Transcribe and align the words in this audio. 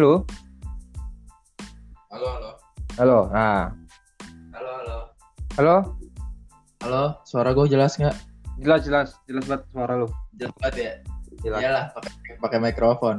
Halo? 0.00 0.24
Halo, 2.08 2.26
halo. 2.32 2.50
Halo. 2.96 3.18
Nah. 3.36 3.68
Halo, 4.56 4.70
halo. 4.80 4.98
Halo? 5.60 5.76
Halo, 6.80 7.02
suara 7.28 7.52
gue 7.52 7.68
jelas 7.68 8.00
nggak? 8.00 8.16
Jelas 8.64 8.80
jelas 8.88 9.08
jelas 9.28 9.44
banget 9.44 9.68
suara 9.68 10.00
lu. 10.00 10.08
Jelas 10.40 10.56
banget 10.56 10.74
ya? 10.80 10.92
Jelas. 11.44 11.60
Iyalah, 11.60 11.84
pakai 11.92 12.32
pakai 12.40 12.58
mikrofon. 12.64 13.16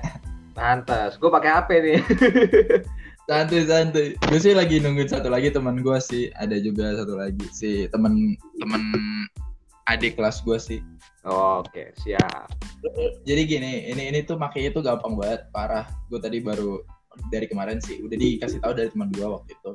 Pantas. 0.56 1.20
Gue 1.20 1.28
pakai 1.28 1.50
HP 1.60 1.68
nih. 1.84 2.00
Santuy, 3.28 3.68
santuy. 3.68 4.16
Gue 4.16 4.40
sih 4.40 4.56
lagi 4.56 4.80
nungguin 4.80 5.12
satu 5.12 5.28
lagi 5.28 5.52
teman 5.52 5.84
gue 5.84 5.98
sih. 6.00 6.32
Ada 6.40 6.56
juga 6.56 7.04
satu 7.04 7.20
lagi 7.20 7.44
si 7.52 7.84
temen 7.92 8.32
temen 8.56 8.80
adik 9.92 10.16
kelas 10.16 10.40
gue 10.40 10.56
sih. 10.56 10.80
Oke, 11.28 11.92
siap. 12.00 12.48
Jadi 13.24 13.42
gini, 13.48 13.72
ini 13.88 14.12
ini 14.12 14.20
tuh 14.24 14.36
makanya 14.36 14.76
tuh 14.76 14.82
gampang 14.84 15.16
banget, 15.16 15.48
parah. 15.50 15.88
Gue 16.12 16.20
tadi 16.20 16.40
baru 16.44 16.84
dari 17.30 17.46
kemarin 17.48 17.78
sih, 17.80 18.02
udah 18.02 18.16
dikasih 18.18 18.60
tahu 18.60 18.74
dari 18.76 18.88
teman 18.92 19.08
gue 19.14 19.24
waktu 19.24 19.56
itu. 19.56 19.72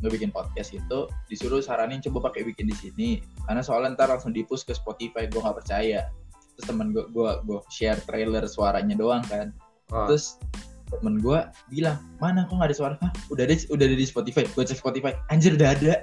Nggak 0.00 0.12
bikin 0.16 0.30
podcast 0.32 0.70
itu 0.72 0.98
disuruh 1.28 1.60
saranin 1.60 2.00
coba 2.00 2.32
pakai 2.32 2.48
bikin 2.48 2.66
di 2.66 2.76
sini. 2.76 3.08
Karena 3.46 3.60
soalnya 3.60 3.94
ntar 3.94 4.08
langsung 4.10 4.32
di 4.32 4.42
push 4.42 4.64
ke 4.64 4.72
Spotify 4.74 5.28
gue 5.28 5.40
nggak 5.40 5.60
percaya. 5.62 6.08
Terus 6.56 6.66
temen 6.66 6.90
gue 6.90 7.04
gue 7.12 7.30
gue 7.44 7.58
share 7.68 8.00
trailer 8.08 8.44
suaranya 8.48 8.96
doang 8.96 9.22
kan. 9.28 9.52
Oh. 9.90 10.06
terus 10.06 10.38
temen 10.86 11.18
gue 11.18 11.38
bilang 11.66 11.98
mana 12.22 12.46
kok 12.46 12.54
nggak 12.54 12.70
ada 12.70 12.76
suara? 12.76 12.94
Hah, 13.02 13.12
udah 13.30 13.42
ada 13.46 13.54
udah 13.70 13.84
ada 13.84 13.96
di 13.98 14.06
Spotify. 14.06 14.42
Gue 14.48 14.64
cek 14.64 14.80
Spotify 14.80 15.12
anjir 15.28 15.54
udah 15.54 15.70
ada 15.76 15.94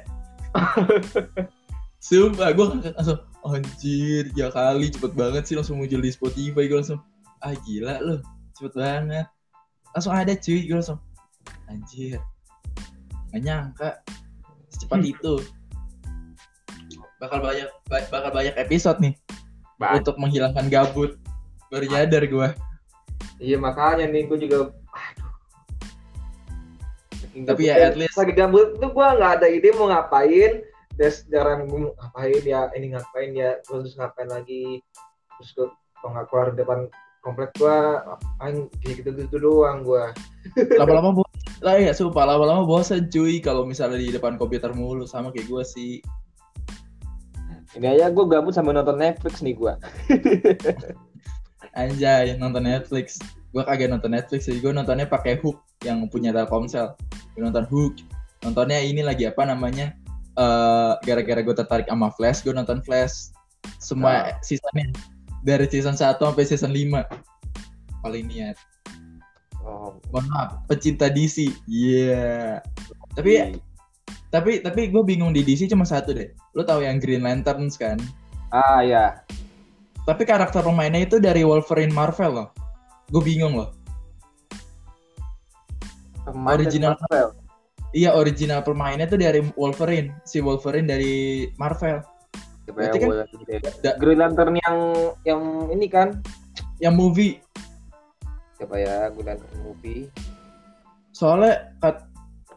sumpah 1.98 2.54
gue 2.54 2.66
langsung 2.94 3.20
anjir 3.48 4.30
ya 4.36 4.52
kali 4.52 4.92
cepet 4.92 5.12
banget 5.18 5.44
sih 5.48 5.56
langsung 5.58 5.80
muncul 5.82 5.98
di 5.98 6.12
Spotify 6.12 6.68
gue 6.68 6.78
langsung 6.78 7.02
ah 7.42 7.54
gila 7.66 8.02
loh 8.02 8.20
cepet 8.58 8.74
banget. 8.74 9.28
Langsung 9.94 10.14
ada 10.14 10.34
cuy 10.34 10.62
gue 10.66 10.78
langsung 10.78 11.00
anjir 11.68 12.20
gak 13.34 13.42
nyangka 13.44 13.90
secepat 14.72 15.04
itu. 15.04 15.36
Bakal 17.18 17.42
banyak 17.42 17.70
ba- 17.90 18.10
bakal 18.14 18.30
banyak 18.30 18.54
episode 18.62 19.02
nih 19.02 19.18
Ba- 19.82 19.98
untuk 19.98 20.22
menghilangkan 20.22 20.70
gabut. 20.70 21.18
Baru 21.74 21.86
nyadar 21.90 22.24
gue 22.24 22.50
Iya 23.38 23.58
makanya 23.58 24.06
nih 24.10 24.26
gue 24.30 24.38
juga 24.48 24.72
Tapi 27.38 27.70
ya, 27.70 27.90
at 27.90 27.98
least- 27.98 28.18
lagi 28.18 28.34
gabut 28.34 28.78
tuh 28.82 28.90
gue 28.90 29.08
nggak 29.18 29.32
ada 29.42 29.48
ide 29.50 29.70
mau 29.78 29.90
ngapain. 29.90 30.62
Terus 30.98 31.30
jarang 31.30 31.70
gue 31.70 31.94
ngapain 31.94 32.44
ya 32.44 32.74
ini 32.74 32.94
ngapain 32.98 33.32
ya 33.38 33.62
terus 33.62 33.94
ngapain 33.94 34.30
lagi. 34.30 34.82
Terus 35.38 35.50
gue 35.54 35.68
kalau 36.02 36.12
nggak 36.18 36.28
keluar 36.34 36.48
depan 36.58 36.80
komplek 37.22 37.54
gue 37.62 37.78
ngapain? 38.02 38.56
Kayak 38.82 38.94
gitu 39.06 39.10
gitu 39.22 39.38
doang 39.38 39.86
gue. 39.86 40.04
lama-lama 40.82 41.22
bosan 41.22 41.38
lah 41.62 41.78
ya 41.78 41.94
sumpah 41.94 42.26
lama-lama 42.26 42.66
bosan 42.66 43.10
cuy 43.10 43.42
kalau 43.42 43.66
misalnya 43.66 43.98
di 43.98 44.14
depan 44.14 44.38
komputer 44.38 44.74
mulu 44.74 45.06
sama 45.06 45.30
kayak 45.30 45.46
gue 45.46 45.64
sih. 45.66 45.94
Ini 47.78 47.94
aja 47.94 48.10
gue 48.10 48.26
gabut 48.26 48.58
sambil 48.58 48.74
nonton 48.74 48.98
Netflix 48.98 49.46
nih 49.46 49.54
gue. 49.54 49.74
anjay 51.78 52.34
nonton 52.42 52.66
Netflix. 52.66 53.22
Gue 53.54 53.62
kagak 53.62 53.94
nonton 53.94 54.18
Netflix 54.18 54.50
sih 54.50 54.58
gue 54.58 54.74
nontonnya 54.74 55.06
pakai 55.06 55.38
Hook 55.38 55.62
yang 55.86 56.10
punya 56.10 56.34
Telkomsel. 56.34 56.98
Gue 57.38 57.42
nonton 57.46 57.70
Hook. 57.70 58.02
Nontonnya 58.42 58.82
ini 58.82 59.02
lagi 59.06 59.26
apa 59.30 59.46
namanya 59.46 59.94
eh 60.38 60.94
gara-gara 61.02 61.42
gue 61.42 61.56
tertarik 61.58 61.88
sama 61.90 62.14
Flash 62.14 62.46
gue 62.46 62.54
nonton 62.54 62.80
Flash 62.86 63.34
semua 63.82 64.38
seasonnya. 64.46 64.94
Dari 65.42 65.66
season 65.70 65.98
1 65.98 66.22
sampai 66.22 66.46
season 66.46 66.74
5 66.74 68.06
paling 68.06 68.26
niat. 68.30 68.58
Oh, 69.68 70.00
mohon 70.14 70.32
maaf 70.32 70.64
pecinta 70.72 71.12
DC 71.12 71.52
iya 71.68 72.64
tapi 73.20 73.60
tapi 74.32 74.64
tapi 74.64 74.88
gue 74.88 75.04
bingung 75.04 75.36
di 75.36 75.44
DC 75.44 75.68
cuma 75.68 75.84
satu 75.84 76.14
deh. 76.14 76.32
Lo 76.56 76.64
tahu 76.64 76.86
yang 76.86 77.02
Green 77.02 77.26
Lanterns 77.26 77.76
kan? 77.76 77.98
Ah 78.54 78.80
ya. 78.86 79.24
tapi 80.08 80.24
karakter 80.24 80.64
pemainnya 80.64 81.04
itu 81.04 81.20
dari 81.20 81.44
Wolverine 81.44 81.92
Marvel 81.92 82.32
loh. 82.32 82.50
Gue 83.12 83.20
bingung 83.20 83.60
loh. 83.60 83.76
Kemarin 86.24 86.56
Original. 86.64 86.94
Marvel. 86.96 87.28
Iya 87.96 88.12
original 88.16 88.64
pemainnya 88.64 89.08
tuh 89.08 89.20
dari 89.20 89.44
Wolverine. 89.56 90.16
Si 90.28 90.44
Wolverine 90.44 90.88
dari 90.88 91.48
Marvel. 91.56 92.04
Siapa 92.68 92.76
Berarti 92.76 92.98
kan-? 93.00 93.12
Da- 93.84 93.98
Green 94.00 94.20
Lantern 94.20 94.56
yang 94.60 94.78
yang 95.24 95.42
ini 95.72 95.88
kan? 95.88 96.20
Yang 96.84 96.96
movie. 96.96 97.34
Siapa 98.60 98.76
ya? 98.76 99.08
Green 99.16 99.28
Lantern 99.32 99.60
movie. 99.64 100.12
Soalnya 101.16 101.72
kat- 101.80 102.06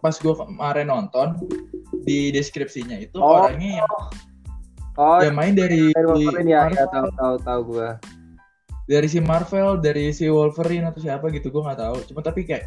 pas 0.01 0.17
gue 0.17 0.33
kemarin 0.33 0.89
nonton 0.89 1.37
di 2.09 2.33
deskripsinya 2.33 2.97
itu 2.97 3.21
Oh. 3.21 3.37
orangnya 3.45 3.85
yang, 3.85 3.93
oh. 4.97 5.21
yang 5.21 5.37
main 5.37 5.53
dari 5.53 5.93
dari 5.93 6.07
Wolverine 6.09 6.49
ya, 6.49 6.61
Marvel, 6.65 6.81
ya 6.81 6.87
tahu 6.89 7.09
tahu 7.21 7.35
tahu 7.45 7.61
gua. 7.69 7.91
Dari 8.89 9.07
si 9.07 9.21
Marvel 9.21 9.77
dari 9.79 10.09
si 10.11 10.27
Wolverine 10.33 10.89
atau 10.89 10.99
siapa 11.05 11.29
gitu 11.31 11.53
gue 11.53 11.63
nggak 11.63 11.79
tahu. 11.79 11.97
Cuma 12.11 12.21
tapi 12.25 12.49
kayak 12.49 12.67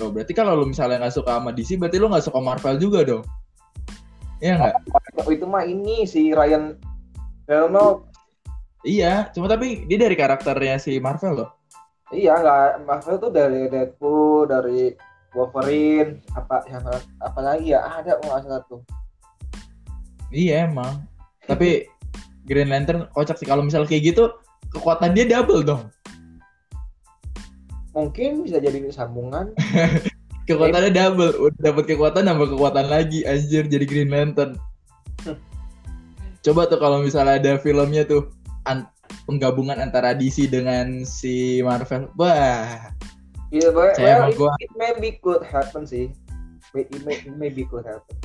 Loh, 0.00 0.08
berarti 0.08 0.32
kalau 0.32 0.56
lu 0.56 0.64
misalnya 0.64 1.04
nggak 1.04 1.14
suka 1.20 1.36
sama 1.36 1.52
DC 1.52 1.76
berarti 1.76 2.00
lu 2.00 2.08
nggak 2.08 2.24
suka 2.24 2.40
Marvel 2.40 2.76
juga 2.80 3.04
dong 3.04 3.24
Iya 4.42 4.58
nggak? 4.58 4.74
Oh, 5.22 5.30
itu 5.30 5.46
mah 5.46 5.62
ini 5.62 6.02
si 6.08 6.34
Ryan 6.34 6.74
Reynolds 7.46 8.08
Iya, 8.82 9.30
cuma 9.30 9.46
tapi 9.46 9.86
dia 9.86 9.94
dari 9.94 10.18
karakternya 10.18 10.74
si 10.82 10.98
Marvel 10.98 11.38
loh. 11.38 11.50
iya 12.10 12.34
nggak 12.34 12.82
Marvel 12.84 13.16
tuh 13.22 13.30
dari 13.30 13.70
Deadpool 13.70 14.50
dari 14.50 14.90
Wolverine 15.32 16.20
apa 16.34 16.60
yang 16.68 16.82
apa 17.22 17.40
lagi 17.40 17.72
ya 17.72 17.80
ada 17.88 18.18
nggak 18.18 18.42
salah 18.42 18.62
tuh 18.68 18.82
Iya 20.32 20.64
emang. 20.66 21.04
Tapi 21.44 21.84
Green 22.48 22.72
Lantern 22.72 23.04
kocak 23.12 23.36
sih 23.36 23.44
kalau 23.44 23.60
misalnya 23.60 23.86
kayak 23.92 24.16
gitu 24.16 24.32
kekuatan 24.72 25.12
dia 25.12 25.28
double 25.28 25.60
dong. 25.62 25.92
Mungkin 27.92 28.44
bisa 28.44 28.58
jadi 28.60 28.82
sambungan 28.92 29.52
Kekuatannya 30.42 30.90
double, 30.90 31.38
udah 31.38 31.60
dapat 31.62 31.84
kekuatan 31.86 32.26
nambah 32.26 32.58
kekuatan 32.58 32.90
lagi 32.90 33.22
anjir 33.22 33.62
jadi 33.70 33.86
Green 33.86 34.10
Lantern. 34.10 34.58
Coba 36.44 36.66
tuh 36.66 36.82
kalau 36.82 36.98
misalnya 36.98 37.38
ada 37.38 37.52
filmnya 37.62 38.02
tuh 38.02 38.26
an- 38.66 38.90
penggabungan 39.30 39.78
antara 39.78 40.18
DC 40.18 40.50
dengan 40.50 41.06
si 41.06 41.62
Marvel. 41.62 42.10
Wah, 42.18 42.90
Iya, 43.52 43.68
well, 43.70 43.92
Saya 43.92 44.26
well, 44.26 44.34
gua. 44.34 44.52
it, 44.58 44.72
maybe 44.74 45.20
could 45.20 45.44
happen 45.44 45.84
sih. 45.84 46.08
It 46.72 46.88
may, 47.04 47.20
it 47.20 47.36
maybe 47.36 47.68
could 47.68 47.84
happen. 47.84 48.16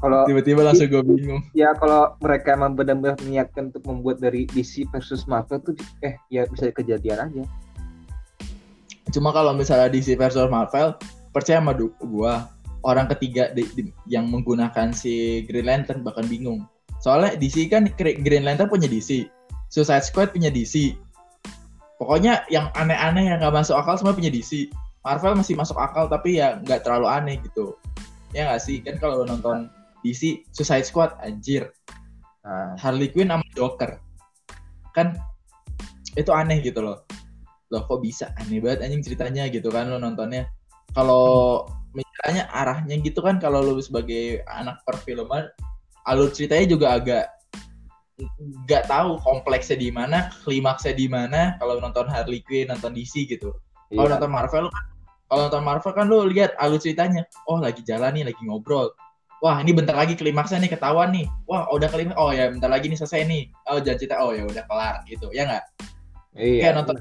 Kalau 0.00 0.24
tiba-tiba 0.28 0.64
langsung 0.64 0.92
gue 0.92 1.00
bingung. 1.04 1.40
ya 1.56 1.72
kalau 1.76 2.12
mereka 2.20 2.52
emang 2.52 2.76
benar-benar 2.76 3.16
niatkan 3.24 3.72
untuk 3.72 3.84
membuat 3.88 4.20
dari 4.20 4.44
DC 4.48 4.88
versus 4.92 5.24
Marvel 5.24 5.60
tuh 5.60 5.72
eh 6.04 6.20
ya 6.28 6.44
bisa 6.48 6.68
kejadian 6.72 7.32
aja. 7.32 7.44
Cuma 9.14 9.30
kalau 9.30 9.54
misalnya 9.54 9.90
DC 9.90 10.18
versus 10.18 10.46
Marvel, 10.50 10.96
percaya 11.30 11.62
sama 11.62 11.76
gua, 12.02 12.50
orang 12.82 13.06
ketiga 13.16 13.50
di- 13.54 13.68
di- 13.74 13.94
yang 14.10 14.30
menggunakan 14.30 14.90
si 14.94 15.42
Green 15.46 15.66
Lantern 15.66 16.02
bahkan 16.02 16.26
bingung. 16.26 16.66
Soalnya 17.02 17.38
DC 17.38 17.70
kan 17.70 17.86
Gre- 17.94 18.18
Green 18.18 18.42
Lantern 18.42 18.70
punya 18.70 18.90
DC, 18.90 19.30
Suicide 19.70 20.02
Squad 20.06 20.34
punya 20.34 20.50
DC. 20.50 20.96
Pokoknya 21.96 22.44
yang 22.52 22.68
aneh-aneh 22.76 23.32
yang 23.32 23.38
nggak 23.40 23.54
masuk 23.54 23.78
akal 23.78 23.96
semua 23.96 24.12
punya 24.12 24.28
DC. 24.28 24.68
Marvel 25.06 25.38
masih 25.38 25.54
masuk 25.54 25.78
akal 25.78 26.10
tapi 26.10 26.42
ya 26.42 26.58
nggak 26.60 26.82
terlalu 26.82 27.06
aneh 27.06 27.36
gitu. 27.40 27.78
Ya 28.34 28.50
nggak 28.50 28.62
sih? 28.62 28.82
Kan 28.82 28.98
kalau 28.98 29.22
nonton 29.22 29.70
DC 30.02 30.44
Suicide 30.50 30.84
Squad 30.84 31.14
anjir, 31.22 31.70
Nah, 32.46 32.78
Harley 32.78 33.10
Quinn 33.10 33.26
sama 33.26 33.42
Joker. 33.58 33.98
Kan 34.94 35.18
itu 36.14 36.30
aneh 36.30 36.62
gitu 36.62 36.78
loh. 36.78 37.02
Loh 37.72 37.82
kok 37.86 38.00
bisa? 38.02 38.30
Aneh 38.38 38.62
banget 38.62 38.86
anjing 38.86 39.02
ceritanya 39.02 39.50
gitu 39.50 39.68
kan 39.72 39.90
lo 39.90 39.98
nontonnya. 39.98 40.46
Kalau 40.94 41.66
misalnya 41.92 42.46
arahnya 42.52 43.00
gitu 43.02 43.18
kan 43.24 43.42
kalau 43.42 43.64
lo 43.64 43.78
sebagai 43.82 44.44
anak 44.46 44.80
perfilman 44.86 45.50
alur 46.06 46.30
ceritanya 46.30 46.66
juga 46.70 46.86
agak 46.94 47.24
nggak 48.64 48.88
tahu 48.88 49.20
kompleksnya 49.20 49.76
di 49.76 49.90
mana, 49.92 50.32
klimaksnya 50.46 50.96
di 50.96 51.04
mana 51.10 51.58
kalau 51.60 51.76
nonton 51.82 52.08
Harley 52.08 52.40
Quinn, 52.46 52.72
nonton 52.72 52.96
DC 52.96 53.28
gitu. 53.28 53.52
Kalau 53.92 54.08
iya. 54.08 54.14
nonton 54.16 54.32
Marvel 54.32 54.66
kan 54.72 54.84
kalau 55.26 55.40
nonton 55.50 55.64
Marvel 55.66 55.92
kan 55.92 56.06
lo 56.06 56.24
lihat 56.24 56.54
alur 56.62 56.78
ceritanya. 56.78 57.26
Oh, 57.50 57.58
lagi 57.58 57.82
jalan 57.82 58.14
nih, 58.14 58.24
lagi 58.30 58.40
ngobrol. 58.46 58.94
Wah, 59.44 59.60
ini 59.60 59.76
bentar 59.76 59.92
lagi 59.92 60.16
klimaksnya 60.16 60.64
nih 60.64 60.72
ketahuan 60.78 61.12
nih. 61.12 61.26
Wah, 61.44 61.68
udah 61.74 61.90
klimaks. 61.92 62.16
Oh 62.16 62.32
ya, 62.32 62.48
bentar 62.48 62.72
lagi 62.72 62.88
nih 62.88 62.96
selesai 62.96 63.26
nih. 63.28 63.42
Oh, 63.68 63.76
jangan 63.82 63.98
cerita. 64.00 64.16
Oh 64.22 64.32
ya 64.32 64.48
udah 64.48 64.64
kelar 64.64 64.96
gitu. 65.04 65.28
Ya 65.34 65.44
nggak? 65.44 65.64
Iya. 66.40 66.60
Kayak 66.62 66.74
nonton 66.80 66.96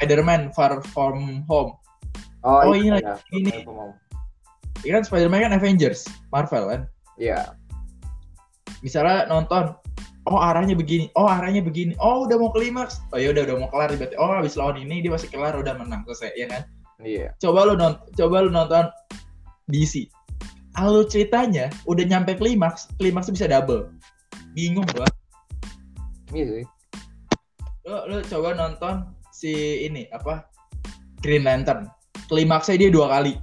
Spider-Man 0.00 0.48
Far 0.56 0.80
From 0.96 1.44
Home. 1.52 1.76
Oh, 2.40 2.64
Oh, 2.64 2.72
ini 2.72 2.88
iya. 2.88 3.20
lagi 3.20 3.20
ini. 3.36 3.52
Aku 3.68 3.76
mau. 3.76 3.92
Iya 4.80 4.96
kan 4.96 5.04
Spider-Man 5.04 5.44
kan 5.44 5.52
Avengers, 5.52 6.08
Marvel 6.32 6.72
kan. 6.72 6.80
Iya. 7.20 7.52
Misalnya 8.80 9.28
nonton 9.28 9.76
oh 10.24 10.40
arahnya 10.40 10.72
begini, 10.72 11.12
oh 11.20 11.28
arahnya 11.28 11.60
begini, 11.60 11.92
oh 12.00 12.24
udah 12.24 12.40
mau 12.40 12.48
klimaks, 12.48 13.04
oh 13.12 13.20
ya 13.20 13.28
udah 13.28 13.44
udah 13.44 13.56
mau 13.60 13.68
kelar 13.68 13.92
berarti, 13.92 14.16
oh 14.16 14.32
habis 14.32 14.56
lawan 14.56 14.80
ini 14.80 15.04
dia 15.04 15.12
masih 15.12 15.28
kelar 15.28 15.52
udah 15.52 15.76
menang 15.76 16.00
selesai 16.08 16.32
ya 16.32 16.48
kan. 16.48 16.62
Iya. 17.04 17.36
Coba 17.36 17.68
lu 17.68 17.76
nonton, 17.76 18.00
coba 18.16 18.36
lu 18.40 18.48
nonton 18.48 18.88
DC. 19.68 20.08
Alur 20.80 21.04
ceritanya 21.12 21.68
udah 21.84 22.08
nyampe 22.08 22.40
klimaks, 22.40 22.88
klimaks 22.96 23.28
bisa 23.28 23.52
double. 23.52 23.92
Bingung 24.56 24.88
gua. 24.96 25.04
Iya 26.32 26.64
sih. 26.64 26.66
Lu, 27.84 27.96
lu 28.08 28.16
coba 28.24 28.56
nonton 28.56 29.19
si 29.40 29.88
ini 29.88 30.04
apa? 30.12 30.44
Green 31.24 31.48
Lantern. 31.48 31.88
Klimaksnya 32.28 32.76
dia 32.76 32.90
dua 32.92 33.08
kali. 33.08 33.40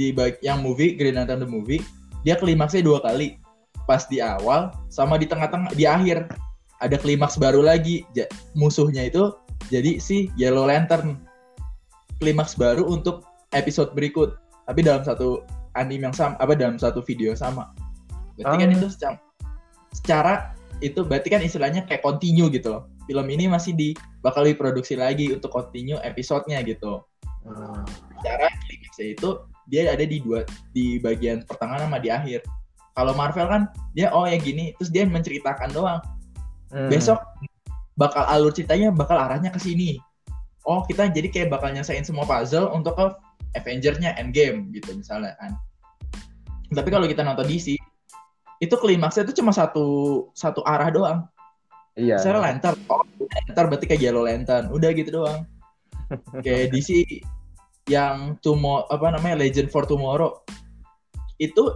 Di 0.00 0.08
bag, 0.16 0.40
yang 0.40 0.64
movie 0.64 0.96
Green 0.96 1.20
Lantern 1.20 1.44
the 1.44 1.48
movie, 1.48 1.84
dia 2.24 2.40
klimaksnya 2.40 2.80
dua 2.80 3.04
kali. 3.04 3.36
Pas 3.84 4.08
di 4.08 4.24
awal 4.24 4.72
sama 4.88 5.20
di 5.20 5.28
tengah-tengah 5.28 5.76
di 5.76 5.84
akhir 5.84 6.32
ada 6.80 6.96
klimaks 6.96 7.36
baru 7.36 7.60
lagi. 7.60 8.08
Ja- 8.16 8.30
musuhnya 8.56 9.04
itu 9.12 9.36
jadi 9.68 10.00
si 10.00 10.32
Yellow 10.40 10.64
Lantern. 10.64 11.20
Klimaks 12.24 12.56
baru 12.56 12.88
untuk 12.88 13.28
episode 13.52 13.92
berikut. 13.92 14.40
Tapi 14.64 14.80
dalam 14.80 15.04
satu 15.04 15.44
anime 15.76 16.08
yang 16.08 16.16
sama, 16.16 16.34
apa 16.40 16.56
dalam 16.56 16.80
satu 16.80 17.04
video 17.04 17.36
sama. 17.36 17.74
Berarti 18.38 18.56
kan 18.64 18.70
Ah. 18.70 18.76
itu 18.78 18.86
secara, 18.88 19.16
secara 19.92 20.32
itu 20.80 21.00
berarti 21.04 21.28
kan 21.28 21.42
istilahnya 21.44 21.84
kayak 21.84 22.00
continue 22.00 22.48
gitu 22.48 22.78
loh. 22.78 22.82
Film 23.12 23.28
ini 23.28 23.44
masih 23.44 23.76
di 23.76 23.92
bakal 24.24 24.48
diproduksi 24.48 24.96
lagi 24.96 25.28
untuk 25.36 25.52
continue 25.52 26.00
episodenya 26.00 26.64
gitu. 26.64 27.04
Hmm. 27.44 27.84
Secara 28.16 28.48
klimaksnya 28.64 29.06
itu 29.12 29.28
dia 29.68 29.92
ada 29.92 30.00
di 30.00 30.24
dua 30.24 30.48
di 30.72 30.96
bagian 30.96 31.44
pertengahan 31.44 31.84
sama 31.84 32.00
di 32.00 32.08
akhir. 32.08 32.40
Kalau 32.96 33.12
Marvel 33.12 33.52
kan 33.52 33.62
dia 33.92 34.08
oh 34.16 34.24
ya 34.24 34.40
gini, 34.40 34.72
terus 34.80 34.88
dia 34.88 35.04
menceritakan 35.04 35.76
doang. 35.76 36.00
Hmm. 36.72 36.88
Besok 36.88 37.20
bakal 38.00 38.24
alur 38.32 38.48
ceritanya 38.56 38.88
bakal 38.88 39.20
arahnya 39.20 39.52
ke 39.52 39.60
sini. 39.60 40.00
Oh 40.64 40.80
kita 40.88 41.12
jadi 41.12 41.28
kayak 41.28 41.52
bakal 41.52 41.68
nyelesain 41.68 42.08
semua 42.08 42.24
puzzle 42.24 42.72
untuk 42.72 42.96
ke 42.96 43.06
Avengers-nya 43.60 44.16
Endgame 44.16 44.72
gitu 44.72 44.96
misalnya 44.96 45.36
kan. 45.36 45.52
Tapi 46.72 46.88
kalau 46.88 47.04
kita 47.04 47.20
nonton 47.20 47.44
DC 47.44 47.76
itu 48.64 48.74
klimaksnya 48.80 49.28
itu 49.28 49.44
cuma 49.44 49.52
satu 49.52 49.84
satu 50.32 50.64
arah 50.64 50.88
doang. 50.88 51.28
Iya. 51.92 52.16
Misalnya 52.16 52.40
lantern, 52.40 52.78
oh 52.88 53.04
lantern 53.20 53.66
berarti 53.68 53.86
kayak 53.88 54.02
yellow 54.02 54.24
lantern, 54.24 54.72
udah 54.72 54.90
gitu 54.96 55.10
doang. 55.12 55.44
kayak 56.46 56.72
DC 56.72 57.04
yang 57.90 58.38
tomorrow 58.40 58.86
apa 58.88 59.10
namanya 59.10 59.42
Legend 59.42 59.68
for 59.68 59.82
Tomorrow 59.82 60.40
itu 61.42 61.74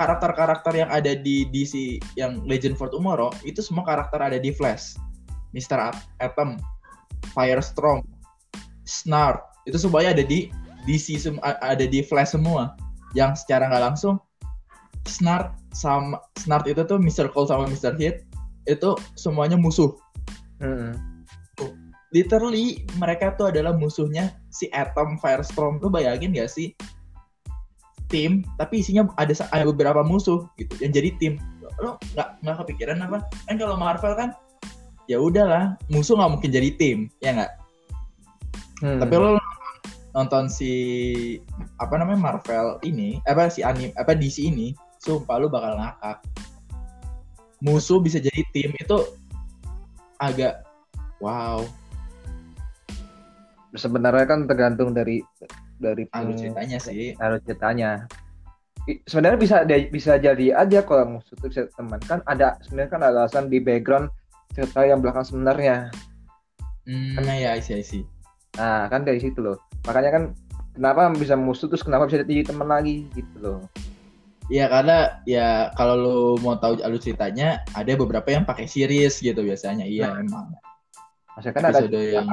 karakter-karakter 0.00 0.72
yang 0.74 0.90
ada 0.90 1.14
di 1.14 1.46
DC 1.52 2.02
yang 2.18 2.42
Legend 2.48 2.74
for 2.74 2.90
Tomorrow 2.90 3.30
itu 3.46 3.60
semua 3.60 3.84
karakter 3.86 4.18
ada 4.18 4.38
di 4.40 4.50
Flash, 4.50 4.98
Mr. 5.54 5.92
At- 5.92 6.06
Atom, 6.18 6.58
Firestorm, 7.30 8.02
Snark 8.88 9.44
itu 9.64 9.76
semuanya 9.80 10.16
ada 10.16 10.24
di 10.24 10.50
DC 10.84 11.20
ada 11.44 11.84
di 11.84 12.00
Flash 12.04 12.36
semua 12.36 12.74
yang 13.14 13.32
secara 13.38 13.70
nggak 13.70 13.84
langsung 13.92 14.16
Snark 15.04 15.54
sama 15.76 16.20
Snark 16.40 16.64
itu 16.66 16.82
tuh 16.84 16.96
Mr. 16.96 17.28
Cold 17.30 17.52
sama 17.52 17.68
Mr. 17.68 17.94
Hit 18.00 18.24
itu 18.68 18.90
semuanya 19.14 19.58
musuh. 19.58 19.92
Hmm. 20.62 20.96
literally 22.14 22.86
mereka 23.02 23.34
tuh 23.34 23.50
adalah 23.50 23.74
musuhnya 23.74 24.38
si 24.54 24.70
Atom 24.70 25.18
Firestorm. 25.18 25.82
Lu 25.82 25.90
bayangin 25.90 26.30
gak 26.30 26.46
sih? 26.46 26.70
Tim 28.06 28.46
tapi 28.54 28.86
isinya 28.86 29.10
ada 29.18 29.34
ada 29.50 29.66
beberapa 29.66 30.06
musuh 30.06 30.46
gitu 30.54 30.78
yang 30.78 30.94
jadi 30.94 31.10
tim. 31.18 31.42
Lo 31.82 31.98
nggak 32.14 32.38
nggak 32.46 32.56
kepikiran 32.62 33.02
apa? 33.02 33.26
Kan 33.50 33.58
kalau 33.58 33.74
Marvel 33.74 34.14
kan 34.14 34.30
ya 35.10 35.18
udahlah 35.18 35.74
musuh 35.90 36.14
nggak 36.14 36.32
mungkin 36.38 36.50
jadi 36.54 36.70
tim 36.78 37.10
ya 37.18 37.34
nggak? 37.34 37.52
Hmm. 38.82 39.00
tapi 39.00 39.14
lo 39.16 39.38
nonton 40.14 40.46
si 40.46 40.72
apa 41.78 41.96
namanya 41.98 42.20
Marvel 42.20 42.78
ini 42.86 43.18
apa 43.26 43.50
si 43.50 43.64
anim 43.64 43.90
apa 43.98 44.14
DC 44.14 44.44
ini 44.44 44.74
sumpah 45.02 45.40
lu 45.42 45.48
bakal 45.50 45.78
ngakak 45.78 46.20
musuh 47.64 47.96
bisa 47.96 48.20
jadi 48.20 48.44
tim 48.52 48.70
itu 48.76 48.98
agak 50.20 50.60
wow 51.18 51.64
sebenarnya 53.74 54.28
kan 54.28 54.46
tergantung 54.46 54.94
dari 54.94 55.24
dari 55.80 56.06
alur 56.14 56.34
ceritanya 56.38 56.78
sih 56.78 57.16
alur 57.18 57.42
ceritanya. 57.42 58.06
Sebenarnya 59.08 59.38
bisa 59.40 59.56
bisa 59.88 60.20
jadi 60.20 60.52
aja 60.60 60.84
kalau 60.84 61.18
musuh 61.18 61.34
itu 61.40 61.46
bisa 61.48 61.62
teman 61.72 61.98
kan 62.04 62.20
ada 62.28 62.60
sebenarnya 62.62 62.90
kan 62.92 63.00
ada 63.00 63.24
alasan 63.24 63.48
di 63.48 63.58
background 63.58 64.12
cerita 64.52 64.84
yang 64.84 65.00
belakang 65.00 65.24
sebenarnya. 65.24 65.88
Hmm, 66.84 67.16
ya, 67.24 67.56
I 67.56 67.64
see, 67.64 67.80
I 67.80 67.84
see. 67.84 68.04
Nah 68.60 68.86
kan 68.92 69.08
dari 69.08 69.18
situ 69.18 69.40
loh. 69.40 69.56
Makanya 69.88 70.10
kan 70.12 70.24
kenapa 70.76 71.08
bisa 71.16 71.32
musuh 71.32 71.66
terus 71.72 71.80
kenapa 71.80 72.12
bisa 72.12 72.20
jadi 72.22 72.44
teman 72.44 72.68
lagi 72.68 73.08
gitu 73.16 73.36
loh. 73.40 73.58
Iya 74.52 74.68
karena 74.68 74.96
ya 75.24 75.72
kalau 75.72 75.94
lu 75.96 76.18
mau 76.44 76.60
tahu 76.60 76.76
alur 76.84 77.00
ceritanya 77.00 77.64
ada 77.72 77.92
beberapa 77.96 78.28
yang 78.28 78.44
pakai 78.44 78.68
series 78.68 79.24
gitu 79.24 79.40
biasanya. 79.40 79.88
Iya 79.88 80.12
Nah. 80.12 80.20
emang. 80.20 80.46
Maksudnya 81.34 81.54
kan 81.56 81.64
ada 81.64 81.78
Episode 81.80 82.00
yang 82.12 82.28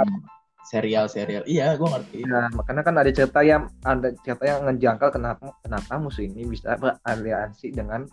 serial-serial. 0.62 1.44
Iya, 1.50 1.74
gua 1.76 1.98
ngerti. 1.98 2.22
Nah, 2.22 2.48
makanya 2.54 2.82
kan 2.86 2.96
ada 3.02 3.10
cerita 3.10 3.42
yang 3.42 3.66
ada 3.82 4.14
cerita 4.22 4.44
yang 4.46 4.60
ngejangkal 4.70 5.10
kenapa 5.10 5.52
kenapa 5.66 5.94
musuh 5.98 6.22
ini 6.24 6.46
bisa 6.46 6.78
beraliansi 6.78 7.74
dengan 7.74 8.06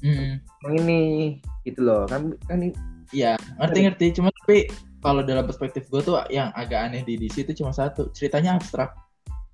Hmm, 0.00 0.40
yang 0.64 0.72
ini 0.80 1.00
gitu 1.68 1.84
loh 1.84 2.08
kan 2.08 2.32
kan 2.48 2.72
Iya, 3.12 3.36
ngerti-ngerti. 3.60 4.16
Cuma 4.16 4.32
tapi 4.32 4.64
kalau 5.04 5.20
dalam 5.20 5.44
perspektif 5.44 5.90
gue 5.92 6.00
tuh 6.00 6.16
yang 6.32 6.48
agak 6.56 6.88
aneh 6.88 7.02
di 7.04 7.20
DC 7.20 7.44
itu 7.44 7.52
cuma 7.60 7.74
satu, 7.74 8.08
ceritanya 8.16 8.56
abstrak. 8.56 8.96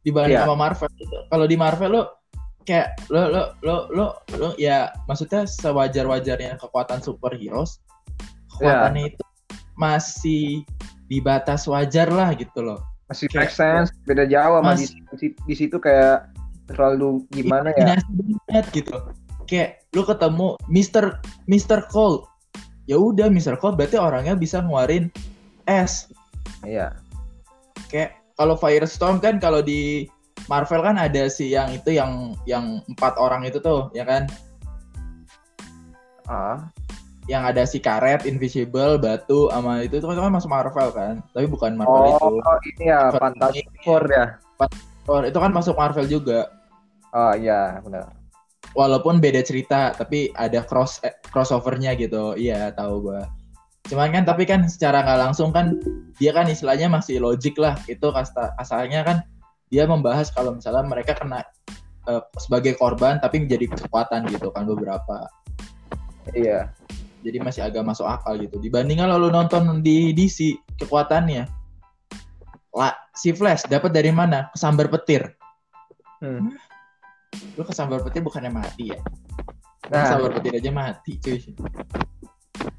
Dibanding 0.06 0.38
Iya. 0.38 0.46
sama 0.46 0.54
Marvel. 0.54 0.86
Kalau 1.26 1.46
di 1.50 1.56
Marvel 1.58 1.90
lo 1.90 2.02
kayak 2.66 2.98
lo 3.08 3.30
lo 3.30 3.42
lo 3.62 3.76
lo 3.94 4.06
lo 4.34 4.48
ya 4.58 4.90
maksudnya 5.06 5.46
sewajar-wajarnya 5.46 6.58
kekuatan 6.58 6.98
superhero 6.98 7.62
kekuatannya 8.58 9.14
itu 9.14 9.22
masih 9.78 10.66
di 11.06 11.18
batas 11.22 11.70
wajar 11.70 12.10
lah 12.10 12.34
gitu 12.34 12.60
loh. 12.66 12.82
masih 13.06 13.30
Kayak- 13.30 13.46
make 13.46 13.54
sense 13.54 13.90
beda 14.02 14.26
jauh 14.26 14.58
sama 14.58 14.74
Mas- 14.74 14.90
di, 14.90 14.98
di, 15.14 15.28
di 15.46 15.54
situ 15.54 15.78
kayak 15.78 16.26
terlalu 16.66 17.22
gimana 17.30 17.70
ya 17.78 17.94
banget 18.50 18.66
gitu. 18.74 18.98
Kayak 19.46 19.86
lu 19.94 20.02
ketemu 20.02 20.58
Mr. 20.66 21.22
Mr. 21.46 21.87
Cold. 21.87 22.26
Ya 22.90 22.99
udah 22.99 23.30
Mr. 23.30 23.54
Cold 23.62 23.78
berarti 23.78 23.94
orangnya 23.94 24.35
bisa 24.35 24.58
ngeluarin 24.58 25.06
es. 25.70 26.11
iya 26.66 26.99
Kayak 27.87 28.18
kalau 28.35 28.58
Firestorm 28.58 29.23
kan 29.23 29.38
kalau 29.38 29.62
di 29.62 30.11
Marvel 30.47 30.81
kan 30.83 30.97
ada 30.99 31.26
si 31.26 31.50
yang 31.50 31.75
itu 31.75 31.91
yang 31.95 32.35
yang 32.47 32.81
empat 32.87 33.19
orang 33.19 33.43
itu 33.47 33.59
tuh, 33.59 33.91
ya 33.95 34.07
kan? 34.07 34.31
ah 36.26 36.71
Yang 37.26 37.43
ada 37.50 37.62
si 37.67 37.79
karet, 37.83 38.23
invisible, 38.23 39.03
batu, 39.03 39.50
sama 39.50 39.83
itu 39.83 39.99
itu 39.99 40.07
kan 40.07 40.31
masuk 40.31 40.47
Marvel 40.47 40.95
kan. 40.95 41.19
Tapi 41.35 41.47
bukan 41.50 41.75
Marvel 41.75 42.15
itu. 42.15 42.38
oh 42.38 42.59
ini 42.62 42.85
ya 42.87 43.11
Fantastic. 43.11 43.67
Four 43.83 44.07
ya 44.07 44.38
Oh, 45.07 45.23
itu 45.23 45.38
kan 45.38 45.55
masuk 45.55 45.79
Marvel 45.79 46.07
juga. 46.11 46.50
oh 47.15 47.33
iya 47.38 47.79
benar 47.81 48.12
walaupun 48.76 49.25
beda 49.25 49.41
cerita 49.41 49.97
tapi 49.97 50.29
ada 50.37 50.61
cross 50.61 51.00
eh, 51.00 51.17
crossovernya 51.33 51.97
gitu 51.97 52.37
iya 52.37 52.69
tahu 52.76 53.09
gua 53.09 53.25
cuman 53.88 54.12
kan 54.12 54.25
tapi 54.29 54.45
kan 54.45 54.69
secara 54.69 55.00
nggak 55.00 55.21
langsung 55.31 55.49
kan 55.55 55.81
dia 56.21 56.37
kan 56.37 56.45
istilahnya 56.50 56.93
masih 56.93 57.23
logik 57.23 57.57
lah 57.57 57.79
itu 57.88 58.05
kasta 58.12 58.53
asalnya 58.61 59.00
kan 59.07 59.25
dia 59.70 59.85
membahas 59.85 60.30
kalau 60.30 60.54
misalnya 60.54 60.87
mereka 60.87 61.18
kena 61.18 61.42
eh, 62.06 62.23
sebagai 62.38 62.78
korban 62.78 63.18
tapi 63.18 63.42
menjadi 63.42 63.66
kekuatan 63.75 64.30
gitu 64.30 64.50
kan 64.54 64.66
beberapa. 64.66 65.26
Iya. 66.35 66.70
Jadi 67.26 67.42
masih 67.42 67.66
agak 67.66 67.82
masuk 67.82 68.06
akal 68.06 68.38
gitu. 68.38 68.62
Dibandingkan 68.62 69.11
lalu 69.11 69.35
nonton 69.35 69.82
di 69.82 70.14
DC 70.14 70.54
kekuatannya. 70.78 71.50
Lah 72.70 72.94
si 73.18 73.35
Flash 73.35 73.66
dapat 73.66 73.90
dari 73.90 74.14
mana? 74.14 74.50
Kesambar 74.54 74.87
petir. 74.90 75.35
Hmm. 76.16 76.49
lu 77.52 77.68
kesambar 77.68 78.00
petir 78.00 78.25
bukannya 78.25 78.49
mati 78.49 78.96
ya? 78.96 79.00
Nah. 79.92 80.08
Kesambar 80.08 80.30
petir 80.40 80.56
aja 80.56 80.70
mati 80.73 81.12
cuy. 81.20 81.37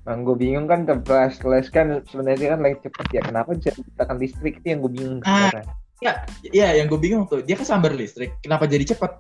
Yang 0.08 0.20
gue 0.24 0.36
bingung 0.40 0.66
kan 0.66 0.88
ke 0.88 0.96
flash. 1.06 1.38
Flash 1.44 1.70
kan 1.70 2.02
sebenarnya 2.10 2.58
kan 2.58 2.60
lagi 2.64 2.78
cepet 2.88 3.08
ya. 3.14 3.22
Kenapa 3.22 3.54
bisa 3.54 3.76
diciptakan 3.76 4.16
listrik? 4.18 4.64
Itu 4.64 4.68
yang 4.72 4.80
gue 4.82 4.92
bingung 4.96 5.20
Ah. 5.28 5.52
Ya, 5.98 6.14
ya 6.54 6.78
yang 6.78 6.86
gue 6.94 7.00
bingung 7.02 7.26
tuh, 7.26 7.42
dia 7.42 7.58
kesambar 7.58 7.90
listrik, 7.98 8.38
kenapa 8.46 8.70
jadi 8.70 8.86
cepet? 8.86 9.18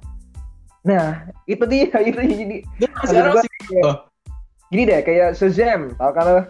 nah 0.88 1.28
itu 1.44 1.64
dia 1.68 1.92
itu 2.08 2.22
jadi 2.24 2.58
gua-. 3.36 3.44
Oh, 3.84 3.96
gini 4.72 4.88
deh 4.88 5.04
kayak 5.04 5.36
Shazam 5.36 5.92
tau 6.00 6.16
kan 6.16 6.48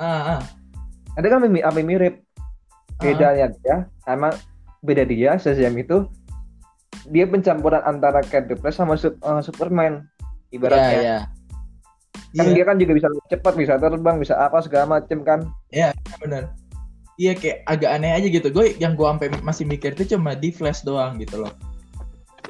ah, 0.00 0.40
ah, 0.40 0.42
ada 1.20 1.26
kan 1.28 1.44
apa 1.44 1.80
mirip 1.84 2.24
ah. 2.96 3.04
bedanya 3.04 3.52
dia 3.60 3.76
sama 4.08 4.32
beda 4.80 5.04
dia 5.04 5.36
Shazam 5.36 5.76
itu 5.76 6.08
dia 7.12 7.28
pencampuran 7.28 7.84
antara 7.84 8.24
Flash 8.58 8.80
sama 8.80 8.96
eh, 8.96 9.42
Superman 9.44 10.08
Iya, 10.46 10.56
ibaratnya 10.56 10.98
iya. 11.02 11.18
kan 11.26 11.34
Iya, 12.36 12.52
dia 12.52 12.64
kan 12.68 12.76
juga 12.76 12.92
bisa 12.96 13.08
cepat 13.32 13.54
bisa 13.56 13.80
terbang 13.80 14.16
bisa 14.20 14.36
apa 14.36 14.60
segala 14.60 15.00
macem 15.00 15.24
kan 15.24 15.40
benar. 16.20 16.52
Iya 17.16 17.32
kayak 17.36 17.64
agak 17.68 17.90
aneh 17.96 18.12
aja 18.12 18.28
gitu. 18.28 18.48
Gue 18.52 18.76
yang 18.80 18.96
gue 18.96 19.04
sampai 19.04 19.28
masih 19.40 19.64
mikir 19.68 19.92
itu 19.96 20.16
cuma 20.16 20.36
di 20.36 20.52
flash 20.52 20.84
doang 20.84 21.16
gitu 21.20 21.44
loh. 21.44 21.52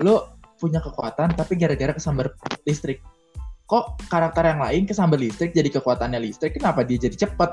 Lo 0.03 0.37
punya 0.57 0.83
kekuatan 0.83 1.35
tapi 1.35 1.59
gara-gara 1.59 1.95
kesambar 1.95 2.35
listrik. 2.67 3.03
Kok 3.67 3.99
karakter 4.07 4.47
yang 4.47 4.63
lain 4.63 4.83
kesambar 4.87 5.19
listrik 5.19 5.51
jadi 5.51 5.67
kekuatannya 5.71 6.23
listrik 6.23 6.55
kenapa 6.55 6.87
dia 6.87 6.99
jadi 7.03 7.27
cepet? 7.27 7.51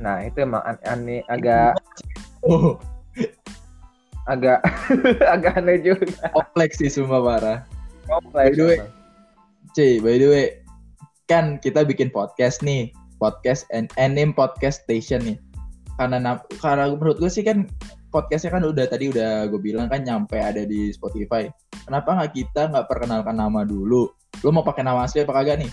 Nah, 0.00 0.24
itu 0.24 0.40
emang 0.40 0.64
an- 0.64 0.84
aneh 0.88 1.20
agak 1.28 1.76
oh 2.48 2.80
agak 4.32 4.64
agak 5.34 5.52
aneh 5.60 5.80
juga. 5.84 6.32
kompleks 6.32 6.80
sih 6.80 6.88
semua 6.88 7.20
parah. 7.20 7.58
Kompleks. 8.08 8.32
By 8.32 8.56
the 8.56 8.64
way, 8.64 8.78
cuy 9.76 9.92
by 10.00 10.16
the 10.16 10.28
way 10.28 10.46
kan 11.30 11.62
kita 11.62 11.86
bikin 11.86 12.10
podcast 12.10 12.58
nih 12.64 12.90
podcast 13.20 13.68
and 13.70 13.92
anime 14.00 14.32
podcast 14.32 14.82
station 14.82 15.20
nih. 15.22 15.38
Karena 16.00 16.16
na- 16.16 16.44
karena 16.64 16.88
menurut 16.96 17.20
gue 17.20 17.28
sih 17.28 17.44
kan 17.44 17.68
podcastnya 18.10 18.56
kan 18.56 18.64
udah 18.66 18.88
tadi 18.88 19.12
udah 19.12 19.46
gue 19.52 19.60
bilang 19.60 19.86
kan 19.92 20.02
nyampe 20.02 20.40
ada 20.40 20.64
di 20.64 20.90
Spotify. 20.90 21.46
Kenapa 21.84 22.16
nggak 22.16 22.32
kita 22.32 22.72
nggak 22.72 22.88
perkenalkan 22.88 23.36
nama 23.36 23.62
dulu? 23.62 24.08
Lu 24.40 24.48
mau 24.50 24.64
pakai 24.64 24.82
nama 24.82 25.04
asli 25.04 25.22
apa 25.22 25.36
kagak 25.36 25.62
nih? 25.62 25.70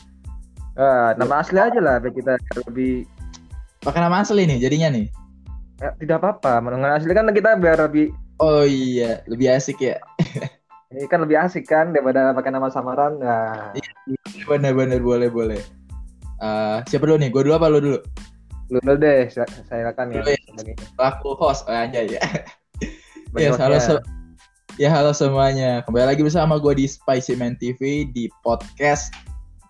Ah, 0.77 1.17
nama 1.17 1.41
asli 1.41 1.57
aja 1.57 1.79
lah 1.81 1.97
biar 1.97 2.13
kita 2.13 2.37
lebih 2.69 3.07
pakai 3.81 3.99
nama 4.03 4.21
asli 4.21 4.45
nih 4.45 4.59
jadinya 4.61 4.93
nih. 4.93 5.07
Ya, 5.81 5.89
tidak 5.97 6.21
apa-apa. 6.21 6.61
Mendengar 6.61 7.01
asli 7.01 7.13
kan 7.15 7.31
kita 7.31 7.57
biar 7.57 7.81
lebih 7.81 8.13
oh 8.43 8.67
iya 8.67 9.23
lebih 9.25 9.47
asik 9.55 9.81
ya. 9.81 9.97
Ini 10.87 11.03
kan 11.11 11.19
lebih 11.19 11.35
asik 11.35 11.67
kan 11.67 11.91
daripada 11.91 12.31
pakai 12.31 12.51
nama 12.53 12.71
samaran. 12.71 13.19
Nah, 13.19 13.75
bener-bener 14.47 15.03
boleh 15.03 15.27
boleh 15.27 15.61
Eh, 16.37 16.77
siapa 16.85 17.09
dulu 17.09 17.17
nih 17.17 17.33
gue 17.33 17.41
dulu 17.49 17.53
apa 17.57 17.65
lu 17.65 17.81
dulu 17.81 17.99
lu 18.69 18.77
dulu 18.83 18.95
deh, 19.01 19.25
saya, 19.33 19.49
saya 19.65 19.89
akan 19.89 20.21
ya. 20.21 20.21
Ya. 20.21 20.75
aku 21.01 21.33
host 21.33 21.65
oh, 21.65 21.73
aja 21.73 22.05
ya 22.13 22.21
Ya, 23.37 23.53
halo, 23.57 23.77
se- 23.77 24.05
ya 24.77 24.89
halo 24.93 25.13
semuanya. 25.17 25.81
Kembali 25.85 26.13
lagi 26.13 26.21
bersama 26.21 26.61
gue 26.61 26.77
di 26.77 26.85
Spicy 26.85 27.37
Man 27.37 27.57
TV 27.57 28.05
di 28.13 28.29
podcast 28.45 29.13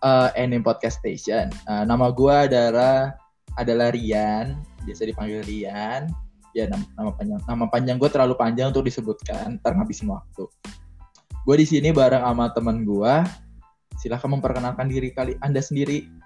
uh, 0.04 0.32
Anime 0.36 0.64
Podcast 0.64 1.00
Station. 1.00 1.52
Uh, 1.68 1.84
nama 1.88 2.12
gue 2.12 2.32
adalah 2.32 3.16
adalah 3.56 3.92
Rian, 3.92 4.60
biasa 4.84 5.08
dipanggil 5.08 5.44
Rian. 5.48 6.12
Ya 6.52 6.68
nama, 6.68 6.84
nama 6.96 7.12
panjang 7.16 7.40
nama 7.48 7.66
panjang 7.68 7.96
gue 8.00 8.10
terlalu 8.12 8.36
panjang 8.40 8.72
untuk 8.72 8.88
disebutkan, 8.88 9.60
ntar 9.64 9.76
ngabisin 9.76 10.08
waktu. 10.12 10.48
Gue 11.44 11.56
di 11.60 11.66
sini 11.68 11.96
bareng 11.96 12.24
sama 12.24 12.52
teman 12.52 12.84
gue. 12.84 13.16
Silahkan 14.00 14.30
memperkenalkan 14.30 14.88
diri 14.92 15.12
kali 15.16 15.36
Anda 15.40 15.60
sendiri. 15.60 16.17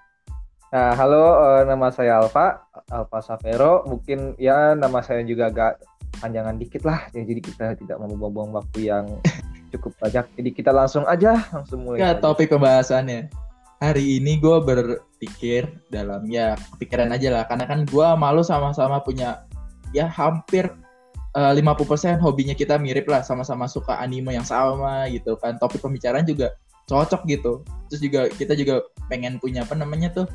Nah, 0.72 0.96
halo, 0.96 1.36
eh, 1.36 1.68
nama 1.68 1.92
saya 1.92 2.24
Alfa, 2.24 2.64
Alfa 2.88 3.20
Savero. 3.20 3.84
Mungkin 3.84 4.40
ya 4.40 4.72
nama 4.72 5.04
saya 5.04 5.20
juga 5.20 5.52
agak 5.52 5.84
panjangan 6.16 6.56
dikit 6.56 6.88
lah. 6.88 7.12
Ya, 7.12 7.28
jadi 7.28 7.44
kita 7.44 7.76
tidak 7.76 8.00
mau 8.00 8.08
buang-buang 8.08 8.56
waktu 8.56 8.88
yang 8.88 9.04
cukup 9.76 9.92
banyak. 10.00 10.24
Jadi 10.32 10.50
kita 10.56 10.72
langsung 10.72 11.04
aja, 11.04 11.44
langsung 11.52 11.84
mulai. 11.84 12.00
Ya 12.00 12.16
saja. 12.16 12.24
topik 12.24 12.48
pembahasannya. 12.48 13.28
Hari 13.84 14.16
ini 14.16 14.40
gue 14.40 14.64
berpikir 14.64 15.68
dalam 15.92 16.24
ya 16.32 16.56
kepikiran 16.56 17.12
aja 17.12 17.28
lah 17.28 17.44
karena 17.44 17.68
kan 17.68 17.84
gue 17.84 18.08
malu 18.16 18.40
sama-sama 18.40 19.04
punya 19.04 19.44
ya 19.92 20.08
hampir 20.08 20.72
eh, 21.36 21.52
50% 21.52 22.16
hobinya 22.24 22.56
kita 22.56 22.80
mirip 22.80 23.10
lah 23.12 23.20
sama-sama 23.20 23.68
suka 23.68 24.00
anime 24.00 24.32
yang 24.32 24.46
sama 24.46 25.10
gitu 25.12 25.34
kan 25.36 25.58
topik 25.58 25.82
pembicaraan 25.82 26.22
juga 26.22 26.54
cocok 26.86 27.26
gitu 27.26 27.66
terus 27.90 28.00
juga 28.00 28.30
kita 28.30 28.54
juga 28.54 28.86
pengen 29.10 29.42
punya 29.42 29.66
apa 29.66 29.74
namanya 29.74 30.14
tuh 30.14 30.26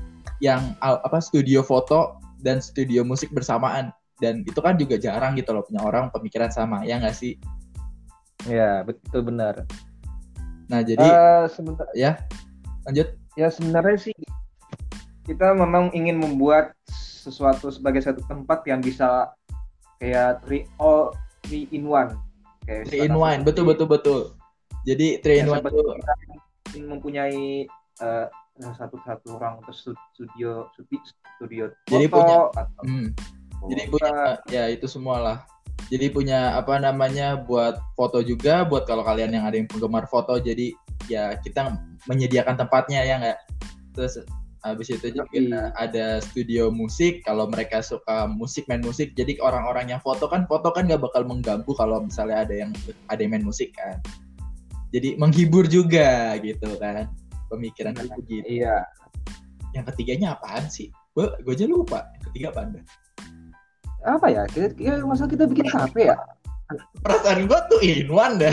yang 0.44 0.78
apa 0.82 1.18
studio 1.22 1.66
foto 1.66 2.22
dan 2.42 2.62
studio 2.62 3.02
musik 3.02 3.34
bersamaan. 3.34 3.94
Dan 4.18 4.42
itu 4.50 4.58
kan 4.58 4.74
juga 4.82 4.98
jarang 4.98 5.38
gitu 5.38 5.54
loh 5.54 5.62
punya 5.62 5.86
orang 5.86 6.10
pemikiran 6.10 6.50
sama 6.50 6.82
ya 6.82 6.98
nggak 6.98 7.14
sih? 7.14 7.38
Ya, 8.50 8.82
betul 8.82 9.26
benar. 9.28 9.66
nah 10.68 10.84
jadi 10.84 11.00
Eh, 11.00 11.46
sebentar, 11.48 11.88
lanjut. 12.84 13.08
Ya 13.40 13.48
sebenarnya 13.48 14.10
sih 14.10 14.16
kita 15.24 15.56
memang 15.56 15.92
ingin 15.94 16.18
membuat 16.20 16.76
sesuatu 16.92 17.68
sebagai 17.72 18.00
satu 18.00 18.24
tempat 18.26 18.64
yang 18.68 18.80
bisa 18.80 19.32
kayak 20.00 20.40
three 20.48 20.66
all 20.80 21.12
three 21.46 21.68
in 21.76 21.88
one. 21.88 22.16
Kayak 22.64 22.88
three 22.90 23.06
in 23.06 23.16
one. 23.16 23.44
betul 23.44 23.68
betul 23.68 23.88
betul. 23.88 24.20
Jadi 24.88 25.20
three 25.20 25.40
Ya, 25.40 25.48
in 25.48 25.52
one 25.52 25.64
ingin 26.74 26.88
mempunyai 26.88 27.68
eh, 28.02 28.28
satu 28.74 28.98
satu 29.06 29.38
orang 29.38 29.62
untuk 29.62 29.74
stu- 29.74 30.04
studio 30.14 30.68
studio, 30.74 31.00
studio 31.38 31.64
Jadi 31.86 32.06
foto 32.10 32.24
punya- 32.26 32.50
atau 32.58 32.82
Hmm, 32.84 33.08
jadi 33.70 33.82
punya 33.90 34.14
ya 34.50 34.64
itu 34.70 34.86
semua 34.90 35.18
lah. 35.22 35.38
Jadi 35.88 36.10
punya 36.10 36.58
apa 36.58 36.82
namanya 36.82 37.38
buat 37.38 37.78
foto 37.94 38.20
juga 38.20 38.66
buat 38.66 38.90
kalau 38.90 39.06
kalian 39.06 39.38
yang 39.38 39.46
ada 39.46 39.56
yang 39.56 39.70
penggemar 39.70 40.10
foto 40.10 40.36
jadi 40.42 40.74
ya 41.08 41.38
kita 41.40 41.78
menyediakan 42.10 42.58
tempatnya 42.58 43.06
ya 43.06 43.16
nggak. 43.22 43.40
Terus 43.94 44.26
habis 44.66 44.90
itu 44.92 45.14
juga 45.14 45.30
Yoi. 45.32 45.54
ada 45.78 46.20
studio 46.20 46.74
musik 46.74 47.24
kalau 47.24 47.48
mereka 47.48 47.80
suka 47.80 48.26
musik 48.28 48.68
main 48.68 48.82
musik 48.84 49.14
jadi 49.16 49.38
orang-orang 49.40 49.96
yang 49.96 50.02
foto 50.04 50.28
kan 50.28 50.44
foto 50.50 50.74
kan 50.76 50.90
nggak 50.90 51.00
bakal 51.00 51.24
mengganggu 51.24 51.72
kalau 51.78 52.04
misalnya 52.04 52.44
ada 52.44 52.52
yang 52.58 52.74
ada 53.08 53.20
yang 53.22 53.32
main 53.38 53.46
musik 53.46 53.72
kan. 53.78 54.02
Jadi 54.92 55.16
menghibur 55.16 55.70
juga 55.70 56.36
gitu 56.42 56.68
kan. 56.82 57.08
Pemikiran 57.48 57.94
Nah, 57.96 58.04
itu 58.04 58.20
gitu. 58.28 58.46
Iya. 58.48 58.84
Yang 59.76 59.86
ketiganya 59.94 60.36
apaan 60.36 60.68
sih? 60.68 60.92
Gue 61.16 61.32
gue 61.42 61.54
aja 61.56 61.66
lupa. 61.68 62.08
Yang 62.18 62.24
ketiga 62.32 62.48
apa 62.54 62.60
Anda? 62.64 62.82
Apa 64.08 64.28
ya? 64.32 64.44
Kita, 64.48 64.68
kita 64.76 64.94
masa 65.04 65.26
kita 65.28 65.44
bikin 65.50 65.68
kafe 65.68 66.12
ya? 66.14 66.18
perasaan 67.00 67.48
gua 67.48 67.64
tuh 67.72 67.80
in 67.80 68.12
one 68.12 68.36
dah 68.44 68.52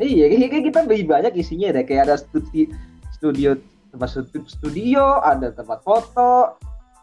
Iya, 0.00 0.32
kayaknya 0.32 0.60
kita 0.72 0.78
lebih 0.88 1.12
banyak 1.12 1.32
isinya 1.36 1.68
deh. 1.76 1.84
Kayak 1.84 2.08
ada 2.08 2.16
studi, 2.16 2.72
studio 3.12 3.60
tempat 3.92 4.08
studi- 4.08 4.48
studio, 4.48 5.20
ada 5.20 5.52
tempat 5.52 5.84
foto. 5.84 6.56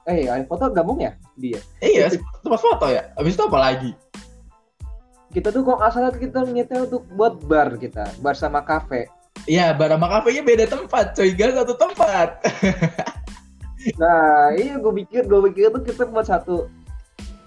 Eh, 0.09 0.25
ada 0.25 0.41
foto 0.50 0.71
gabung 0.74 1.03
ya 1.03 1.13
dia. 1.36 1.59
iya 1.83 2.07
tempat 2.39 2.63
foto 2.63 2.88
ya 2.88 3.12
habis 3.19 3.36
itu 3.36 3.43
apa 3.43 3.59
lagi 3.59 3.91
Kita 5.36 5.51
tuh 5.51 5.67
kok 5.67 5.77
nggak 5.83 5.91
salah 5.91 6.15
kita 6.15 6.47
nyetel 6.47 6.88
untuk 6.88 7.03
buat 7.12 7.36
bar 7.43 7.75
kita, 7.75 8.07
bar 8.24 8.31
sama 8.33 8.63
kafe. 8.63 9.12
Iya 9.47 9.73
bar 9.73 9.95
sama 9.95 10.07
kafenya 10.11 10.43
beda 10.43 10.65
tempat 10.67 11.15
coy 11.15 11.31
gak 11.33 11.55
satu 11.55 11.73
tempat. 11.79 12.29
Nah, 13.95 14.51
iya 14.51 14.75
gue 14.75 14.93
pikir, 15.05 15.31
gue 15.31 15.39
pikir 15.47 15.71
tuh 15.71 15.79
kita 15.79 16.11
buat 16.11 16.27
satu 16.27 16.67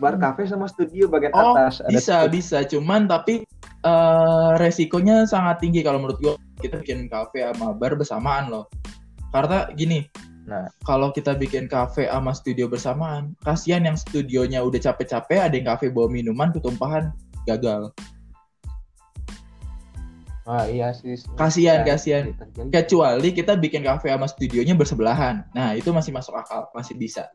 bar 0.00 0.16
kafe 0.16 0.48
sama 0.48 0.64
studio 0.64 1.04
bagian 1.12 1.36
Oh, 1.36 1.52
atas. 1.52 1.84
Ada 1.84 1.92
bisa 1.92 2.16
bisa. 2.32 2.58
Cuman 2.64 3.04
tapi 3.04 3.44
eh, 3.84 4.50
resikonya 4.56 5.28
sangat 5.28 5.60
tinggi 5.60 5.84
kalau 5.84 6.00
menurut 6.00 6.16
gua. 6.16 6.34
Kita 6.56 6.80
bikin 6.80 7.12
kafe 7.12 7.44
sama 7.44 7.76
bar 7.76 7.92
bersamaan 7.92 8.48
loh. 8.48 8.64
Karena 9.28 9.68
gini 9.76 10.08
Nah. 10.48 10.66
kalau 10.82 11.14
kita 11.14 11.36
bikin 11.38 11.70
kafe 11.70 12.10
sama 12.10 12.34
studio 12.34 12.66
bersamaan 12.66 13.38
kasihan 13.46 13.86
yang 13.86 13.94
studionya 13.94 14.58
udah 14.64 14.82
capek-capek 14.82 15.38
ada 15.46 15.54
yang 15.54 15.68
kafe 15.68 15.92
bawa 15.94 16.10
minuman 16.10 16.50
ketumpahan 16.50 17.14
gagal 17.46 17.94
Ah 20.50 20.66
iya 20.66 20.90
sih. 20.90 21.14
Kasihan, 21.32 21.80
Nah, 21.80 21.94
kasihan. 21.94 22.24
terjadi. 22.34 22.68
kecuali 22.74 23.28
kita 23.30 23.54
bikin 23.54 23.82
kafe 23.82 24.10
sama 24.10 24.26
studionya 24.26 24.74
bersebelahan 24.74 25.46
nah 25.48 25.70
itu 25.72 25.86
masih 25.88 26.10
masuk 26.10 26.34
akal 26.34 26.66
masih 26.72 26.94
bisa 26.94 27.30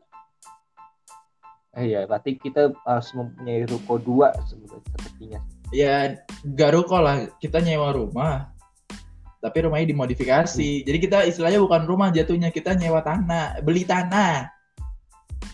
Eh, 1.72 1.88
iya, 1.90 2.04
berarti 2.04 2.36
kita 2.36 2.72
harus 2.82 3.08
mempunyai 3.10 3.64
ruko 3.64 3.96
dua 3.96 4.32
sepertinya. 4.42 5.40
ya 5.70 6.12
gak 6.46 6.72
ruko 6.72 6.96
lah 6.96 7.24
kita 7.36 7.58
nyewa 7.58 7.90
rumah 7.90 8.52
tapi 9.38 9.60
rumahnya 9.60 9.88
dimodifikasi 9.88 10.82
jadi 10.82 10.98
kita 10.98 11.18
istilahnya 11.24 11.56
bukan 11.58 11.84
rumah 11.84 12.08
jatuhnya 12.08 12.48
kita 12.48 12.72
nyewa 12.72 13.00
tanah 13.00 13.60
beli 13.60 13.82
tanah 13.82 14.52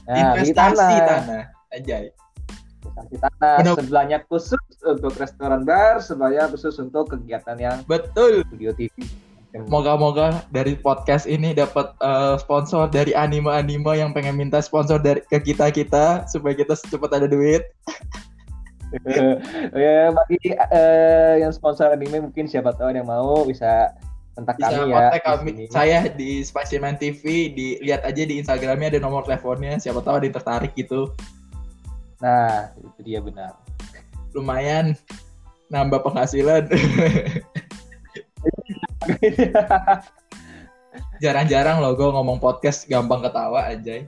Nah, 0.02 0.14
beli 0.34 0.50
investasi 0.50 0.78
tanah. 0.98 1.00
tanah. 1.22 1.42
anjay 1.70 2.04
Investasi 2.82 3.16
tanah. 3.22 3.56
Benar. 3.62 3.74
Sebelahnya 3.78 4.18
khusus 4.26 4.62
untuk 4.82 5.14
restoran 5.14 5.62
bar, 5.62 6.02
sebelahnya 6.02 6.50
khusus 6.50 6.74
untuk 6.82 7.14
kegiatan 7.14 7.56
yang 7.56 7.76
betul 7.86 8.42
studio 8.50 8.74
TV. 8.74 8.90
moga-moga 9.68 10.40
dari 10.48 10.72
podcast 10.80 11.28
ini 11.28 11.52
dapat 11.52 11.92
eh, 12.00 12.40
sponsor 12.40 12.88
dari 12.88 13.12
anime-anime 13.12 14.00
yang 14.00 14.16
pengen 14.16 14.40
minta 14.40 14.64
sponsor 14.64 14.96
dari 14.96 15.20
ke 15.28 15.44
kita 15.44 15.68
kita 15.68 16.24
supaya 16.24 16.56
kita 16.56 16.72
cepat 16.72 17.20
ada 17.20 17.28
duit 17.28 17.60
ya 19.76 20.08
bagi 20.16 20.56
eh, 20.56 21.44
yang 21.44 21.52
sponsor 21.52 21.92
anime 21.92 22.28
mungkin 22.28 22.48
siapa 22.48 22.76
tahu 22.76 22.92
ada 22.92 23.04
yang 23.04 23.08
mau 23.08 23.44
bisa 23.44 23.92
kontak 24.36 24.56
bisa 24.56 24.72
kami 24.72 24.92
ya. 24.92 25.08
di 25.12 25.20
kami 25.20 25.50
sini. 25.52 25.64
saya 25.68 25.98
di 26.08 26.30
Spicyman 26.40 26.96
TV 26.96 27.52
dilihat 27.52 28.04
aja 28.04 28.22
di 28.24 28.40
Instagramnya 28.40 28.96
ada 28.96 29.00
nomor 29.00 29.24
teleponnya 29.28 29.76
siapa 29.80 30.00
tahu 30.00 30.20
ada 30.20 30.24
yang 30.28 30.36
tertarik 30.36 30.72
gitu 30.76 31.12
Nah, 32.22 32.70
itu 32.78 33.00
dia 33.02 33.18
benar. 33.18 33.58
lumayan 34.32 34.96
nambah 35.68 36.00
penghasilan 36.08 36.64
jarang-jarang 41.22 41.84
loh 41.84 41.92
gue 41.92 42.08
ngomong 42.08 42.40
podcast 42.40 42.88
gampang 42.88 43.20
ketawa 43.20 43.68
aja. 43.68 44.02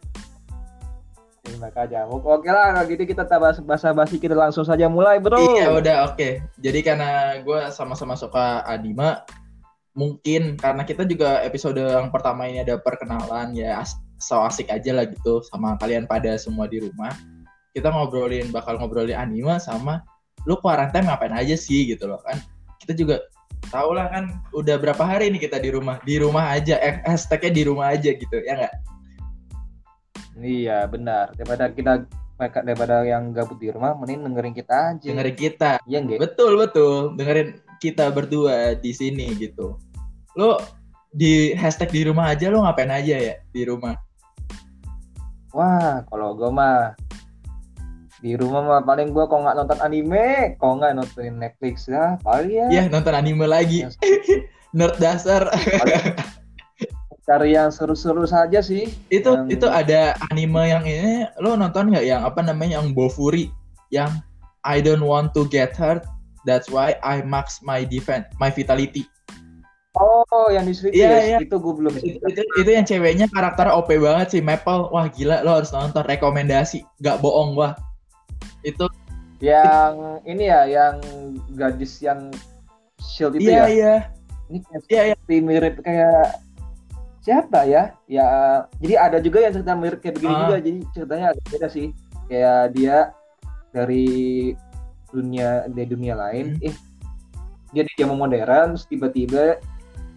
Oke 1.45 2.49
lah, 2.49 2.73
kalau 2.73 2.89
gitu 2.89 3.05
kita 3.05 3.29
bahas 3.37 3.61
basa-basi 3.61 4.17
kita 4.17 4.33
langsung 4.33 4.65
saja 4.65 4.89
mulai, 4.89 5.21
Bro. 5.21 5.37
Iya, 5.37 5.77
udah 5.77 5.97
oke. 6.09 6.41
Jadi 6.57 6.81
karena 6.81 7.37
gue 7.45 7.69
sama-sama 7.69 8.17
suka 8.17 8.65
anime, 8.65 9.21
mungkin 9.93 10.57
karena 10.57 10.89
kita 10.89 11.05
juga 11.05 11.45
episode 11.45 11.85
yang 11.85 12.09
pertama 12.09 12.49
ini 12.49 12.65
ada 12.65 12.81
perkenalan 12.81 13.53
ya 13.53 13.85
so 14.17 14.41
asik 14.41 14.73
aja 14.73 14.97
lah 14.97 15.05
gitu 15.05 15.45
sama 15.45 15.77
kalian 15.79 16.09
pada 16.09 16.33
semua 16.41 16.65
di 16.65 16.81
rumah. 16.81 17.13
Kita 17.75 17.91
ngobrolin 17.91 18.55
bakal 18.55 18.79
ngobrolin 18.79 19.19
anime 19.19 19.59
sama 19.59 20.07
lu 20.47 20.55
quarantine 20.63 21.11
ngapain 21.11 21.35
aja 21.35 21.59
sih 21.59 21.91
gitu 21.91 22.07
loh 22.07 22.23
kan. 22.23 22.39
Kita 22.79 22.95
juga 22.95 23.27
tahu 23.69 23.97
lah 23.97 24.13
kan 24.13 24.31
udah 24.55 24.79
berapa 24.79 25.03
hari 25.03 25.35
nih 25.35 25.51
kita 25.51 25.59
di 25.59 25.75
rumah. 25.75 25.99
Di 26.07 26.23
rumah 26.23 26.55
aja 26.55 26.79
eh, 26.79 27.03
hashtagnya 27.03 27.51
di 27.51 27.63
rumah 27.67 27.91
aja 27.91 28.15
gitu 28.15 28.37
ya 28.45 28.55
nggak? 28.63 28.75
Iya, 30.39 30.79
benar. 30.91 31.35
Daripada 31.35 31.71
kita 31.71 31.93
daripada 32.39 33.07
yang 33.07 33.31
gabut 33.31 33.63
di 33.63 33.71
rumah, 33.71 33.95
mending 33.95 34.27
dengerin 34.27 34.55
kita 34.55 34.75
aja. 34.95 35.07
Dengerin 35.07 35.37
kita. 35.39 35.73
Iya 35.87 35.99
enggak? 36.03 36.21
Betul 36.23 36.53
betul, 36.59 37.15
dengerin 37.15 37.49
kita 37.79 38.11
berdua 38.11 38.75
di 38.75 38.91
sini 38.91 39.31
gitu. 39.39 39.79
Lo 40.35 40.59
di 41.15 41.55
hashtag 41.55 41.95
di 41.95 42.03
rumah 42.11 42.35
aja 42.35 42.51
lo 42.51 42.67
ngapain 42.67 42.91
aja 42.91 43.15
ya 43.15 43.35
di 43.55 43.63
rumah? 43.63 43.95
Wah, 45.55 46.03
kalau 46.11 46.35
gue 46.35 46.51
mah 46.51 46.99
di 48.25 48.41
rumah 48.41 48.65
mah 48.65 48.81
paling 48.89 49.13
gue 49.13 49.21
kalau 49.29 49.45
nggak 49.45 49.57
nonton 49.61 49.79
anime, 49.85 50.57
kalau 50.57 50.81
nggak 50.81 50.97
nontonin 50.97 51.37
Netflix 51.37 51.85
ya, 51.85 52.17
paling 52.25 52.57
ya. 52.57 52.67
Ya 52.73 52.83
nonton 52.89 53.13
anime 53.13 53.45
lagi. 53.45 53.85
Nerd 54.77 54.97
dasar. 54.97 55.53
cari 57.25 57.57
yang 57.57 57.73
seru-seru 57.73 58.25
saja 58.29 58.61
sih. 58.61 58.89
itu 59.09 59.29
Yang- 59.29 59.49
itu 59.61 59.67
ada 59.69 60.13
anime 60.29 60.61
yang 60.69 60.85
ini 60.85 61.25
lo 61.41 61.57
nonton 61.57 61.89
nggak 61.93 62.05
yang 62.05 62.21
apa 62.21 62.45
namanya 62.45 62.81
yang 62.81 62.93
Bofuri 62.93 63.49
yang 63.89 64.13
I 64.61 64.85
don't 64.85 65.01
want 65.05 65.33
to 65.33 65.49
get 65.49 65.73
hurt 65.73 66.05
that's 66.45 66.69
why 66.69 67.01
I 67.01 67.25
max 67.25 67.65
my 67.65 67.81
defense 67.89 68.29
my 68.37 68.53
vitality 68.53 69.09
Oh, 69.97 70.51
yang 70.53 70.69
di 70.69 70.75
Iya, 70.93 70.93
Yes, 70.93 71.25
iya. 71.25 71.39
itu 71.41 71.57
gue 71.57 71.75
belum 71.81 71.93
itu, 71.97 72.19
itu, 72.29 72.43
itu 72.61 72.71
yang 72.77 72.85
ceweknya 72.85 73.25
karakter 73.33 73.73
OP 73.73 73.89
banget 73.97 74.37
sih 74.37 74.43
Maple 74.45 74.93
wah 74.93 75.09
gila 75.09 75.41
lo 75.49 75.65
harus 75.65 75.73
nonton 75.73 76.05
rekomendasi 76.05 76.85
nggak 77.01 77.25
bohong 77.25 77.57
gua 77.57 77.73
itu 78.65 78.87
Yang 79.39 79.95
ini 80.25 80.45
ya, 80.49 80.61
yang 80.65 80.95
gadis 81.53 82.01
yang 82.01 82.33
shield 82.99 83.37
itu 83.37 83.45
iya 83.47 83.61
ya. 83.61 83.67
iya 83.69 83.95
Ini 84.45 84.59
kayak 84.63 84.83
Iya, 84.89 85.03
iya. 85.03 85.15
seperti 85.17 85.37
mirip 85.41 85.75
kayak 85.81 86.23
siapa 87.21 87.61
ya? 87.65 87.83
Ya, 88.05 88.29
jadi 88.79 88.95
ada 89.01 89.19
juga 89.19 89.41
yang 89.41 89.53
cerita 89.53 89.73
mirip 89.73 90.01
kayak 90.01 90.17
begini 90.17 90.33
Ah. 90.33 90.41
juga. 90.45 90.57
Jadi 90.61 90.79
ceritanya 90.93 91.27
agak 91.33 91.47
beda 91.51 91.69
sih. 91.69 91.87
Kayak 92.25 92.61
dia 92.73 92.97
dari 93.71 94.07
dunia 95.09 95.65
dari 95.67 95.89
dunia 95.89 96.15
lain, 96.15 96.57
Hmm. 96.57 96.67
eh 96.69 96.77
dia 97.71 97.83
di 97.83 97.93
zaman 97.97 98.17
modern, 98.17 98.77
terus 98.77 98.87
tiba-tiba 98.87 99.59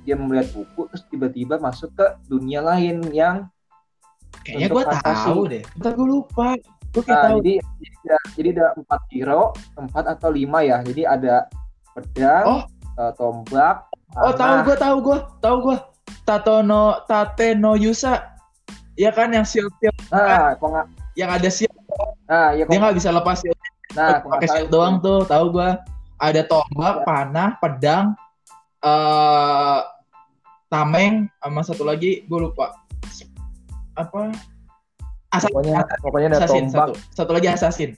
dia 0.03 0.15
melihat 0.15 0.47
buku, 0.53 0.87
terus 0.87 1.03
tiba-tiba 1.07 1.55
masuk 1.57 1.89
ke 1.93 2.05
dunia 2.27 2.61
lain 2.61 3.01
yang 3.11 3.49
kayaknya 4.43 4.71
fantasi. 4.71 5.27
tahu 5.27 5.41
deh 5.47 5.63
ntar 5.75 5.91
gua 5.93 6.07
lupa 6.07 6.47
kayak 7.01 7.17
Nah, 7.17 7.25
tahu. 7.27 7.37
jadi 7.39 7.53
jadi 7.59 7.95
ada, 7.97 8.17
jadi 8.33 8.47
ada 8.53 8.65
empat 8.75 9.01
hero, 9.09 9.43
empat 9.75 10.03
atau 10.07 10.29
lima 10.29 10.59
ya. 10.61 10.77
Jadi 10.81 11.01
ada 11.03 11.35
pedang, 11.91 12.45
Oh. 12.45 12.61
eh, 12.95 13.11
tombak, 13.13 13.75
oh 14.15 14.33
tahu 14.33 14.55
gua 14.63 14.75
tahu 14.75 14.95
gua 15.01 15.17
tahu 15.37 15.55
gua. 15.61 15.77
Tatono 16.23 17.03
Tate 17.05 17.53
no 17.53 17.73
Yusa. 17.73 18.35
Ya 18.95 19.11
kan 19.11 19.29
yang 19.29 19.45
shield 19.45 19.69
shield 19.77 19.93
Nah, 20.09 20.51
kok 20.53 20.67
nggak? 20.67 20.87
yang 21.13 21.29
ada 21.29 21.47
shield 21.47 21.71
Nah, 22.25 22.51
ya 22.51 22.65
kok. 22.65 22.71
dia 22.71 22.79
nggak 22.81 22.95
bisa 22.95 23.09
lepas 23.11 23.37
shield 23.39 23.59
Nah, 23.93 24.19
kok 24.19 24.25
nggak 24.25 24.31
pakai 24.33 24.47
shield 24.49 24.67
itu. 24.67 24.73
doang 24.73 24.95
tuh 24.99 25.19
tahu 25.23 25.45
gua. 25.51 25.69
Ada 26.17 26.41
tombak 26.43 27.05
panah 27.05 27.55
pedang 27.61 28.17
eh 28.79 29.79
tameng 30.67 31.29
sama 31.39 31.61
satu 31.61 31.83
lagi 31.83 32.25
gue 32.25 32.39
lupa. 32.41 32.75
Apa 33.93 34.29
Asa- 35.35 35.51
Pokoknya, 35.51 35.83
pokoknya 35.99 36.27
ada 36.31 36.37
assassin 36.39 36.71
tombak. 36.71 36.95
satu. 36.95 37.15
Satu 37.15 37.31
lagi 37.35 37.47
assassin. 37.51 37.91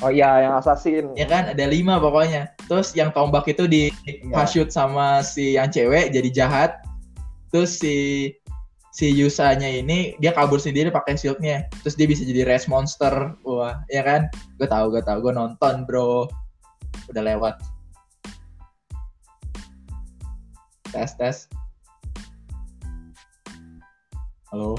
Oh 0.00 0.08
iya, 0.08 0.48
yang 0.48 0.54
assassin. 0.56 1.12
ya 1.12 1.28
kan? 1.28 1.52
Ada 1.52 1.68
lima 1.68 2.00
pokoknya. 2.00 2.56
Terus 2.66 2.96
yang 2.96 3.12
tombak 3.12 3.44
itu 3.46 3.68
di 3.68 3.92
Iya. 4.08 4.48
shoot 4.48 4.72
sama 4.72 5.20
si 5.20 5.60
yang 5.60 5.68
cewek 5.68 6.10
jadi 6.10 6.28
jahat. 6.32 6.70
Terus 7.52 7.76
si 7.76 8.30
si 8.90 9.12
Yusanya 9.14 9.68
ini 9.70 10.16
dia 10.18 10.32
kabur 10.34 10.56
sendiri 10.58 10.88
pakai 10.90 11.14
shieldnya. 11.20 11.68
Terus 11.84 11.94
dia 12.00 12.08
bisa 12.08 12.24
jadi 12.24 12.48
race 12.48 12.64
monster. 12.66 13.36
Wah 13.44 13.84
ya 13.92 14.00
kan? 14.02 14.26
Gue 14.56 14.66
tahu 14.66 14.88
gue 14.90 15.04
tahu. 15.04 15.20
Gue 15.20 15.36
nonton 15.36 15.84
bro. 15.84 16.24
Udah 17.12 17.22
lewat. 17.22 17.60
Tes 20.90 21.12
tes. 21.14 21.36
Halo 24.50 24.74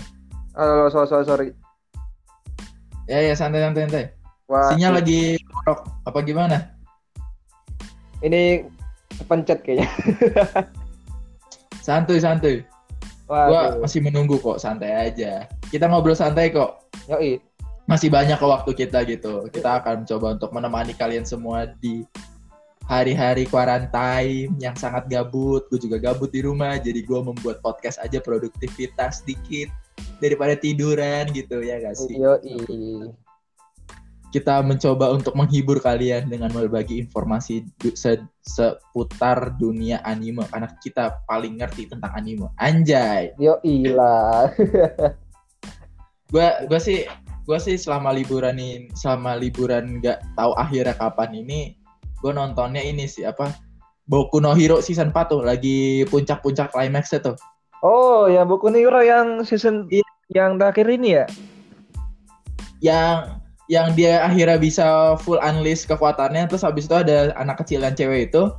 Oh, 0.57 0.87
sorry, 0.91 1.07
sorry, 1.07 1.25
sorry. 1.25 1.49
ya 3.09 3.19
ya 3.19 3.33
santai 3.35 3.59
santai 3.59 3.81
santai 3.87 4.05
Wah, 4.47 4.71
sinyal 4.71 5.03
lagi 5.03 5.35
rock 5.67 5.89
apa 6.07 6.19
gimana 6.23 6.57
ini 8.21 8.63
kepencet 9.19 9.65
kayaknya. 9.65 9.89
santuy 11.85 12.21
santuy 12.21 12.63
Wah, 13.27 13.47
gua 13.47 13.61
masih 13.83 13.99
menunggu 14.05 14.39
kok 14.39 14.61
santai 14.61 15.11
aja 15.11 15.49
kita 15.71 15.87
ngobrol 15.87 16.15
santai 16.15 16.51
kok 16.51 16.81
Yoi. 17.09 17.41
masih 17.89 18.07
banyak 18.13 18.37
kok 18.37 18.47
waktu 18.47 18.71
kita 18.77 19.03
gitu. 19.03 19.49
Kita 19.49 19.81
akan 19.81 20.05
coba 20.05 20.37
untuk 20.37 20.53
menemani 20.53 20.93
kalian 20.95 21.25
semua 21.25 21.67
di 21.81 22.05
hari-hari 22.85 23.47
quarantine 23.49 24.53
yang 24.61 24.75
sangat 24.77 25.07
gabut. 25.11 25.65
Gue 25.67 25.79
juga 25.81 25.97
gabut 25.99 26.31
di 26.31 26.45
rumah, 26.45 26.77
jadi 26.77 27.01
gue 27.03 27.19
membuat 27.19 27.59
podcast 27.59 27.99
aja 27.99 28.21
produktivitas 28.23 29.25
dikit 29.25 29.67
daripada 30.21 30.53
tiduran 30.57 31.29
gitu 31.33 31.61
ya 31.61 31.81
gak 31.81 31.95
sih? 31.97 32.15
Yoi. 32.17 33.09
Kita 34.31 34.63
mencoba 34.63 35.11
untuk 35.11 35.35
menghibur 35.35 35.83
kalian 35.83 36.31
dengan 36.31 36.47
berbagi 36.55 37.03
informasi 37.03 37.67
du- 37.75 37.97
se- 37.99 38.23
seputar 38.39 39.59
dunia 39.59 39.99
anime 40.07 40.47
karena 40.47 40.71
kita 40.79 41.19
paling 41.27 41.59
ngerti 41.59 41.91
tentang 41.91 42.15
anime. 42.15 42.47
Anjay. 42.55 43.35
Yoi 43.35 43.91
lah. 43.91 44.47
gue 46.31 46.47
gue 46.71 46.79
sih 46.79 47.03
gue 47.43 47.59
sih 47.59 47.75
selama 47.75 48.15
liburan 48.15 48.55
ini 48.55 48.87
selama 48.95 49.35
liburan 49.35 49.99
nggak 49.99 50.39
tahu 50.39 50.55
akhirnya 50.55 50.95
kapan 50.95 51.43
ini 51.43 51.75
gue 52.23 52.31
nontonnya 52.31 52.79
ini 52.79 53.03
sih 53.03 53.27
apa 53.27 53.51
Boku 54.07 54.39
no 54.39 54.55
Hero 54.55 54.79
season 54.79 55.11
4 55.11 55.31
tuh 55.31 55.41
lagi 55.43 56.03
puncak-puncak 56.07 56.71
climax 56.71 57.11
tuh 57.19 57.35
Oh, 57.81 58.29
ya 58.29 58.45
Boku 58.45 58.69
no 58.69 58.77
Hero 58.77 59.01
yang 59.01 59.41
season 59.41 59.89
Iya. 59.89 60.05
yang 60.31 60.61
terakhir 60.61 60.87
ini 60.87 61.17
ya? 61.21 61.25
yang 62.81 63.37
yang 63.69 63.93
dia 63.93 64.25
akhirnya 64.25 64.57
bisa 64.57 65.15
full 65.21 65.37
unleash 65.39 65.85
kekuatannya 65.85 66.49
terus 66.49 66.65
habis 66.65 66.89
itu 66.89 66.97
ada 66.97 67.31
anak 67.37 67.61
kecil 67.61 67.85
dan 67.85 67.93
cewek 67.93 68.33
itu 68.33 68.49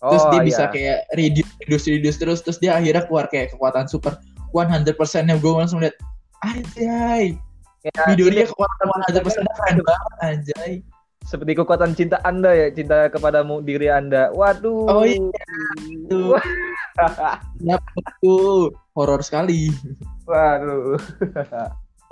terus 0.00 0.22
Oh, 0.22 0.30
dia 0.32 0.40
iya. 0.40 0.46
bisa 0.46 0.62
kayak 0.70 0.98
reduce 1.18 1.50
reduce 1.66 1.86
reduce 1.90 2.18
terus 2.22 2.38
terus 2.46 2.58
dia 2.62 2.78
akhirnya 2.78 3.04
keluar 3.04 3.26
kayak 3.26 3.52
kekuatan 3.52 3.90
super 3.90 4.16
100% 4.54 4.94
yang 5.28 5.38
gue 5.42 5.52
langsung 5.52 5.82
lihat 5.82 5.98
anjay 6.46 7.36
Ya, 7.82 8.14
dia 8.14 8.46
kekuatan 8.46 8.86
100% 9.10 9.42
keren 9.58 9.76
banget 9.82 10.12
anjay 10.22 10.72
seperti 11.26 11.58
kekuatan 11.58 11.94
cinta 11.94 12.18
Anda 12.26 12.52
ya, 12.54 12.68
cinta 12.74 13.08
kepadamu 13.08 13.62
diri 13.62 13.88
Anda. 13.88 14.30
Waduh. 14.34 14.88
Oh, 14.90 15.04
iya. 15.06 15.44
Wah, 16.12 16.44
Tuh, 18.20 18.74
horor 18.92 19.22
sekali. 19.24 19.72
Waduh. 20.28 20.98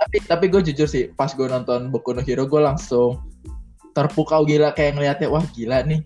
Tapi 0.01 0.17
tapi 0.25 0.45
gue 0.49 0.65
jujur 0.65 0.89
sih, 0.89 1.13
pas 1.13 1.29
gue 1.29 1.45
nonton 1.45 1.93
Boku 1.93 2.17
no 2.17 2.25
Hero 2.25 2.49
gue 2.49 2.57
langsung 2.57 3.21
terpukau 3.91 4.47
gila 4.47 4.71
kayak 4.71 4.97
ngeliatnya 4.97 5.27
wah 5.27 5.43
gila 5.51 5.83
nih 5.83 6.01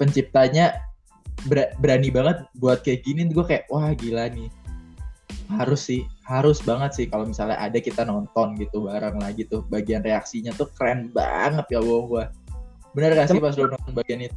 penciptanya 0.00 0.80
ber- 1.46 1.72
berani 1.78 2.08
banget 2.08 2.44
buat 2.56 2.80
kayak 2.80 3.04
gini 3.04 3.28
gue 3.28 3.44
kayak 3.44 3.68
wah 3.68 3.92
gila 3.92 4.32
nih 4.32 4.48
harus 5.48 5.88
sih 5.88 6.04
harus 6.28 6.60
banget 6.60 6.92
sih 6.92 7.06
kalau 7.08 7.24
misalnya 7.24 7.56
ada 7.56 7.80
kita 7.80 8.04
nonton 8.04 8.52
gitu 8.60 8.84
bareng 8.84 9.16
lagi 9.16 9.48
tuh 9.48 9.64
bagian 9.72 10.04
reaksinya 10.04 10.52
tuh 10.52 10.68
keren 10.76 11.08
banget 11.12 11.64
ya 11.72 11.80
bohong 11.80 12.06
gue 12.12 12.24
bener 12.98 13.14
gak 13.14 13.30
sih 13.30 13.38
pas 13.38 13.54
lo 13.54 13.70
nonton 13.70 13.92
bagian 13.94 14.26
itu 14.26 14.34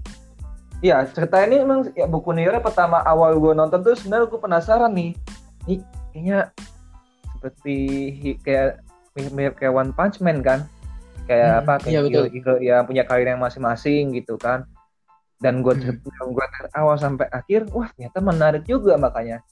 Iya, 0.81 1.05
cerita 1.13 1.37
ini 1.45 1.61
emang 1.61 1.93
ya 1.93 2.09
Boku 2.09 2.33
no 2.33 2.41
Hero 2.41 2.57
pertama 2.57 3.05
awal 3.05 3.37
gue 3.37 3.53
nonton 3.53 3.85
tuh 3.85 3.93
sebenarnya 3.93 4.25
gue 4.25 4.41
penasaran 4.41 4.89
nih. 4.89 5.13
Nih 5.69 5.77
kayaknya 6.09 6.49
seperti 7.37 7.77
kayak 8.41 8.81
mirip 9.29 9.61
kayak 9.61 9.77
One 9.77 9.93
Punch 9.93 10.17
Man 10.25 10.41
kan. 10.41 10.65
Kayak 11.29 11.53
Hmm, 11.53 11.61
apa 11.61 11.73
iya, 11.85 12.01
kayak 12.01 12.09
betul. 12.09 12.25
hero, 12.33 12.53
yang 12.57 12.81
punya 12.89 13.05
karir 13.05 13.29
yang 13.29 13.37
masing-masing 13.37 14.09
gitu 14.17 14.41
kan. 14.41 14.65
Dan 15.37 15.61
gue 15.61 15.69
Hmm. 15.77 16.01
gue 16.01 16.45
dari 16.49 16.69
awal 16.73 16.97
sampai 16.97 17.29
akhir, 17.29 17.69
wah 17.69 17.85
ternyata 17.93 18.17
menarik 18.17 18.65
juga 18.65 18.97
makanya. 18.97 19.45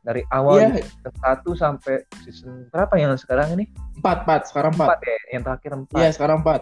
dari 0.00 0.24
awal 0.32 0.56
Iya, 0.56 0.80
season 0.80 1.12
satu 1.20 1.50
sampai 1.52 1.94
season 2.24 2.64
berapa 2.72 2.96
yang 2.96 3.12
sekarang 3.20 3.52
ini 3.52 3.68
empat, 4.00 4.24
empat, 4.24 4.40
sekarang 4.48 4.72
empat. 4.72 4.86
empat 4.86 5.00
ya 5.04 5.16
yang 5.34 5.42
terakhir 5.44 5.70
empat 5.76 5.98
Iya, 6.00 6.08
sekarang 6.16 6.38
empat. 6.40 6.60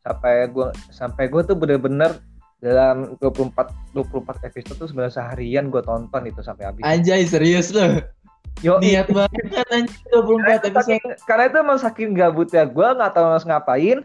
Sampai 0.00 0.48
gua 0.48 0.72
sampai 0.90 1.28
gua 1.28 1.42
tuh 1.44 1.56
bener-bener 1.56 2.20
dalam 2.60 3.16
24 3.20 3.96
24 3.96 4.48
episode 4.48 4.76
tuh 4.76 4.88
sebenarnya 4.88 5.16
seharian 5.16 5.72
gua 5.72 5.80
tonton 5.84 6.28
itu 6.28 6.40
sampai 6.44 6.68
habis. 6.68 6.82
Anjay, 6.84 7.24
serius 7.24 7.72
loh. 7.72 8.00
Yo, 8.60 8.76
Niat 8.82 9.08
banget 9.08 9.64
anjir 9.72 10.04
24 10.12 10.68
episode. 10.68 10.76
saking, 10.84 11.02
karena 11.24 11.44
itu 11.48 11.56
emang 11.56 11.78
saking 11.80 12.10
gabutnya 12.12 12.64
gua 12.68 12.92
nggak 12.92 13.12
tahu 13.16 13.24
harus 13.32 13.46
ngapain. 13.48 13.98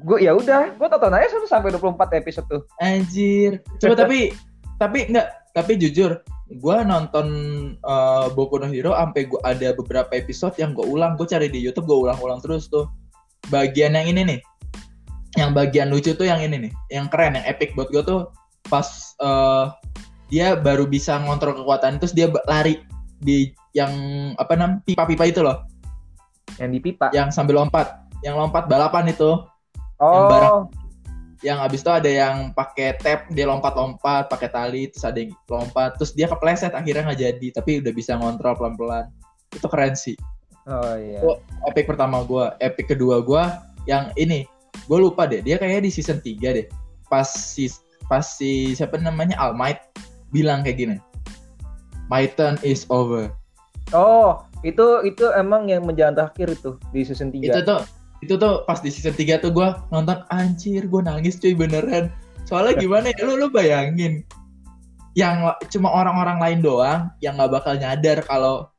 Gue 0.00 0.24
ya 0.24 0.32
udah, 0.32 0.72
gue 0.80 0.88
tonton 0.88 1.12
aja 1.12 1.28
sampai 1.28 1.50
sampai 1.50 1.70
24 1.76 2.20
episode 2.24 2.46
tuh. 2.48 2.62
Anjir. 2.80 3.60
Coba 3.82 4.06
tapi 4.06 4.32
tapi 4.80 5.12
enggak, 5.12 5.28
tapi 5.52 5.76
jujur 5.76 6.24
gua 6.62 6.82
nonton 6.86 7.26
eh, 7.76 8.26
Boku 8.32 8.56
no 8.56 8.70
Hero 8.70 8.96
sampai 8.96 9.28
gua 9.28 9.42
ada 9.44 9.76
beberapa 9.76 10.08
episode 10.16 10.56
yang 10.56 10.72
gua 10.72 10.86
ulang, 10.88 11.12
gua 11.20 11.28
cari 11.28 11.52
di 11.52 11.60
YouTube 11.60 11.90
gua 11.90 12.10
ulang-ulang 12.10 12.40
terus 12.40 12.70
tuh. 12.70 12.88
Bagian 13.52 13.92
yang 13.98 14.08
ini 14.08 14.22
nih. 14.24 14.40
Yang 15.38 15.50
bagian 15.54 15.88
lucu 15.94 16.10
tuh 16.14 16.26
yang 16.26 16.42
ini 16.42 16.68
nih, 16.68 16.72
yang 16.90 17.06
keren, 17.06 17.38
yang 17.38 17.46
epic 17.46 17.74
buat 17.78 17.90
gua 17.94 18.02
tuh 18.02 18.20
pas 18.66 19.14
eh, 19.22 19.64
dia 20.30 20.54
baru 20.58 20.86
bisa 20.86 21.18
ngontrol 21.22 21.62
kekuatan 21.62 21.98
terus 21.98 22.14
dia 22.14 22.30
lari 22.46 22.82
di 23.22 23.50
yang 23.74 23.92
apa 24.38 24.58
nam 24.58 24.82
pipa-pipa 24.82 25.30
itu 25.30 25.40
loh, 25.46 25.62
Yang 26.58 26.70
di 26.74 26.78
pipa. 26.82 27.06
yang 27.14 27.30
sambil 27.30 27.62
lompat, 27.62 28.10
yang 28.26 28.34
lompat 28.34 28.66
balapan 28.66 29.10
itu. 29.14 29.38
oh, 30.00 30.26
barang- 30.32 30.80
yang 31.40 31.58
abis 31.64 31.80
itu 31.80 31.92
ada 31.92 32.10
yang 32.10 32.52
pakai 32.52 33.00
tap 33.00 33.24
dia 33.32 33.48
lompat-lompat 33.48 34.28
pakai 34.28 34.48
tali 34.52 34.82
terus 34.92 35.04
ada 35.08 35.24
yang 35.24 35.32
lompat 35.48 35.96
terus 35.96 36.12
dia 36.12 36.28
kepleset 36.28 36.76
akhirnya 36.76 37.08
nggak 37.08 37.20
jadi 37.20 37.46
tapi 37.56 37.80
udah 37.80 37.92
bisa 37.96 38.12
ngontrol 38.20 38.56
pelan-pelan 38.60 39.08
itu 39.48 39.66
keren 39.72 39.96
sih 39.96 40.16
oh 40.68 40.94
iya. 41.00 41.20
Oh. 41.24 41.40
epic 41.72 41.88
pertama 41.88 42.20
gua 42.28 42.60
epic 42.60 42.92
kedua 42.92 43.24
gua 43.24 43.64
yang 43.88 44.12
ini 44.20 44.44
gue 44.90 44.98
lupa 44.98 45.30
deh 45.30 45.38
dia 45.38 45.54
kayaknya 45.54 45.86
di 45.86 45.90
season 45.94 46.18
3 46.18 46.58
deh. 46.58 46.66
Pas 47.06 47.30
si 47.30 47.70
pas 48.10 48.26
si 48.26 48.74
siapa 48.74 48.98
namanya 48.98 49.38
All 49.38 49.54
Might 49.54 49.78
bilang 50.34 50.66
kayak 50.66 50.82
gini 50.82 50.98
my 52.10 52.26
turn 52.34 52.58
is 52.66 52.84
over. 52.90 53.30
Oh, 53.94 54.42
itu 54.66 55.06
itu 55.06 55.30
emang 55.38 55.70
yang 55.70 55.86
menjalan 55.86 56.18
terakhir 56.18 56.58
itu 56.58 56.76
di 56.90 57.06
season 57.06 57.30
3. 57.30 57.48
itu 57.48 57.60
tuh 57.62 57.80
itu 58.20 58.34
tuh 58.36 58.66
pas 58.66 58.82
di 58.82 58.90
season 58.92 59.14
3 59.14 59.40
tuh 59.40 59.54
gue 59.54 59.68
nonton 59.94 60.18
anjir 60.34 60.84
gue 60.84 61.00
nangis 61.00 61.38
cuy 61.38 61.54
beneran. 61.54 62.10
Soalnya 62.44 62.74
gimana 62.82 63.14
ya 63.14 63.22
lu 63.24 63.38
lu 63.38 63.48
bayangin 63.48 64.26
yang 65.14 65.54
cuma 65.70 65.90
orang-orang 65.90 66.38
lain 66.38 66.60
doang 66.60 67.00
yang 67.22 67.38
nggak 67.38 67.50
bakal 67.62 67.74
nyadar 67.78 68.22
kalau 68.26 68.70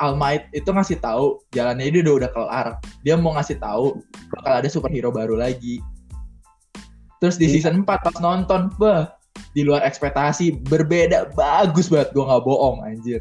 All 0.00 0.16
Might 0.16 0.48
itu 0.56 0.66
ngasih 0.72 0.98
tahu 1.04 1.44
jalannya 1.52 1.92
dia 1.92 2.00
udah 2.02 2.14
udah 2.24 2.30
kelar. 2.32 2.66
Dia 3.04 3.14
mau 3.20 3.36
ngasih 3.36 3.60
tahu 3.60 4.00
bakal 4.32 4.52
ada 4.64 4.68
superhero 4.72 5.12
baru 5.12 5.36
lagi. 5.36 5.84
Terus 7.20 7.36
di 7.36 7.52
Iya. 7.52 7.60
season 7.60 7.84
4 7.84 8.00
pas 8.00 8.16
nonton 8.16 8.72
bah 8.80 9.12
di 9.52 9.60
luar 9.60 9.84
ekspektasi 9.84 10.64
berbeda 10.66 11.36
bagus 11.36 11.92
banget. 11.92 12.16
Gue 12.16 12.24
nggak 12.24 12.44
bohong 12.48 12.80
anjir. 12.80 13.20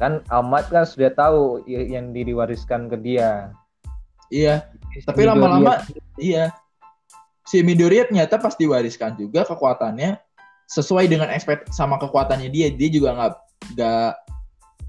Kan 0.00 0.24
Ahmad 0.32 0.64
kan 0.72 0.88
sudah 0.88 1.12
tahu 1.12 1.60
yang 1.68 2.16
diwariskan 2.16 2.88
ke 2.88 2.96
dia. 2.96 3.52
iya 4.30 4.62
tapi 5.04 5.26
lama-lama 5.26 5.82
iya. 6.16 6.54
Si 7.44 7.66
Midoriya 7.66 8.06
ternyata 8.06 8.38
pas 8.38 8.54
diwariskan 8.54 9.18
juga 9.18 9.42
kekuatannya 9.42 10.16
sesuai 10.70 11.10
dengan 11.10 11.28
ekspekt 11.34 11.74
sama 11.74 11.98
kekuatannya 11.98 12.46
dia. 12.46 12.70
Dia 12.70 12.88
juga 12.94 13.10
nggak 13.18 13.32
nggak 13.74 14.10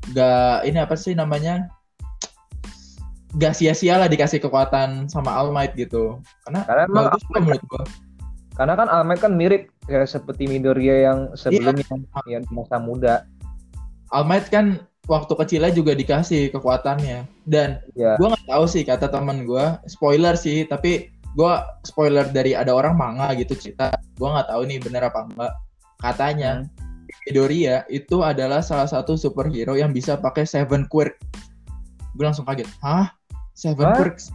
nggak 0.09 0.65
ini 0.65 0.77
apa 0.81 0.95
sih 0.97 1.13
namanya? 1.13 1.69
Nggak 3.37 3.53
sia-sia 3.55 3.95
lah 3.95 4.09
dikasih 4.11 4.41
kekuatan 4.43 5.07
sama 5.07 5.31
All 5.31 5.53
Might 5.53 5.77
gitu. 5.77 6.19
Karena 6.43 6.65
Karena 6.65 6.83
bagus 6.89 7.23
lah 7.31 7.41
menurut 7.45 7.63
gua. 7.69 7.83
Karena 8.51 8.73
kan 8.75 8.87
Ahmad 8.91 9.17
kan 9.23 9.31
mirip 9.37 9.71
kayak 9.87 10.09
seperti 10.09 10.45
Midoriya 10.49 11.07
yang 11.07 11.19
sebelumnya 11.39 11.87
Iya. 11.87 12.39
yang 12.39 12.43
masa 12.51 12.77
muda. 12.81 13.23
All 14.11 14.27
Might 14.27 14.51
kan 14.51 14.83
waktu 15.07 15.33
kecilnya 15.33 15.71
juga 15.71 15.95
dikasih 15.95 16.51
kekuatannya. 16.51 17.23
Dan 17.47 17.79
Ya. 17.95 18.19
gua 18.19 18.35
nggak 18.35 18.47
tahu 18.51 18.65
sih 18.67 18.83
kata 18.83 19.07
teman 19.07 19.47
gua 19.47 19.79
spoiler 19.87 20.35
sih 20.35 20.67
tapi 20.67 21.07
gua 21.39 21.63
spoiler 21.87 22.27
dari 22.27 22.51
ada 22.51 22.75
orang 22.75 22.99
manga 22.99 23.31
gitu 23.39 23.55
cerita. 23.55 23.95
Gua 24.19 24.35
nggak 24.35 24.51
tahu 24.51 24.61
nih 24.67 24.77
bener 24.83 25.07
apa 25.07 25.23
enggak 25.31 25.53
katanya 26.01 26.65
Midoriya 27.27 27.85
itu 27.91 28.23
adalah 28.25 28.63
salah 28.63 28.87
satu 28.87 29.15
superhero 29.19 29.75
yang 29.77 29.91
bisa 29.91 30.17
pakai 30.17 30.47
seven 30.47 30.87
quirk. 30.87 31.19
Gue 32.17 32.25
langsung 32.25 32.47
kaget. 32.47 32.67
Hah? 32.83 33.11
Seven 33.55 33.91
Hah? 33.91 33.97
quirks? 33.97 34.33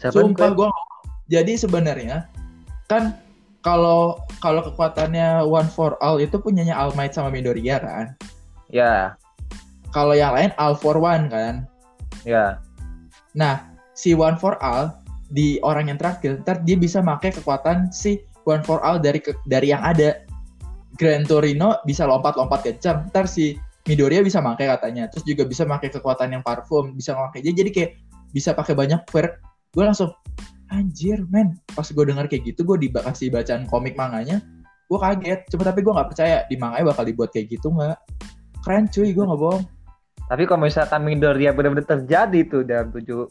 Siapa 0.00 0.14
sumpah 0.14 0.52
nggak- 0.52 0.82
jadi 1.30 1.56
sebenarnya 1.56 2.28
kan 2.90 3.16
kalau 3.64 4.20
kalau 4.44 4.60
kekuatannya 4.60 5.40
one 5.40 5.70
for 5.72 5.96
all 6.04 6.20
itu 6.20 6.36
punyanya 6.36 6.76
All 6.76 6.92
Might 6.92 7.16
sama 7.16 7.32
Midoriya 7.32 7.80
kan? 7.80 8.12
Ya, 8.68 9.16
kalau 9.94 10.18
yang 10.18 10.34
lain 10.34 10.50
all 10.58 10.74
for 10.74 10.98
one 10.98 11.30
kan? 11.30 11.70
Ya. 12.26 12.58
Nah, 13.38 13.62
si 13.94 14.10
One 14.10 14.34
for 14.34 14.58
All 14.58 14.90
di 15.30 15.62
orang 15.62 15.86
yang 15.86 15.98
terakhir, 16.02 16.42
ntar 16.42 16.66
dia 16.66 16.74
bisa 16.74 16.98
pakai 16.98 17.30
kekuatan 17.30 17.94
si 17.94 18.26
One 18.42 18.66
for 18.66 18.82
All 18.82 18.98
dari 18.98 19.22
dari 19.46 19.70
yang 19.70 19.86
ada. 19.86 20.23
Gran 20.94 21.26
Torino 21.26 21.82
bisa 21.82 22.06
lompat-lompat 22.06 22.62
kencang, 22.62 23.10
ntar 23.10 23.26
si 23.26 23.58
Midoriya 23.84 24.24
bisa 24.24 24.40
pakai 24.40 24.70
katanya. 24.70 25.10
Terus 25.12 25.24
juga 25.28 25.42
bisa 25.44 25.68
pakai 25.68 25.92
kekuatan 25.92 26.38
yang 26.38 26.42
parfum, 26.46 26.96
bisa 26.96 27.12
pakai 27.12 27.44
jadi 27.44 27.56
jadi 27.64 27.70
kayak 27.70 27.90
bisa 28.32 28.56
pakai 28.56 28.72
banyak 28.72 29.04
perk. 29.10 29.42
Gue 29.76 29.84
langsung 29.84 30.14
anjir 30.72 31.20
men, 31.28 31.60
pas 31.76 31.84
gue 31.84 32.04
dengar 32.06 32.26
kayak 32.26 32.48
gitu 32.48 32.64
gue 32.64 32.88
dikasih 32.88 33.28
bacaan 33.28 33.68
komik 33.68 33.94
manganya, 33.94 34.40
gue 34.88 34.98
kaget. 34.98 35.44
Cuma 35.52 35.62
tapi 35.68 35.84
gue 35.84 35.92
nggak 35.92 36.08
percaya 36.14 36.36
di 36.48 36.56
manganya 36.56 36.94
bakal 36.94 37.04
dibuat 37.04 37.30
kayak 37.34 37.52
gitu 37.52 37.68
nggak. 37.74 37.98
Keren 38.64 38.88
cuy, 38.88 39.12
gue 39.12 39.24
nggak 39.24 39.40
bohong. 39.40 39.64
Tapi 40.24 40.42
kalau 40.48 40.64
misalkan 40.64 41.04
Midoriya 41.04 41.52
benar-benar 41.52 41.84
terjadi 41.84 42.40
tuh 42.48 42.62
dalam 42.64 42.88
tujuh 42.88 43.28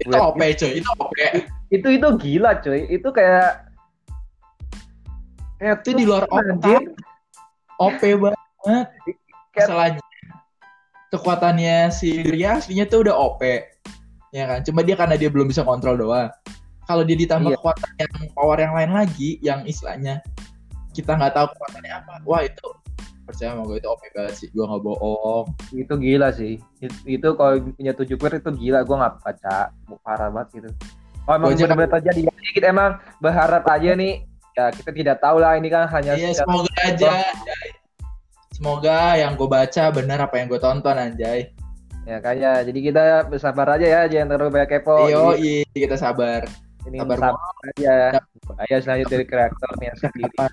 Itu 0.00 0.16
OP 0.16 0.40
cuy, 0.40 0.80
itu 0.80 0.88
OP. 0.98 1.12
itu 1.68 1.88
itu 2.00 2.08
gila 2.16 2.58
cuy. 2.64 2.88
Itu 2.88 3.12
kayak 3.12 3.68
kayak 5.60 5.76
Itu 5.84 5.90
di 5.94 6.04
luar 6.08 6.24
otak. 6.32 6.91
OP 7.82 8.02
banget. 8.22 8.86
Masalahnya 9.52 10.02
kekuatannya 11.10 11.92
si 11.92 12.22
Ria 12.24 12.56
aslinya 12.56 12.88
tuh 12.88 13.04
udah 13.04 13.14
OP. 13.14 13.42
Ya 14.32 14.48
kan? 14.48 14.64
Cuma 14.64 14.80
dia 14.80 14.96
karena 14.96 15.18
dia 15.18 15.28
belum 15.28 15.44
bisa 15.44 15.60
kontrol 15.60 15.98
doang. 15.98 16.32
Kalau 16.82 17.04
dia 17.04 17.14
ditambah 17.14 17.52
Iya. 17.52 17.58
kekuatan 17.60 17.90
yang 18.00 18.12
power 18.32 18.58
yang 18.58 18.74
lain 18.74 18.90
lagi, 18.96 19.36
yang 19.44 19.60
istilahnya 19.62 20.24
kita 20.92 21.14
nggak 21.14 21.32
tahu 21.32 21.46
kekuatannya 21.52 21.92
apa. 21.92 22.12
Wah 22.24 22.42
itu 22.42 22.68
percaya 23.22 23.54
sama 23.54 23.62
gue 23.68 23.76
itu 23.78 23.88
OP 23.88 24.02
banget 24.16 24.34
sih. 24.34 24.48
Gue 24.50 24.64
nggak 24.64 24.82
bohong. 24.82 25.46
itu 25.72 25.94
gila 25.94 26.28
sih. 26.32 26.54
Itu, 26.80 26.96
itu 27.06 27.28
kalau 27.36 27.54
punya 27.76 27.92
tujuh 27.92 28.16
queer 28.16 28.40
itu 28.40 28.50
gila. 28.50 28.80
Gue 28.82 28.96
nggak 28.96 29.14
baca 29.20 29.56
parah 30.00 30.28
banget 30.32 30.48
gitu. 30.58 30.70
Oh 31.28 31.38
emang 31.38 31.52
Gua 31.52 31.54
aja 31.54 31.64
benar-benar 31.68 31.90
terjadi. 32.00 32.20
ya. 32.26 32.32
Kita 32.56 32.66
emang 32.72 32.90
berharap 33.20 33.64
aja 33.68 33.90
nih. 33.94 34.14
Ya 34.52 34.68
kita 34.68 34.90
tidak 34.92 35.16
tahu 35.22 35.40
lah 35.40 35.56
ini 35.56 35.68
kan 35.68 35.88
hanya 35.88 36.12
Iya 36.12 36.34
semoga 36.34 36.68
aja. 36.82 37.08
Anjay. 37.08 37.68
Semoga 38.62 39.18
yang 39.18 39.34
gue 39.34 39.50
baca 39.50 39.90
benar 39.90 40.22
apa 40.22 40.38
yang 40.38 40.46
gue 40.46 40.62
tonton 40.62 40.94
anjay. 40.94 41.50
ya 42.06 42.22
kayaknya. 42.22 42.62
Jadi 42.62 42.78
kita 42.78 43.26
bersabar 43.26 43.74
aja 43.74 43.86
ya, 43.90 44.00
jangan 44.06 44.38
terlalu 44.38 44.54
banyak 44.54 44.70
kepo. 44.78 45.10
Yo, 45.10 45.34
Jadi, 45.34 45.66
kita 45.74 45.98
sabar. 45.98 46.46
ini 46.86 47.02
sabar 47.02 47.18
sabar 47.18 47.54
aja. 47.74 48.22
Ayo 48.62 48.78
selanjutnya 48.78 49.18
dari 49.18 49.26
kreatornya 49.26 49.92
sendiri. 49.98 50.46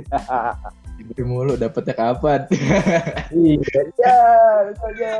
Diberi 0.96 1.24
mulu 1.28 1.52
dapetnya 1.60 1.92
kapan? 1.92 2.48
Iya, 3.36 3.60
iya, 3.60 4.16
itu 4.72 4.84
aja. 4.96 5.12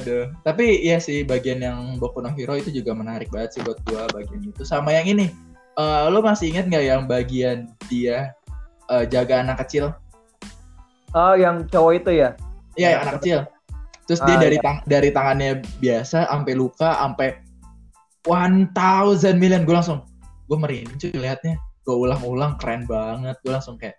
Aduh, 0.00 0.24
tapi 0.40 0.80
ya 0.88 0.96
sih 1.04 1.20
bagian 1.20 1.60
yang 1.60 2.00
Boku 2.00 2.24
no 2.24 2.32
Hero 2.32 2.56
itu 2.56 2.72
juga 2.72 2.96
menarik 2.96 3.28
banget 3.28 3.60
sih 3.60 3.60
buat 3.60 3.76
gua 3.84 4.08
bagian 4.08 4.40
itu. 4.40 4.64
Sama 4.64 4.96
yang 4.96 5.04
ini, 5.04 5.28
eh 5.76 6.00
lo 6.08 6.24
masih 6.24 6.56
ingat 6.56 6.64
nggak 6.72 6.84
yang 6.88 7.04
bagian 7.04 7.68
dia 7.92 8.32
eh, 8.88 9.04
jaga 9.04 9.44
anak 9.44 9.68
kecil? 9.68 9.92
Oh, 11.10 11.34
yang 11.34 11.66
cowok 11.66 11.92
itu 12.02 12.10
ya? 12.22 12.30
Iya, 12.78 12.88
yang 12.94 13.00
anak 13.02 13.14
kecil. 13.18 13.38
Terus 14.06 14.20
dia 14.26 14.36
Ah, 14.38 14.42
dari 14.42 14.56
iya. 14.58 14.64
tang 14.66 14.78
dari 14.86 15.08
tangannya 15.10 15.50
biasa 15.78 16.18
sampai 16.26 16.52
luka 16.54 16.90
sampai 16.98 17.28
1000 18.26 19.38
million 19.38 19.62
gue 19.62 19.74
langsung 19.74 20.02
gue 20.50 20.58
merinding 20.58 20.98
cuy 20.98 21.14
liatnya. 21.14 21.58
Gue 21.86 21.94
ulang-ulang 21.94 22.58
keren 22.58 22.86
banget. 22.86 23.38
Gue 23.42 23.52
langsung 23.54 23.74
kayak 23.78 23.98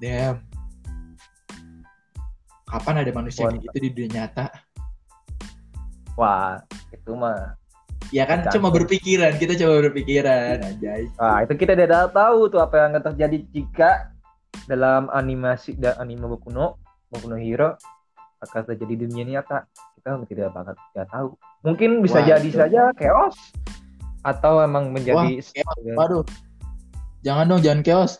damn. 0.00 0.44
Kapan 2.68 3.04
ada 3.04 3.12
manusia 3.12 3.48
kayak 3.48 3.60
gitu 3.68 3.76
di 3.80 3.90
dunia 3.92 4.28
nyata? 4.28 4.48
Wah, 6.16 6.60
itu 6.92 7.12
mah. 7.12 7.56
Ya 8.12 8.28
kan 8.28 8.44
cuma 8.52 8.68
berpikiran, 8.68 9.40
kita 9.40 9.56
coba 9.56 9.88
berpikiran 9.88 10.60
anjay. 10.60 11.08
Wah, 11.16 11.44
itu 11.44 11.56
kita 11.56 11.72
tidak 11.72 12.12
tahu 12.12 12.48
tuh 12.52 12.60
apa 12.60 12.74
yang 12.76 12.88
akan 12.92 13.02
terjadi 13.12 13.36
jika 13.56 14.11
dalam 14.70 15.10
animasi 15.10 15.74
dan 15.76 15.98
anime 15.98 16.28
Boku 16.28 16.52
no 16.52 16.78
Boku 17.08 17.28
no 17.28 17.36
Hero 17.36 17.76
akan 18.42 18.60
terjadi 18.66 18.94
di 18.94 19.04
dunia 19.06 19.24
nyata 19.38 19.66
kita 19.98 20.18
tidak 20.26 20.50
banget 20.54 20.76
tidak 20.92 21.06
tahu 21.10 21.28
mungkin 21.62 22.02
bisa 22.02 22.18
Wah, 22.22 22.26
jadi 22.26 22.48
itu. 22.48 22.58
saja 22.58 22.90
chaos 22.98 23.36
atau 24.22 24.62
emang 24.62 24.90
menjadi 24.94 25.42
chaos. 25.42 25.98
Waduh. 25.98 26.24
Jangan 27.22 27.44
dong, 27.50 27.62
jangan 27.62 27.80
chaos. 27.86 28.12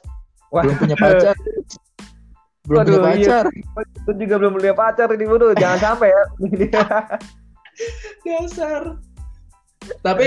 Wah. 0.51 0.63
Belum 0.67 0.77
punya 0.79 0.97
pacar. 0.99 1.35
Belum 2.71 2.79
Waduh, 2.79 2.95
punya 3.03 3.15
iya. 3.19 3.27
pacar. 3.27 3.45
itu 3.91 4.11
juga 4.23 4.35
belum 4.39 4.53
punya 4.55 4.71
pacar 4.71 5.11
ini 5.11 5.27
bodoh 5.27 5.51
jangan 5.59 5.79
sampai 5.91 6.15
ya 6.15 6.23
Dasar. 8.23 8.83
Tapi 10.07 10.27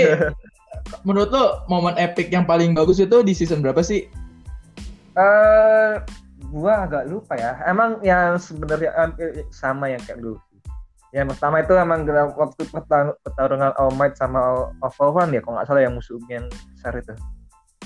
menurut 1.08 1.32
lo 1.32 1.64
momen 1.72 1.96
epic 1.96 2.28
yang 2.28 2.44
paling 2.44 2.76
bagus 2.76 3.00
itu 3.00 3.24
di 3.24 3.32
season 3.32 3.64
berapa 3.64 3.80
sih? 3.80 4.04
Eh 5.16 5.92
gua 6.48 6.84
agak 6.84 7.08
lupa 7.08 7.34
ya 7.34 7.56
emang 7.64 7.98
yang 8.00 8.36
sebenarnya 8.36 8.92
hampir 8.94 9.44
sama 9.50 9.88
yang 9.88 10.00
kayak 10.04 10.20
dulu 10.20 10.36
sih. 10.46 10.60
yang 11.10 11.26
pertama 11.26 11.58
itu 11.58 11.72
emang 11.72 12.04
waktu 12.36 12.62
pertar- 12.68 13.16
pertarungan 13.20 13.72
All 13.76 13.90
Might 13.90 14.14
sama 14.14 14.68
All 14.78 15.10
One 15.10 15.32
ya 15.32 15.40
kalau 15.40 15.56
nggak 15.56 15.66
salah 15.66 15.82
yang 15.82 15.94
musuh 15.96 16.20
yang 16.28 16.44
besar 16.76 16.92
itu 16.94 17.14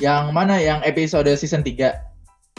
Yang 0.00 0.24
mana? 0.32 0.56
Yang 0.56 0.80
episode 0.88 1.28
season 1.36 1.60
3. 1.62 1.92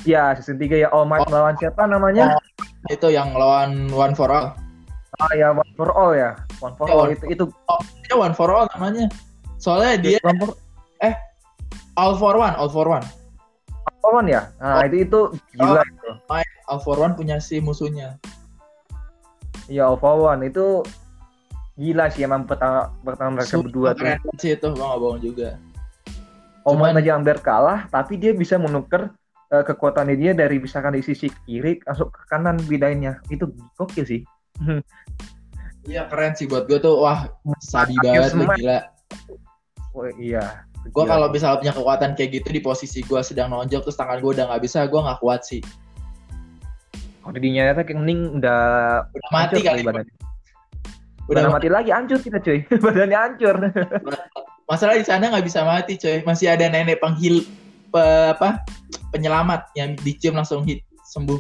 ya 0.07 0.31
season 0.33 0.55
3 0.55 0.77
ya 0.77 0.89
All 0.89 1.03
Might 1.03 1.25
Oh. 1.25 1.29
melawan 1.29 1.55
siapa 1.57 1.83
namanya 1.85 2.39
Itu 2.87 3.11
yang 3.11 3.35
lawan 3.35 3.91
One 3.91 4.15
for 4.15 4.31
All. 4.31 4.55
ah 5.19 5.31
ya 5.35 5.51
One 5.51 5.73
for 5.75 5.91
All 5.91 6.15
ya 6.15 6.33
One 6.63 6.73
for 6.73 6.87
Ya, 6.87 6.93
All 6.95 7.01
One 7.05 7.13
itu 7.13 7.25
itu 7.29 7.45
Ya 8.07 8.15
One 8.15 8.33
for 8.33 8.47
All 8.47 8.65
namanya. 8.71 9.11
Soalnya 9.57 9.99
dia 9.99 10.17
One 10.23 10.39
for 10.39 10.49
All 11.93 12.15
for 12.15 12.33
One, 12.33 12.55
All 12.55 12.71
for 12.71 12.87
One. 12.87 13.03
All 14.01 14.17
One 14.17 14.29
ya 14.29 14.49
nah 14.57 14.81
Oh. 14.81 14.85
itu 14.85 14.97
itu 15.01 15.19
gila 15.53 15.81
itu 15.81 16.09
All 16.67 16.79
for 16.79 16.97
One 16.97 17.13
punya 17.13 17.37
si 17.37 17.59
musuhnya. 17.59 18.15
ya 19.67 19.87
All 19.87 19.95
for 19.95 20.17
One 20.17 20.43
itu 20.43 20.81
gila 21.75 22.07
sih 22.07 22.23
emang 22.23 22.45
pertama 22.45 22.91
pertama 23.01 23.39
mereka 23.39 23.51
Sumpah, 23.51 23.65
berdua 23.67 23.89
tuh 23.93 24.05
sih 24.37 24.51
itu, 24.53 24.67
gua 24.71 24.95
bohong 24.95 25.19
juga. 25.19 25.55
All 26.61 26.77
Might 26.77 26.93
Cuman- 26.93 27.01
aja 27.01 27.11
hampir 27.17 27.37
kalah, 27.41 27.79
tapi 27.87 28.15
dia 28.15 28.31
bisa 28.31 28.55
menukar 28.55 29.11
eh, 29.49 29.63
kekuatannya 29.65 30.15
dia 30.15 30.31
dari 30.31 30.57
misalkan 30.57 30.93
di 30.93 31.01
sisi 31.01 31.27
kiri 31.43 31.81
masuk 31.83 32.13
ke 32.13 32.21
kanan 32.25 32.55
bedainnya. 32.63 33.19
Itu 33.27 33.49
gokil 33.75 34.05
sih. 34.05 34.21
Iya 35.83 36.05
keren 36.07 36.37
sih 36.37 36.45
buat 36.45 36.69
gue 36.69 36.77
tuh, 36.77 37.01
wah 37.01 37.25
sabi 37.59 37.97
Akhir 37.99 38.29
banget 38.29 38.31
lu 38.31 38.45
gila. 38.55 38.79
Oh 39.91 40.07
iya. 40.15 40.63
Gue 40.89 41.05
Gila. 41.05 41.13
kalau 41.13 41.27
misalnya 41.29 41.61
punya 41.61 41.73
kekuatan 41.77 42.09
kayak 42.17 42.41
gitu 42.41 42.47
di 42.49 42.59
posisi 42.59 43.05
gue 43.05 43.21
sedang 43.21 43.53
nonjok 43.53 43.85
terus 43.85 43.95
tangan 43.95 44.17
gue 44.17 44.31
udah 44.33 44.49
nggak 44.49 44.61
bisa, 44.65 44.89
gue 44.89 44.97
nggak 44.97 45.19
kuat 45.21 45.45
sih. 45.45 45.61
kalau 47.21 47.37
di 47.37 47.53
nyata 47.53 47.85
kayak 47.85 48.01
mending 48.01 48.41
udah 48.41 48.61
Udah 49.05 49.29
mati 49.29 49.61
kali. 49.61 49.85
badannya. 49.85 50.15
Udah 51.29 51.53
mati 51.53 51.69
lagi 51.69 51.93
hancur 51.93 52.17
kita 52.17 52.41
cuy. 52.41 52.65
Badannya 52.83 53.13
hancur. 53.13 53.55
Masalah 54.65 54.97
di 54.97 55.05
sana 55.05 55.29
nggak 55.29 55.45
bisa 55.45 55.61
mati 55.61 56.01
coy, 56.01 56.25
masih 56.25 56.49
ada 56.49 56.65
nenek 56.65 56.97
penghil 56.97 57.45
pe- 57.93 58.33
apa 58.33 58.65
penyelamat 59.13 59.69
yang 59.77 59.93
dicium 60.01 60.33
langsung 60.33 60.65
hit 60.65 60.81
sembuh. 61.13 61.37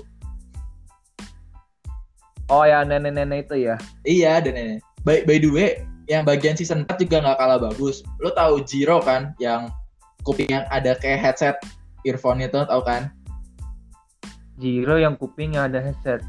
Oh 2.51 2.61
ya 2.61 2.83
nenek-nenek 2.83 3.47
itu 3.49 3.65
ya. 3.65 3.75
Iya 4.03 4.37
ada 4.37 4.49
nenek. 4.53 4.85
By, 5.01 5.25
by 5.25 5.41
the 5.41 5.49
way, 5.49 5.81
yang 6.11 6.27
bagian 6.27 6.59
season 6.59 6.83
4 6.83 6.99
juga 6.99 7.23
nggak 7.23 7.39
kalah 7.39 7.59
bagus. 7.63 8.03
Lo 8.19 8.35
tahu 8.35 8.59
Jiro 8.67 8.99
kan, 8.99 9.31
yang 9.39 9.71
kuping 10.27 10.51
yang 10.51 10.67
ada 10.67 10.91
kayak 10.99 11.23
headset 11.23 11.55
earphone 12.03 12.43
itu, 12.43 12.59
tahu 12.67 12.83
kan? 12.83 13.15
Jiro 14.59 14.99
yang 14.99 15.15
kupingnya 15.15 15.71
ada 15.71 15.79
headset. 15.79 16.19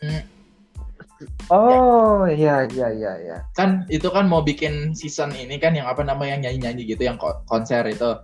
Hmm, 0.00 0.24
Oh 1.48 2.28
iya 2.28 2.68
iya 2.68 2.92
iya 2.92 3.12
iya. 3.16 3.36
kan 3.56 3.88
itu 3.88 4.04
kan 4.12 4.28
mau 4.28 4.44
bikin 4.44 4.92
season 4.92 5.32
ini 5.32 5.56
kan 5.56 5.72
yang 5.72 5.88
apa 5.88 6.04
namanya 6.04 6.36
yang 6.36 6.52
nyanyi-nyanyi 6.52 6.92
gitu, 6.92 7.08
yang 7.08 7.16
ko- 7.16 7.40
konser 7.48 7.80
itu. 7.88 8.20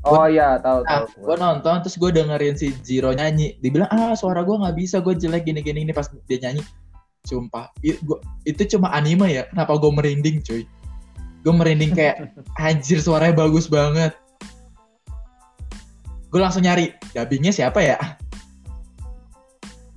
Oh 0.00 0.24
iya 0.24 0.56
tahu 0.64 0.80
Nah, 0.88 1.04
tahu. 1.04 1.28
gue 1.28 1.36
nonton 1.36 1.84
terus 1.84 2.00
gue 2.00 2.08
dengerin 2.08 2.56
si 2.56 2.72
Jiro 2.80 3.12
nyanyi. 3.12 3.60
Dibilang 3.60 3.92
ah 3.92 4.16
suara 4.16 4.40
gue 4.40 4.56
nggak 4.56 4.76
bisa, 4.80 5.04
gue 5.04 5.12
jelek 5.12 5.44
gini-gini 5.44 5.84
ini 5.84 5.92
pas 5.92 6.08
dia 6.24 6.40
nyanyi. 6.40 6.64
Sumpah, 7.28 7.68
i- 7.84 8.00
gua- 8.00 8.20
itu 8.48 8.64
cuma 8.76 8.90
anime 8.96 9.28
ya. 9.28 9.42
Kenapa 9.52 9.76
gue 9.76 9.92
merinding 9.92 10.40
cuy? 10.40 10.64
Gue 11.44 11.54
merinding 11.56 11.92
kayak 11.92 12.16
anjir 12.64 13.00
suaranya 13.00 13.36
bagus 13.36 13.68
banget. 13.68 14.16
Gue 16.30 16.40
langsung 16.40 16.62
nyari 16.62 16.94
dubbingnya 17.12 17.50
siapa 17.50 17.82
ya? 17.82 17.98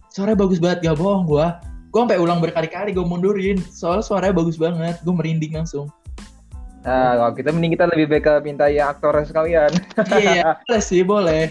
Suaranya 0.10 0.40
bagus 0.46 0.60
banget 0.60 0.86
gak 0.86 0.98
bohong 1.00 1.26
gue. 1.30 1.46
Gue 1.94 2.00
sampai 2.02 2.18
ulang 2.18 2.42
berkali-kali 2.42 2.90
gue 2.92 3.06
mundurin. 3.06 3.62
Soalnya 3.70 4.04
suaranya 4.06 4.36
bagus 4.36 4.58
banget. 4.58 4.98
Gue 5.06 5.14
merinding 5.14 5.54
langsung. 5.58 5.94
Nah, 6.84 7.16
kalau 7.16 7.32
kita 7.32 7.50
mending 7.56 7.80
kita 7.80 7.86
lebih 7.88 8.06
baik 8.12 8.24
ke 8.28 8.34
minta 8.44 8.68
ya 8.68 8.92
aktornya 8.92 9.24
sekalian. 9.24 9.72
iya, 10.20 10.58
boleh 10.68 10.82
sih 10.84 11.02
boleh. 11.06 11.44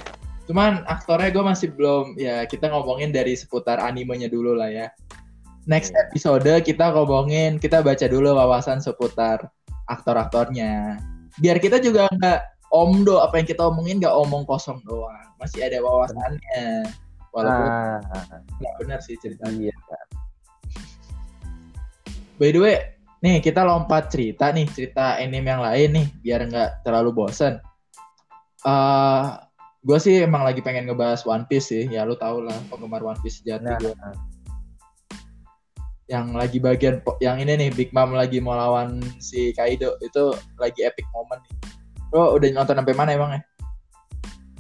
Cuman 0.45 0.85
aktornya 0.85 1.33
gue 1.33 1.41
masih 1.41 1.73
belum 1.73 2.21
ya 2.21 2.45
kita 2.45 2.69
ngomongin 2.69 3.15
dari 3.15 3.33
seputar 3.33 3.81
animenya 3.81 4.29
dulu 4.29 4.53
lah 4.53 4.69
ya. 4.69 4.87
Next 5.63 5.95
Iya. 5.95 6.11
episode 6.11 6.51
kita 6.67 6.91
ngomongin 6.91 7.63
kita 7.63 7.87
baca 7.87 8.07
dulu 8.11 8.35
wawasan 8.35 8.83
seputar 8.83 9.47
aktor-aktornya. 9.87 10.99
Biar 11.39 11.63
kita 11.63 11.79
juga 11.79 12.11
nggak 12.11 12.41
omdo 12.75 13.23
apa 13.23 13.39
yang 13.39 13.47
kita 13.47 13.63
omongin 13.71 14.03
nggak 14.03 14.11
omong 14.13 14.43
kosong 14.43 14.83
doang. 14.83 15.29
Masih 15.39 15.63
ada 15.63 15.79
wawasannya. 15.79 16.87
Walaupun 17.33 17.69
Ah, 17.71 17.99
nggak 18.59 18.75
benar 18.83 18.99
sih 19.01 19.17
ceritanya. 19.17 19.71
iya. 19.71 19.97
By 22.37 22.51
the 22.51 22.59
way, 22.59 22.77
nih 23.23 23.39
kita 23.39 23.63
lompat 23.63 24.11
cerita 24.11 24.51
nih, 24.51 24.67
cerita 24.67 25.15
anime 25.17 25.47
yang 25.47 25.63
lain 25.63 25.89
nih, 25.95 26.07
biar 26.21 26.41
nggak 26.51 26.71
terlalu 26.83 27.15
bosen. 27.15 27.63
eh 28.63 29.23
gue 29.83 29.99
sih 29.99 30.23
emang 30.23 30.47
lagi 30.47 30.63
pengen 30.63 30.87
ngebahas 30.87 31.27
One 31.27 31.43
Piece 31.51 31.75
sih, 31.75 31.91
ya 31.91 32.07
lu 32.07 32.15
tau 32.15 32.39
lah 32.39 32.55
penggemar 32.71 33.03
One 33.03 33.19
Piece 33.19 33.43
sejati 33.43 33.67
Nah, 33.67 33.79
gue. 33.83 33.91
Yang 36.13 36.27
lagi 36.37 36.59
bagian, 36.61 37.01
yang 37.25 37.41
ini 37.41 37.57
nih, 37.57 37.71
Big 37.73 37.89
Mom 37.97 38.13
lagi 38.13 38.37
mau 38.37 38.53
lawan 38.53 39.01
si 39.17 39.57
Kaido, 39.57 39.97
itu 40.05 40.37
lagi 40.61 40.85
epic 40.85 41.09
moment 41.17 41.41
nih. 41.41 41.57
Lo 42.13 42.37
udah 42.37 42.53
nonton 42.53 42.77
sampai 42.77 42.93
mana 42.93 43.17
emang 43.17 43.33
ya? 43.33 43.41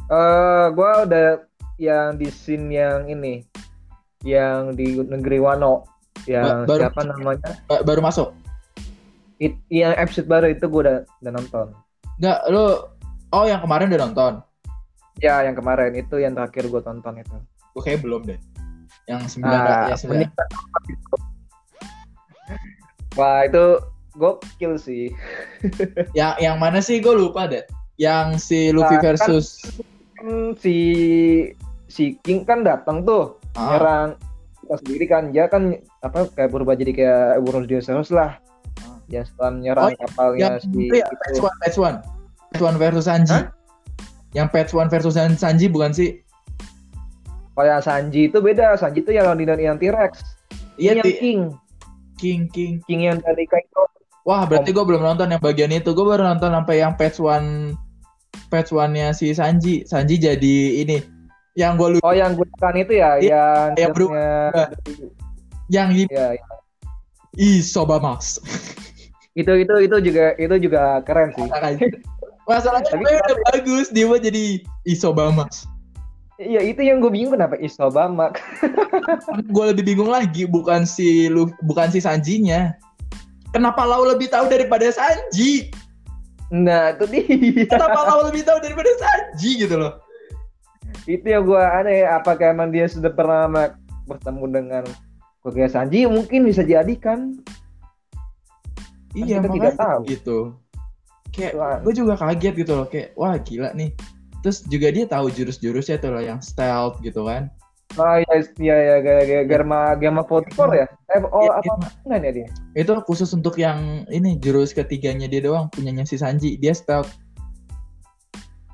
eh 0.08 0.66
gua 0.72 1.04
udah 1.04 1.40
yang 1.76 2.16
di 2.16 2.28
scene 2.28 2.68
yang 2.68 3.08
ini 3.08 3.44
yang 4.24 4.72
di 4.76 4.96
negeri 5.00 5.40
Wano 5.40 5.88
yang 6.28 6.64
Ba- 6.64 6.68
baru- 6.68 6.82
siapa 6.88 7.00
namanya 7.06 7.50
Ba- 7.64 7.80
Baru 7.80 8.00
masuk? 8.04 8.28
It, 9.40 9.56
yang 9.72 9.96
episode 9.96 10.28
baru 10.28 10.52
itu 10.52 10.68
gua 10.68 10.80
udah 10.84 10.98
udah 11.20 11.32
nonton 11.32 11.66
Nggak, 12.20 12.38
lo, 12.48 12.92
oh 13.32 13.44
yang 13.48 13.60
kemarin 13.64 13.88
udah 13.88 14.00
nonton? 14.08 14.32
ya 15.20 15.44
yang 15.44 15.56
kemarin 15.56 15.92
itu 15.96 16.16
yang 16.16 16.32
terakhir 16.32 16.68
gua 16.68 16.80
tonton 16.80 17.16
itu 17.16 17.36
Gue 17.72 17.80
kayak 17.84 18.04
belum 18.04 18.28
deh. 18.28 18.36
Yang 19.08 19.32
sembilan, 19.32 19.60
Ah, 19.64 19.88
ya 19.88 19.96
sembilan. 19.96 20.28
Wah 23.12 23.42
itu 23.42 23.80
gokil 24.12 24.76
sih 24.76 25.08
Yang 26.18 26.34
yang 26.38 26.56
mana 26.56 26.78
sih 26.78 26.98
gue 26.98 27.10
lupa 27.10 27.46
deh. 27.46 27.64
Yang 27.96 28.26
si 28.42 28.58
Luffy 28.68 28.94
Ah, 28.94 28.98
kan- 28.98 29.04
versus 29.14 29.46
kan 30.12 30.28
si 30.56 30.76
si 31.86 32.16
King 32.20 32.42
kan 32.42 32.60
datang 32.60 33.02
tuh 33.02 33.36
Ah, 33.52 33.68
nyerang 33.70 34.08
kita 34.58 34.74
sendiri 34.78 35.04
kan 35.06 35.22
dia 35.28 35.44
kan 35.46 35.76
apa 36.00 36.24
kayak 36.30 36.50
berubah 36.50 36.72
jadi 36.72 36.92
kayak 36.92 37.28
burung 37.40 37.64
dinosaurus 37.64 38.08
lah 38.08 38.36
Ah. 38.80 38.96
yang 39.06 39.22
setelah 39.22 39.50
menyerang 39.50 39.84
Oh, 39.86 39.98
kapalnya 39.98 40.40
yang 40.40 40.54
si 40.58 40.68
itu 40.82 40.94
ya 40.94 41.06
patch 41.06 41.38
one, 41.38 41.56
patch 41.58 41.78
one, 41.78 41.96
patch 42.48 42.62
one 42.62 42.76
versus 42.76 43.04
Sanji. 43.04 43.32
Hah? 43.34 43.44
Yang 44.32 44.48
patch 44.50 44.72
one 44.72 44.88
versus 44.88 45.12
San- 45.12 45.36
Sanji 45.36 45.68
bukan 45.68 45.92
sih? 45.92 46.24
Kalau 47.52 47.68
yang 47.68 47.80
Sanji 47.80 48.28
itu 48.28 48.40
beda 48.40 48.72
Sanji 48.74 49.00
itu 49.00 49.12
yang 49.12 49.28
lawan 49.28 49.40
yang 49.58 49.76
T-Rex 49.76 50.12
Iya, 50.74 50.96
yang 50.96 51.12
King 51.14 51.40
King 52.22 52.46
King. 52.54 52.78
King 52.86 53.10
yang 53.10 53.18
dari 53.18 53.42
Kaito 53.50 53.90
Wah, 54.22 54.46
berarti 54.46 54.70
gue 54.70 54.84
belum 54.86 55.02
nonton 55.02 55.34
yang 55.34 55.42
bagian 55.42 55.74
itu. 55.74 55.90
Gue 55.90 56.06
baru 56.06 56.22
nonton 56.22 56.54
sampai 56.54 56.78
yang 56.78 56.94
patch 56.94 57.18
one, 57.18 57.74
patch 58.54 58.70
one-nya 58.70 59.10
si 59.10 59.34
Sanji. 59.34 59.82
Sanji 59.82 60.22
jadi 60.22 60.86
ini. 60.86 61.02
Yang 61.58 61.72
gue 61.74 61.88
lupa, 61.98 62.06
oh 62.06 62.14
yang 62.16 62.32
gunakan 62.32 62.74
itu 62.80 62.92
ya 62.96 63.10
Iya, 63.20 63.44
yang 63.76 63.76
yang 63.76 63.92
derpnya- 63.92 64.70
yang 65.68 65.88
ini 65.92 66.08
ya 66.08 66.32
Isobamax. 67.36 68.40
itu 69.40 69.52
itu 69.64 69.74
itu 69.84 69.96
juga 70.00 70.32
itu 70.40 70.54
juga 70.70 71.00
keren 71.04 71.32
sih 71.36 71.44
Masalahnya 72.48 72.88
Tapi 72.88 73.04
gue 73.04 73.20
udah 73.20 73.38
bagus, 73.52 73.86
dia 73.92 74.08
jadi 74.16 74.44
Isobamax. 74.88 75.68
Iya 76.42 76.60
itu 76.60 76.82
yang 76.82 76.98
gue 76.98 77.08
bingung 77.08 77.34
kenapa 77.34 77.56
Isobama 77.58 78.34
gue 79.54 79.64
lebih 79.70 79.84
bingung 79.94 80.10
lagi 80.10 80.44
bukan 80.44 80.84
si 80.84 81.30
lu 81.30 81.48
bukan 81.64 81.88
si 81.88 82.02
Sanjinya. 82.02 82.74
Kenapa 83.52 83.84
Lau 83.84 84.08
lebih 84.08 84.32
tahu 84.32 84.48
daripada 84.48 84.88
Sanji? 84.88 85.68
Nah 86.48 86.96
itu 86.96 87.04
dia. 87.08 87.68
Kenapa 87.68 88.00
Lau 88.08 88.24
lebih 88.28 88.42
tahu 88.48 88.58
daripada 88.64 88.88
Sanji 88.96 89.60
gitu 89.60 89.76
loh. 89.76 90.00
Itu 91.04 91.24
yang 91.24 91.44
gue 91.44 91.60
aneh 91.60 92.08
apakah 92.08 92.52
emang 92.52 92.72
dia 92.72 92.88
sudah 92.88 93.12
pernah 93.12 93.48
bertemu 94.08 94.44
dengan 94.48 94.84
keluarga 95.44 95.68
Sanji? 95.80 96.08
Mungkin 96.08 96.48
bisa 96.48 96.64
jadi 96.64 96.96
kan 96.96 97.38
iya 99.12 99.38
kita 99.44 99.48
tidak 99.52 99.74
tahu. 99.76 100.00
gitu. 100.08 100.38
Kayak 101.32 101.84
gue 101.84 101.92
juga 101.96 102.14
kaget 102.16 102.54
gitu 102.64 102.72
loh 102.72 102.86
kayak 102.88 103.12
wah 103.16 103.36
gila 103.36 103.72
nih 103.76 103.92
terus 104.42 104.66
juga 104.66 104.90
dia 104.90 105.06
tahu 105.06 105.30
jurus-jurusnya 105.30 106.02
tuh 106.02 106.10
loh 106.12 106.22
yang 106.22 106.42
stealth 106.42 106.98
gitu 107.00 107.24
kan. 107.24 107.48
Oh 108.00 108.16
iya 108.16 108.36
iya 108.56 108.76
ya 108.80 108.96
gara 109.04 109.22
Germa 109.44 109.80
Germa 110.00 110.22
Potikor 110.24 110.72
ya? 110.72 110.88
Eh 111.12 111.20
oh 111.28 111.44
Iya, 111.44 111.60
apa 111.60 111.92
enggak 112.08 112.20
ya 112.24 112.32
dia? 112.32 112.48
Itu 112.72 112.92
khusus 113.04 113.28
untuk 113.36 113.60
yang 113.60 114.08
ini 114.08 114.40
jurus 114.40 114.72
ketiganya 114.72 115.28
dia 115.28 115.44
doang 115.44 115.68
punyanya 115.68 116.08
si 116.08 116.16
Sanji. 116.16 116.56
Dia 116.56 116.72
stealth. 116.72 117.12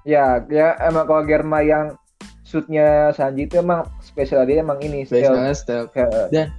Ya 0.07 0.47
ya 0.47 0.79
emang 0.87 1.11
kalau 1.11 1.27
Germa 1.27 1.67
yang 1.67 1.99
shootnya 2.47 3.11
Sanji 3.11 3.51
itu 3.51 3.59
emang 3.59 3.91
spesial 4.01 4.47
dia 4.47 4.63
emang 4.63 4.79
ini 4.81 5.03
stealth. 5.03 5.27
spesialnya 5.27 5.55
stealth. 5.55 5.91
Kayak- 5.93 6.55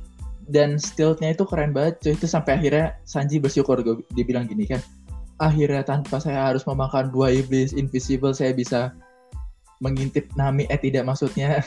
dan 0.50 0.82
stealthnya 0.82 1.32
itu 1.32 1.46
keren 1.46 1.72
banget 1.72 2.02
cuy. 2.04 2.12
Itu 2.18 2.26
sampai 2.28 2.60
akhirnya 2.60 2.98
Sanji 3.06 3.40
bersyukur 3.40 3.80
gue 3.86 4.04
dibilang 4.18 4.50
gini 4.50 4.66
kan 4.68 4.82
akhirnya 5.40 5.84
tanpa 5.84 6.20
saya 6.20 6.52
harus 6.52 6.64
memakan 6.68 7.12
buah 7.12 7.32
iblis 7.32 7.76
invisible 7.76 8.36
saya 8.36 8.52
bisa 8.52 8.94
mengintip 9.80 10.28
Nami. 10.36 10.68
Eh 10.68 10.80
tidak 10.80 11.08
maksudnya. 11.08 11.60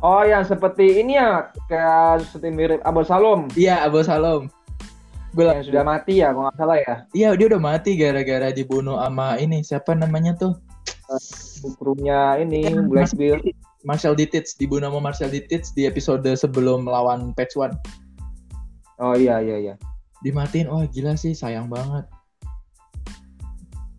Oh 0.00 0.24
yang 0.24 0.48
seperti 0.48 1.04
ini 1.04 1.20
ya 1.20 1.52
kayak 1.68 2.24
seperti 2.24 2.48
mirip 2.48 2.80
Abu 2.88 3.04
Salom. 3.04 3.52
Iya 3.52 3.84
Abu 3.84 4.00
Salam 4.00 4.48
gue 5.30 5.46
yang 5.46 5.62
sudah 5.62 5.82
mati 5.86 6.18
ya 6.18 6.34
kalau 6.34 6.50
nggak 6.50 6.58
salah 6.58 6.78
ya? 6.82 6.94
Iya 7.14 7.28
dia 7.38 7.46
udah 7.54 7.62
mati 7.62 7.94
gara-gara 7.94 8.50
dibunuh 8.50 8.98
sama 8.98 9.38
ini 9.38 9.62
siapa 9.62 9.94
namanya 9.94 10.34
tuh? 10.34 10.58
Krunya 11.78 12.38
ini 12.38 12.66
Iya, 12.66 12.82
Blackbeard 12.86 13.42
Marshall 13.86 14.18
Ditits 14.18 14.58
dibunuh 14.58 14.90
sama 14.90 14.98
Marshall 15.10 15.30
Ditits 15.30 15.70
di 15.74 15.86
episode 15.86 16.26
sebelum 16.26 16.86
melawan 16.86 17.30
Patch 17.34 17.54
One. 17.54 17.74
Oh 18.98 19.14
iya 19.14 19.38
iya 19.38 19.56
iya. 19.70 19.74
Dimatiin 20.20 20.68
wah 20.68 20.84
gila 20.90 21.14
sih 21.14 21.32
sayang 21.32 21.70
banget 21.70 22.04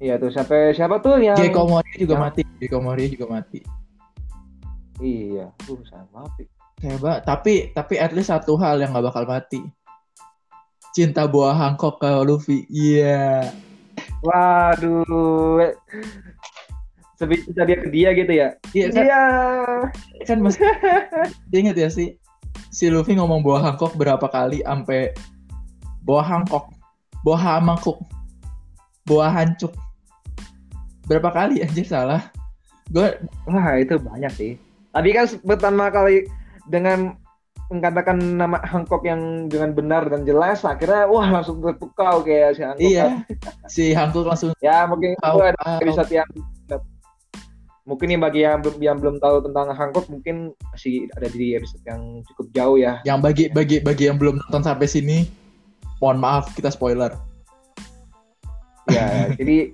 iya 0.02 0.18
tuh 0.18 0.34
sampai 0.34 0.74
siapa 0.74 0.98
tuh 0.98 1.22
yang 1.22 1.38
Gecko 1.38 1.70
Moria 1.70 1.96
juga 1.96 2.18
yang- 2.18 2.24
mati 2.26 2.42
Gecko 2.58 2.80
Moria 2.82 3.08
juga 3.08 3.26
mati. 3.30 3.60
Iya 5.02 5.54
tuh 5.66 5.82
sayang 5.86 6.10
banget 6.14 6.50
hebat 6.82 7.22
tapi 7.22 7.70
tapi 7.78 8.02
at 8.02 8.10
least 8.10 8.34
satu 8.34 8.58
hal 8.58 8.82
yang 8.82 8.92
nggak 8.92 9.14
bakal 9.14 9.24
mati. 9.30 9.62
Cinta 10.92 11.24
buah 11.24 11.56
Hancock 11.56 12.04
ke 12.04 12.12
Luffy 12.26 12.68
iya. 12.68 13.48
Waduh. 14.26 15.72
Sebisa 17.16 17.64
dia 17.64 17.78
ke 17.78 17.88
dia 17.88 18.10
gitu 18.18 18.34
ya? 18.34 18.58
Iya 18.74 18.88
kan, 18.90 19.04
iya. 19.06 19.24
kan 20.26 20.38
mas 20.42 20.58
dia 21.54 21.58
inget 21.62 21.78
ya 21.78 21.88
sih 21.88 22.18
si 22.72 22.88
Luffy 22.88 23.14
ngomong 23.20 23.44
buah 23.44 23.62
Hancock 23.68 24.00
berapa 24.00 24.24
kali 24.32 24.64
sampai 24.64 25.12
buah 26.02 26.26
Hancock 26.26 26.72
buah 27.22 27.62
mangkuk 27.62 28.02
buah 29.06 29.30
hancuk 29.30 29.76
berapa 31.06 31.30
kali 31.32 31.64
anjir 31.64 31.86
salah? 31.86 32.30
Gue 32.92 33.18
wah 33.48 33.78
itu 33.78 33.98
banyak 33.98 34.34
sih. 34.34 34.52
Tadi 34.92 35.10
kan 35.16 35.26
pertama 35.46 35.88
kali 35.88 36.28
dengan 36.68 37.16
mengatakan 37.72 38.20
nama 38.20 38.60
Hancock 38.68 39.08
yang 39.08 39.48
dengan 39.48 39.72
benar 39.72 40.12
dan 40.12 40.28
jelas 40.28 40.68
akhirnya 40.68 41.08
wah 41.08 41.40
langsung 41.40 41.64
terpukau 41.64 42.20
kayak 42.20 42.60
si 42.60 42.62
Hancock. 42.68 42.84
Iya 42.84 43.06
kan. 43.40 43.54
si 43.72 43.84
Hancock 43.96 44.28
langsung 44.28 44.52
ya 44.60 44.84
mungkin 44.84 45.16
itu 45.16 45.40
ada 45.40 45.80
episode 45.80 46.12
yang 46.12 46.28
mungkin 47.88 48.14
nih 48.14 48.20
bagi 48.20 48.42
yang 48.46 48.62
belum 48.62 48.78
yang 48.84 48.98
belum 49.00 49.16
tahu 49.24 49.48
tentang 49.48 49.72
Hancock 49.72 50.06
mungkin 50.12 50.52
masih 50.76 51.08
ada 51.16 51.32
di 51.32 51.56
episode 51.56 51.82
yang 51.88 52.22
cukup 52.28 52.48
jauh 52.52 52.78
ya. 52.78 53.00
Yang 53.08 53.20
bagi 53.24 53.46
bagi 53.56 53.78
bagi 53.80 54.04
yang 54.12 54.20
belum 54.20 54.38
nonton 54.38 54.62
sampai 54.68 54.88
sini 54.92 55.18
mohon 56.04 56.20
maaf 56.20 56.52
kita 56.54 56.68
spoiler. 56.68 57.16
Ya 58.92 59.08
jadi 59.40 59.72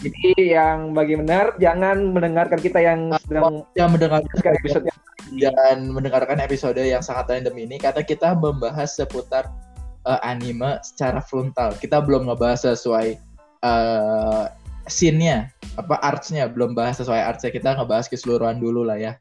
jadi 0.00 0.56
yang 0.56 0.96
bagi 0.96 1.14
benar 1.20 1.54
jangan 1.60 2.12
mendengarkan 2.16 2.60
kita 2.60 2.80
yang 2.80 3.12
sedang 3.24 3.64
yang 3.76 3.90
mendengarkan 3.92 4.52
episode 4.56 4.84
yang 4.88 4.98
dan 5.38 5.78
mendengarkan 5.94 6.38
episode 6.42 6.80
yang 6.80 7.04
sangat 7.04 7.30
random 7.30 7.54
ini 7.54 7.78
karena 7.78 8.02
kita 8.02 8.34
membahas 8.34 8.96
seputar 8.98 9.46
eh, 10.08 10.20
anime 10.26 10.80
secara 10.82 11.22
frontal. 11.22 11.76
Kita 11.78 12.02
belum 12.02 12.26
ngebahas 12.26 12.74
sesuai 12.74 13.14
eh 13.60 14.44
scene-nya, 14.90 15.52
apa 15.78 16.02
arts-nya, 16.02 16.50
belum 16.50 16.74
bahas 16.74 16.98
sesuai 16.98 17.20
arts-nya. 17.22 17.54
Kita 17.54 17.78
ngebahas 17.78 18.10
keseluruhan 18.10 18.58
dulu 18.58 18.82
lah 18.82 18.98
ya. 18.98 19.12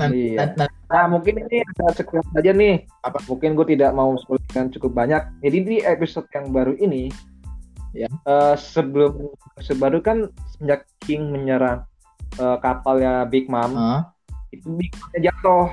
Nanti, 0.00 0.32
Iya. 0.34 0.56
nanti- 0.56 0.72
Nah, 0.88 1.10
mungkin 1.10 1.42
ini 1.42 1.60
ada 1.74 1.90
sekian 1.90 2.22
saja 2.32 2.54
nih. 2.54 2.86
Apa? 3.02 3.18
Mungkin 3.26 3.58
gue 3.58 3.66
tidak 3.74 3.92
mau 3.98 4.14
sebutkan 4.24 4.70
cukup 4.70 4.94
banyak. 4.94 5.20
Jadi 5.42 5.58
di 5.66 5.76
episode 5.82 6.30
yang 6.32 6.54
baru 6.54 6.78
ini, 6.78 7.10
Ya. 7.94 8.10
eh, 8.10 8.54
sebelum 8.58 9.30
sebaru 9.62 10.02
kan 10.02 10.26
semenjak 10.50 10.82
King 11.00 11.30
menyerang 11.30 11.86
eh, 12.34 12.56
kapalnya 12.58 13.22
Big 13.24 13.46
Mom, 13.46 13.72
Hah? 13.72 14.10
itu 14.50 14.66
Big 14.74 14.90
Momnya 14.98 15.30
jatuh. 15.30 15.66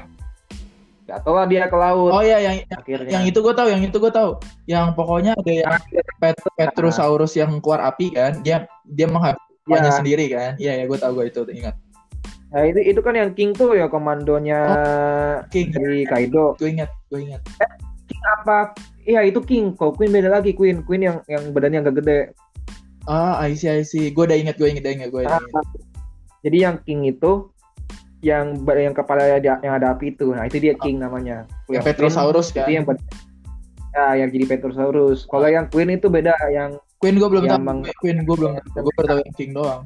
Jatuh 1.09 1.33
lah 1.33 1.45
dia 1.49 1.65
ke 1.65 1.75
laut. 1.75 2.13
oh 2.13 2.23
ya 2.23 2.37
yang 2.39 2.61
akhirnya. 2.71 3.09
yang 3.19 3.23
itu 3.25 3.41
gue 3.41 3.51
tahu, 3.51 3.67
yang 3.67 3.81
itu 3.81 3.97
gue 3.97 4.13
tahu. 4.13 4.37
Yang 4.63 4.85
pokoknya 4.95 5.31
ada 5.35 5.51
yang 5.51 5.73
Pet- 6.21 6.39
Petrosaurus 6.55 7.33
yang 7.35 7.57
keluar 7.59 7.83
api 7.83 8.13
kan, 8.13 8.39
dia 8.39 8.69
dia 8.85 9.09
menghabisnya 9.09 9.41
Ya. 9.67 9.91
sendiri 9.91 10.25
kan. 10.29 10.51
Iya 10.55 10.71
ya 10.79 10.83
gue 10.85 10.97
tahu 10.97 11.11
gue 11.19 11.25
itu 11.27 11.41
ingat. 11.51 11.75
Nah, 12.51 12.67
itu 12.67 12.79
itu 12.83 12.99
kan 12.99 13.15
yang 13.15 13.31
King 13.31 13.55
tuh 13.55 13.73
ya 13.73 13.87
komandonya 13.87 14.59
King, 15.47 15.71
dari 15.71 16.03
Kaido. 16.03 16.53
gue 16.59 16.69
ingat, 16.69 16.91
gue 17.07 17.19
ingat. 17.23 17.41
King 17.47 17.90
apa? 18.25 18.77
Iya 19.03 19.25
itu 19.25 19.41
King. 19.41 19.73
Kalau 19.73 19.93
Queen 19.97 20.13
beda 20.13 20.29
lagi 20.29 20.53
Queen. 20.53 20.85
Queen 20.85 21.05
yang 21.05 21.17
yang 21.25 21.49
badannya 21.51 21.81
agak 21.85 22.05
gede. 22.05 22.19
Ah, 23.09 23.41
I 23.41 23.57
see, 23.57 23.69
I 23.69 23.81
see. 23.81 24.13
Gue 24.13 24.29
udah 24.29 24.37
ingat, 24.37 24.61
gue 24.61 24.69
ingat, 24.69 24.85
udah 24.85 24.93
ingat, 24.93 25.09
gue 25.09 25.21
Ah. 25.25 25.41
Jadi 26.45 26.57
yang 26.61 26.77
King 26.85 27.09
itu 27.09 27.49
yang 28.21 28.61
yang 28.65 28.93
kepala 28.93 29.41
yang 29.41 29.73
ada 29.73 29.97
api 29.97 30.13
itu. 30.13 30.29
Nah, 30.33 30.45
itu 30.45 30.61
dia 30.61 30.77
King 30.77 31.01
namanya. 31.01 31.49
Yang 31.65 31.81
Queen 31.81 31.81
Petrosaurus 31.81 32.53
kan. 32.53 32.69
Itu 32.69 32.73
yang 32.77 32.85
Ya, 33.91 34.23
yang 34.23 34.31
jadi 34.31 34.45
Petrosaurus. 34.47 35.27
Kalau 35.27 35.51
yang 35.51 35.67
Queen 35.67 35.91
itu 35.91 36.07
beda 36.07 36.31
yang 36.47 36.79
Queen 37.01 37.19
gue 37.19 37.27
belum 37.27 37.43
Ya, 37.43 37.59
tahu. 37.59 37.83
Queen 37.99 38.23
gue 38.23 38.35
belum 38.39 38.51
tahu. 38.71 38.87
Gue 38.87 38.93
baru 38.95 39.07
tahu 39.11 39.19
yang 39.19 39.35
King 39.35 39.51
doang. 39.51 39.81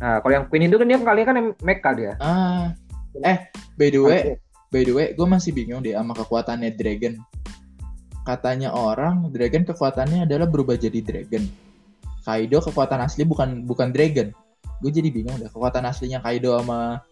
Nah, 0.00 0.20
kalau 0.20 0.32
yang 0.32 0.46
Queen 0.48 0.68
itu 0.68 0.76
kan 0.76 0.86
dia 0.88 0.98
kalian 1.00 1.26
kan 1.28 1.36
yang 1.40 1.48
mecha 1.64 1.90
dia. 1.96 2.12
Ah, 2.20 2.72
eh, 3.24 3.48
by 3.80 3.88
the 3.88 4.00
way, 4.00 4.20
by 4.70 4.82
the 4.82 4.94
way, 4.94 5.06
gue 5.12 5.26
masih 5.26 5.50
bingung 5.50 5.82
deh 5.82 5.92
sama 5.92 6.14
kekuatannya 6.14 6.70
Dragon. 6.74 7.18
Katanya 8.22 8.70
orang, 8.70 9.28
Dragon 9.34 9.66
kekuatannya 9.66 10.24
adalah 10.24 10.46
berubah 10.46 10.78
jadi 10.78 11.02
Dragon. 11.02 11.42
Kaido 12.22 12.62
kekuatan 12.62 13.00
asli 13.02 13.26
bukan 13.26 13.66
bukan 13.66 13.90
Dragon. 13.90 14.30
Gue 14.80 14.90
jadi 14.92 15.10
bingung 15.10 15.36
deh 15.36 15.50
kekuatan 15.50 15.84
aslinya 15.84 16.22
Kaido 16.22 16.56
sama 16.56 17.02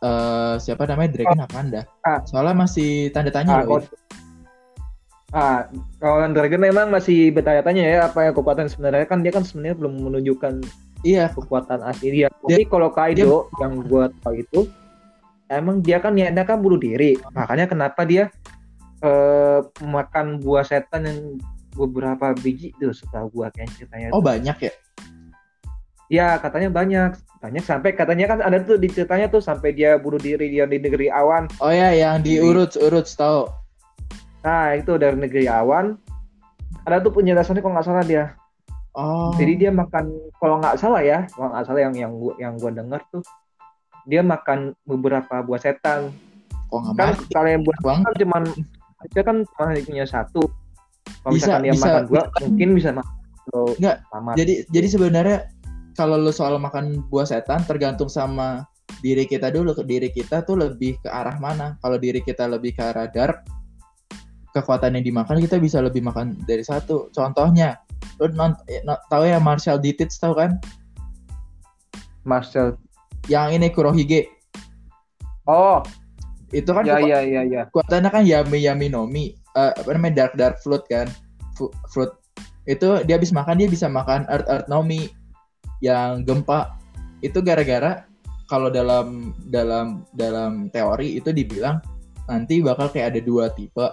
eh 0.00 0.54
siapa 0.56 0.88
namanya 0.88 1.10
Dragon 1.12 1.40
apaan 1.40 1.66
dah? 1.68 1.84
Ah. 2.02 2.20
Soalnya 2.24 2.56
masih 2.56 3.12
tanda 3.12 3.28
tanya 3.28 3.56
Ah, 3.56 3.62
loh. 3.64 3.80
kalau- 3.84 3.98
Ah, 5.30 5.60
kalau 6.02 6.26
yang 6.26 6.34
Dragon 6.34 6.58
memang 6.58 6.90
masih 6.90 7.30
bertanya-tanya 7.30 7.82
ya 7.86 7.98
apa 8.10 8.26
yang 8.26 8.34
kekuatan 8.34 8.66
sebenarnya 8.66 9.06
kan 9.06 9.22
dia 9.22 9.30
kan 9.30 9.46
sebenarnya 9.46 9.78
belum 9.78 9.94
menunjukkan 10.10 10.54
Iya, 11.00 11.32
kekuatan 11.32 11.80
asli 11.80 12.12
dia. 12.12 12.28
Tapi 12.28 12.68
kalau 12.68 12.92
Kaido 12.92 13.48
yang 13.56 13.80
gua 13.88 14.12
tahu 14.20 14.36
itu 14.36 14.60
emang 15.50 15.82
dia 15.82 15.98
kan 15.98 16.14
niatnya 16.14 16.46
kan 16.46 16.62
bunuh 16.62 16.78
diri. 16.78 17.18
Makanya 17.34 17.66
kenapa 17.66 18.06
dia 18.06 18.30
eh 19.00 19.60
makan 19.82 20.38
buah 20.38 20.62
setan 20.62 21.08
yang 21.08 21.20
beberapa 21.74 22.36
biji 22.36 22.70
tuh 22.78 22.94
setahu 22.94 23.32
gua 23.32 23.48
kayak 23.50 23.72
ceritanya. 23.74 24.14
oh 24.14 24.22
banyak 24.22 24.56
ya. 24.70 24.72
Ya 26.10 26.28
katanya 26.42 26.74
banyak, 26.74 27.14
banyak 27.38 27.62
sampai 27.62 27.94
katanya 27.94 28.26
kan 28.34 28.38
ada 28.42 28.58
tuh 28.66 28.82
di 28.82 28.90
ceritanya 28.90 29.30
tuh 29.30 29.38
sampai 29.38 29.70
dia 29.70 29.94
bunuh 29.94 30.18
diri 30.18 30.50
dia 30.50 30.66
di 30.66 30.82
negeri 30.82 31.06
awan. 31.06 31.46
Oh 31.62 31.70
ya, 31.70 31.94
yang 31.94 32.22
di 32.22 32.34
Jadi- 32.38 32.46
urut 32.46 32.72
urut 32.82 33.06
tahu. 33.06 33.46
Nah 34.42 34.74
itu 34.74 34.98
dari 34.98 35.16
negeri 35.16 35.46
awan. 35.46 35.94
Ada 36.82 36.98
tuh 37.02 37.14
penjelasannya 37.14 37.62
kalau 37.62 37.74
nggak 37.78 37.86
salah 37.86 38.04
dia. 38.04 38.24
Oh. 38.90 39.30
Jadi 39.38 39.66
dia 39.66 39.70
makan 39.70 40.10
kalau 40.42 40.58
nggak 40.58 40.76
salah 40.82 41.02
ya, 41.06 41.30
kalau 41.30 41.54
nggak 41.54 41.64
salah 41.70 41.80
yang 41.86 41.94
yang 41.94 42.12
gua 42.18 42.34
yang 42.42 42.58
gua 42.58 42.74
dengar 42.74 43.00
tuh 43.14 43.22
dia 44.10 44.26
makan 44.26 44.74
beberapa 44.84 45.40
buah 45.46 45.62
setan. 45.62 46.10
nggak 46.70 46.94
Kan 46.98 47.14
kalau 47.30 47.48
yang 47.48 47.62
buah 47.62 47.78
bang? 47.82 48.00
kan 48.02 48.14
cuman 48.18 48.42
dia 49.14 49.22
kan 49.22 49.36
cuma 49.46 49.72
punya 49.86 50.06
satu. 50.06 50.42
Kalau 51.24 51.32
Bisa, 51.34 51.58
misalkan 51.58 51.62
dia 51.64 51.72
bisa, 51.74 51.86
makan 51.86 52.02
dua, 52.06 52.22
bisa. 52.22 52.40
mungkin 52.46 52.68
bisa 52.74 52.90
makan 52.94 53.14
kalau 53.50 53.72
Nggak, 53.78 53.96
tamat. 54.12 54.34
Jadi 54.38 54.54
jadi 54.70 54.88
sebenarnya 54.90 55.38
kalau 55.98 56.16
lu 56.20 56.32
soal 56.32 56.54
makan 56.60 57.02
buah 57.10 57.26
setan 57.26 57.66
tergantung 57.66 58.06
sama 58.06 58.64
diri 59.02 59.26
kita 59.26 59.50
dulu 59.50 59.74
ke 59.74 59.82
diri 59.86 60.08
kita 60.10 60.46
tuh 60.46 60.60
lebih 60.60 60.98
ke 61.02 61.08
arah 61.10 61.36
mana. 61.42 61.78
Kalau 61.82 61.96
diri 61.98 62.22
kita 62.22 62.46
lebih 62.46 62.76
ke 62.78 62.82
arah 62.82 63.10
dark, 63.10 63.42
kekuatan 64.54 64.98
yang 64.98 65.04
dimakan 65.06 65.42
kita 65.42 65.58
bisa 65.58 65.82
lebih 65.82 66.04
makan 66.04 66.38
dari 66.46 66.62
satu. 66.62 67.10
Contohnya, 67.10 67.78
non, 68.20 68.54
eh, 68.70 68.82
tahu 69.10 69.24
ya 69.26 69.42
Marshall 69.42 69.82
Ditits 69.82 70.20
tahu 70.20 70.36
kan? 70.38 70.60
Marcel. 72.22 72.76
Yang 73.28 73.48
ini 73.60 73.66
Kurohige. 73.74 74.20
Oh, 75.44 75.82
itu 76.54 76.70
kan 76.70 76.86
Ya 76.86 76.98
ya 77.02 77.20
ya 77.22 77.42
ya. 77.42 77.62
kekuatannya 77.70 78.10
kan 78.10 78.22
Yami 78.26 78.58
Yami 78.62 78.86
Nomi 78.90 79.24
Eh, 79.58 79.72
apa 79.74 79.90
namanya 79.90 80.26
Dark 80.26 80.34
Dark 80.38 80.56
Fruit 80.62 80.82
kan? 80.86 81.10
Fu- 81.58 81.74
fruit. 81.90 82.10
Itu 82.70 83.02
dia 83.02 83.18
habis 83.18 83.34
makan 83.34 83.58
dia 83.58 83.66
bisa 83.66 83.90
makan 83.90 84.22
Earth 84.30 84.46
Earth 84.46 84.68
Nomi 84.70 85.10
yang 85.82 86.22
gempa. 86.22 86.78
Itu 87.18 87.42
gara-gara 87.42 88.06
kalau 88.46 88.70
dalam 88.70 89.34
dalam 89.50 90.06
dalam 90.14 90.70
teori 90.70 91.18
itu 91.18 91.34
dibilang 91.34 91.82
nanti 92.30 92.62
bakal 92.62 92.94
kayak 92.94 93.18
ada 93.18 93.20
dua 93.26 93.50
tipe. 93.50 93.90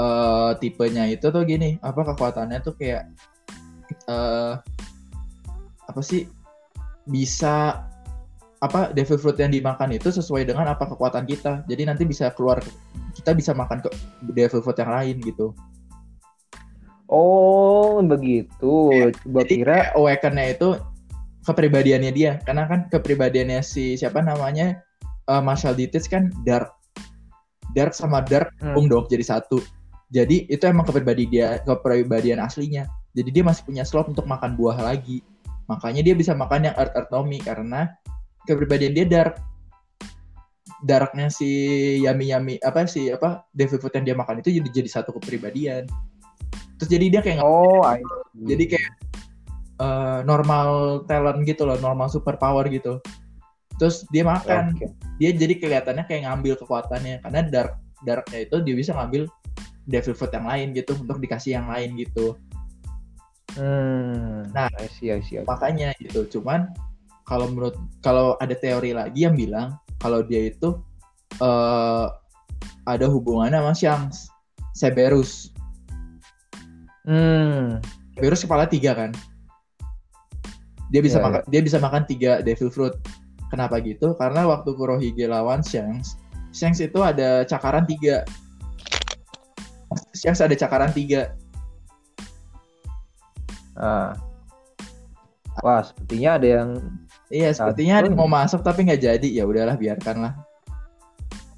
Eh 0.00 0.50
tipenya 0.64 1.04
itu 1.12 1.28
tuh 1.28 1.44
gini 1.44 1.76
apa 1.84 2.00
kekuatannya 2.12 2.64
tuh 2.64 2.72
kayak 2.80 3.04
eh 4.08 4.54
apa 5.84 6.00
sih? 6.00 6.24
Bisa 7.04 7.84
apa 8.60 8.88
devil 8.96 9.20
fruit 9.20 9.36
yang 9.36 9.52
dimakan 9.52 9.92
itu 9.92 10.08
sesuai 10.08 10.48
dengan 10.48 10.72
apa 10.72 10.88
kekuatan 10.88 11.28
kita. 11.28 11.64
Jadi 11.68 11.82
nanti 11.84 12.08
bisa 12.08 12.32
keluar 12.32 12.64
kita 13.12 13.36
bisa 13.36 13.52
makan 13.52 13.84
ke 13.84 13.90
devil 14.32 14.64
fruit 14.64 14.78
yang 14.80 14.92
lain 14.92 15.16
gitu. 15.20 15.52
Oh 17.06 18.00
begitu. 18.02 19.12
Coba 19.22 19.40
jadi 19.46 19.54
kira. 19.62 19.78
awaken-nya 19.94 20.56
itu 20.56 20.68
kepribadiannya 21.46 22.12
dia. 22.16 22.32
Karena 22.42 22.66
kan 22.66 22.88
kepribadiannya 22.90 23.60
si 23.60 23.94
siapa 23.94 24.24
namanya 24.24 24.80
eh, 25.28 25.42
Marshall 25.44 25.76
kan 26.08 26.32
dark. 26.42 26.72
Dark 27.76 27.92
sama 27.92 28.24
dark 28.24 28.48
Hmm. 28.56 28.72
gabung 28.72 28.88
dong 28.88 29.04
jadi 29.12 29.22
satu. 29.22 29.60
Jadi 30.08 30.48
itu 30.48 30.64
emang 30.64 30.86
kepribadian 30.88 31.28
dia 31.28 31.48
kepribadian 31.62 32.40
aslinya. 32.40 32.88
Jadi 33.12 33.28
dia 33.32 33.44
masih 33.44 33.64
punya 33.68 33.84
slot 33.84 34.08
untuk 34.08 34.24
makan 34.24 34.56
buah 34.56 34.80
lagi. 34.80 35.20
Makanya 35.66 36.00
dia 36.00 36.14
bisa 36.14 36.32
makan 36.32 36.70
yang 36.70 36.74
earth 36.78 36.94
earth 36.94 37.10
Nomi 37.10 37.42
karena 37.42 37.90
kepribadian 38.46 38.94
dia 38.94 39.06
dark 39.06 39.36
darknya 40.84 41.26
si 41.32 41.48
yami 42.04 42.30
yami 42.30 42.54
apa 42.62 42.84
sih 42.86 43.10
apa 43.10 43.42
devil 43.56 43.80
fruit 43.80 43.96
yang 43.96 44.06
dia 44.12 44.16
makan 44.16 44.40
itu 44.44 44.52
jadi 44.60 44.68
jadi 44.70 44.88
satu 45.00 45.10
kepribadian 45.16 45.88
terus 46.76 46.88
jadi 46.92 47.06
dia 47.08 47.20
kayak 47.24 47.40
Oh, 47.40 47.80
see. 47.82 48.54
jadi 48.54 48.64
kayak 48.76 48.92
eh, 49.80 50.18
normal 50.28 51.00
talent 51.08 51.42
gitu 51.48 51.64
loh 51.64 51.80
normal 51.80 52.12
super 52.12 52.36
power 52.36 52.68
gitu 52.68 53.00
terus 53.80 54.04
dia 54.12 54.24
makan 54.24 54.72
Oke. 54.76 54.88
dia 55.20 55.32
jadi 55.32 55.54
kelihatannya 55.56 56.04
kayak 56.08 56.28
ngambil 56.28 56.54
kekuatannya 56.60 57.20
karena 57.24 57.40
dark 57.48 57.72
darknya 58.04 58.44
itu 58.44 58.56
dia 58.64 58.74
bisa 58.76 58.92
ngambil 58.92 59.24
devil 59.88 60.12
fruit 60.12 60.32
yang 60.32 60.46
lain 60.48 60.68
gitu 60.76 60.92
untuk 60.96 61.18
dikasih 61.20 61.56
yang 61.60 61.66
lain 61.72 61.96
gitu 61.96 62.36
Hmm. 63.56 64.44
Nah. 64.52 64.68
I 64.76 64.84
see, 64.92 65.08
I 65.08 65.24
see, 65.24 65.40
I 65.40 65.42
see. 65.42 65.48
makanya 65.48 65.96
gitu 65.96 66.28
cuman 66.28 66.68
kalau 67.26 67.50
menurut 67.50 67.76
kalau 68.00 68.38
ada 68.38 68.54
teori 68.54 68.94
lagi 68.94 69.26
yang 69.26 69.34
bilang 69.34 69.76
kalau 69.98 70.22
dia 70.22 70.48
itu 70.48 70.78
eh 71.42 72.06
ada 72.86 73.06
hubungannya 73.10 73.58
sama 73.58 73.74
Shanks 73.74 74.18
Cerberus 74.72 75.50
Hmm. 77.06 77.78
Cerberus 78.18 78.42
kepala 78.42 78.66
tiga 78.66 78.90
kan? 78.98 79.14
Dia 80.90 80.98
bisa 80.98 81.22
Iya, 81.22 81.24
makan 81.30 81.40
dia 81.46 81.62
bisa 81.62 81.78
makan 81.78 82.02
tiga 82.02 82.42
devil 82.42 82.66
fruit. 82.66 82.94
Kenapa 83.46 83.78
gitu? 83.78 84.18
Karena 84.18 84.42
waktu 84.42 84.74
Kurohige 84.74 85.30
lawan 85.30 85.62
Shanks 85.62 86.18
Shanks 86.50 86.82
itu 86.82 86.98
ada 87.04 87.46
cakaran 87.46 87.86
tiga. 87.86 88.26
Shanks 90.18 90.42
ada 90.42 90.56
cakaran 90.58 90.90
tiga. 90.90 91.36
Ah. 93.78 94.16
Wah, 95.60 95.84
sepertinya 95.84 96.40
ada 96.40 96.48
yang 96.48 96.70
Iya, 97.26 97.50
sepertinya 97.50 97.98
ada 97.98 98.06
yang 98.06 98.18
mau 98.18 98.30
masuk 98.30 98.62
tapi 98.62 98.86
nggak 98.86 99.02
jadi. 99.02 99.28
Ya 99.28 99.44
udahlah, 99.46 99.74
biarkanlah. 99.74 100.38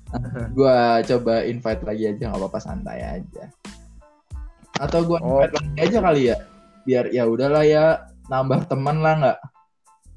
Gua 0.56 1.04
coba 1.04 1.44
invite 1.44 1.82
lagi 1.84 2.04
aja, 2.08 2.22
nggak 2.32 2.40
apa-apa 2.40 2.60
santai 2.60 3.04
aja. 3.04 3.44
Atau 4.80 5.04
gua 5.04 5.18
Oh. 5.20 5.44
invite 5.44 5.54
lagi 5.58 5.78
aja 5.84 5.98
kali 6.00 6.22
ya, 6.32 6.36
biar 6.86 7.04
ya 7.12 7.26
udahlah 7.28 7.66
ya 7.66 7.84
nambah 8.32 8.70
teman 8.70 9.04
lah 9.04 9.14
nggak. 9.20 9.38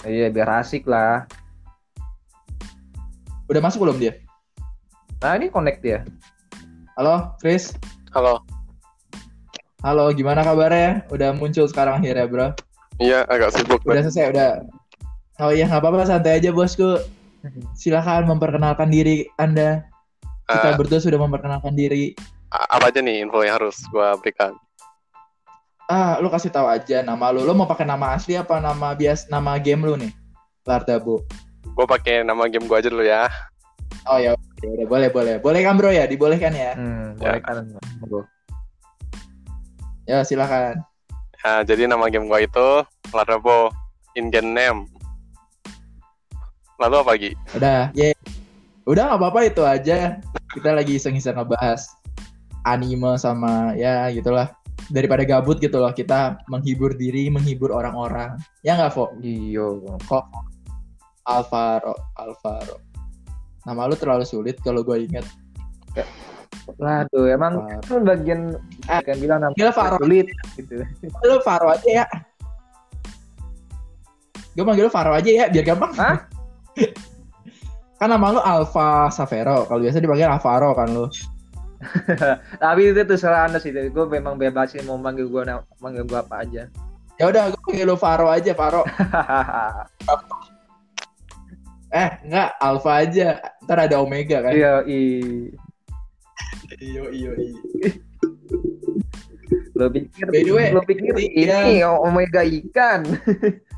Iya, 0.08 0.28
biar 0.32 0.64
asik 0.64 0.88
lah. 0.88 1.28
Udah 3.52 3.60
masuk 3.60 3.84
belum 3.84 4.00
dia? 4.00 4.16
Nah, 5.20 5.36
ini 5.38 5.52
connect 5.52 5.84
ya. 5.84 6.02
Halo, 6.96 7.36
Chris. 7.44 7.76
Halo. 8.16 8.42
Halo, 9.84 10.14
gimana 10.14 10.42
kabarnya? 10.46 11.06
Udah 11.12 11.34
muncul 11.36 11.66
sekarang 11.68 12.00
akhirnya, 12.02 12.26
bro. 12.30 12.48
Iya, 13.02 13.26
agak 13.28 13.54
sibuk. 13.54 13.82
Udah 13.84 14.06
selesai, 14.08 14.30
udah. 14.34 14.50
Oh 15.42 15.50
iya, 15.50 15.66
nggak 15.66 15.82
apa-apa, 15.82 16.06
santai 16.06 16.38
aja, 16.38 16.54
bosku. 16.54 17.02
Silakan 17.74 18.30
memperkenalkan 18.30 18.94
diri 18.94 19.26
Anda. 19.36 19.82
Kita 20.46 20.74
Eh, 20.74 20.78
berdua 20.78 21.02
sudah 21.02 21.18
memperkenalkan 21.18 21.74
diri. 21.74 22.14
apa 22.52 22.92
aja 22.92 23.00
nih 23.00 23.24
info 23.24 23.42
yang 23.42 23.58
harus 23.58 23.80
gua 23.90 24.14
berikan? 24.20 24.52
Ah, 25.88 26.20
lu 26.20 26.28
kasih 26.28 26.52
tahu 26.52 26.68
aja 26.68 27.00
nama 27.00 27.32
lu. 27.32 27.42
Lu 27.42 27.56
mau 27.56 27.64
pakai 27.66 27.88
nama 27.88 28.12
asli 28.14 28.36
apa 28.36 28.60
nama 28.60 28.92
bias 28.92 29.26
nama 29.28 29.56
game 29.56 29.82
lu 29.82 29.96
nih? 29.98 30.12
Lardabo. 30.62 31.24
Gua 31.74 31.88
pakai 31.88 32.22
nama 32.22 32.46
game 32.46 32.68
gua 32.68 32.78
aja 32.78 32.92
dulu 32.92 33.02
ya. 33.02 33.32
Oh 34.06 34.20
ya, 34.20 34.36
ya 34.62 34.70
udah 34.70 34.88
boleh 34.88 35.10
boleh. 35.10 35.36
Boleh 35.40 35.62
kan 35.64 35.74
bro 35.74 35.90
ya? 35.90 36.06
Dibolehkan 36.06 36.52
ya? 36.52 36.76
Hmm, 36.76 37.16
Ya. 37.18 37.40
boleh 37.40 37.42
kan. 37.42 37.56
Bro. 38.04 38.20
Ya 40.06 40.22
silakan. 40.22 40.84
Nah, 41.42 41.64
jadi 41.64 41.88
nama 41.88 42.12
game 42.12 42.28
gua 42.28 42.44
itu 42.44 42.68
Larabo 43.10 43.72
in 44.14 44.28
game 44.28 44.52
name. 44.52 44.86
Lalu 46.82 46.96
apa 46.98 47.10
lagi? 47.14 47.30
Udah, 47.54 47.80
ya. 47.94 48.10
Udah 48.90 49.04
nggak 49.14 49.20
apa-apa 49.22 49.40
itu 49.46 49.62
aja. 49.62 50.18
Kita 50.50 50.74
lagi 50.74 50.98
iseng-iseng 50.98 51.38
ngebahas 51.38 51.86
anime 52.66 53.16
sama 53.22 53.78
ya 53.78 54.10
gitulah. 54.10 54.50
Daripada 54.90 55.22
gabut 55.24 55.62
gitu 55.62 55.78
loh, 55.78 55.94
kita 55.94 56.42
menghibur 56.50 56.98
diri, 56.98 57.30
menghibur 57.30 57.70
orang-orang. 57.72 58.36
Ya 58.66 58.76
nggak, 58.76 58.92
Fo? 58.98 59.14
Iya. 59.22 59.78
Kok 60.10 60.26
Alvaro, 61.30 61.94
Alvaro. 62.18 62.82
Nama 63.62 63.86
lu 63.86 63.94
terlalu 63.94 64.26
sulit 64.26 64.58
kalau 64.66 64.82
gue 64.82 65.06
inget. 65.06 65.24
Waduh, 66.82 67.30
emang 67.30 67.62
Faro. 67.62 67.82
kan 67.86 68.02
bagian 68.06 68.42
Eh, 68.90 69.00
bagian 69.06 69.18
bilang 69.22 69.40
nama 69.46 69.54
Gila 69.54 69.70
Faro. 69.74 69.98
sulit 70.02 70.28
gitu. 70.58 70.82
Lu 71.22 71.38
Faro 71.46 71.70
aja 71.70 71.90
ya. 72.04 72.06
Gue 74.58 74.66
manggil 74.66 74.90
lu 74.90 74.92
Faro 74.92 75.14
aja 75.14 75.30
ya, 75.30 75.46
biar 75.48 75.64
gampang. 75.64 75.94
Hah? 75.96 76.26
Kan 78.02 78.10
nama 78.10 78.34
lu 78.34 78.42
Alfa 78.42 79.14
Savero. 79.14 79.70
Kalau 79.70 79.80
biasa 79.82 80.02
dipanggil 80.02 80.30
Alvaro 80.30 80.74
kan 80.74 80.90
lu. 80.90 81.06
Tapi 82.64 82.94
itu 82.94 83.02
tuh 83.06 83.18
salah 83.18 83.50
anda 83.50 83.58
sih. 83.58 83.74
Gue 83.74 84.06
memang 84.10 84.38
bebasin 84.38 84.86
mau 84.86 84.98
manggil 84.98 85.30
gue 85.30 85.42
manggil 85.82 86.04
gue 86.06 86.20
apa 86.20 86.46
aja. 86.46 86.66
Ya 87.20 87.26
udah, 87.30 87.54
gue 87.54 87.62
panggil 87.62 87.86
lu 87.86 87.98
Faro 88.00 88.28
aja, 88.32 88.52
Faro. 88.58 88.82
Eh, 91.92 92.08
enggak, 92.24 92.56
Alfa 92.64 93.04
aja. 93.04 93.36
Ntar 93.68 93.92
ada 93.92 94.00
Omega 94.00 94.40
kan. 94.40 94.56
Iya, 94.56 94.80
i. 94.88 95.02
Iyo, 96.80 97.12
iyo, 97.12 97.32
iyo. 97.36 97.60
Lo 99.76 99.90
pikir, 99.90 100.26
lo 100.72 100.82
pikir 100.88 101.14
iya. 101.36 101.68
ini 101.68 101.84
omega 101.84 102.46
ikan. 102.46 103.02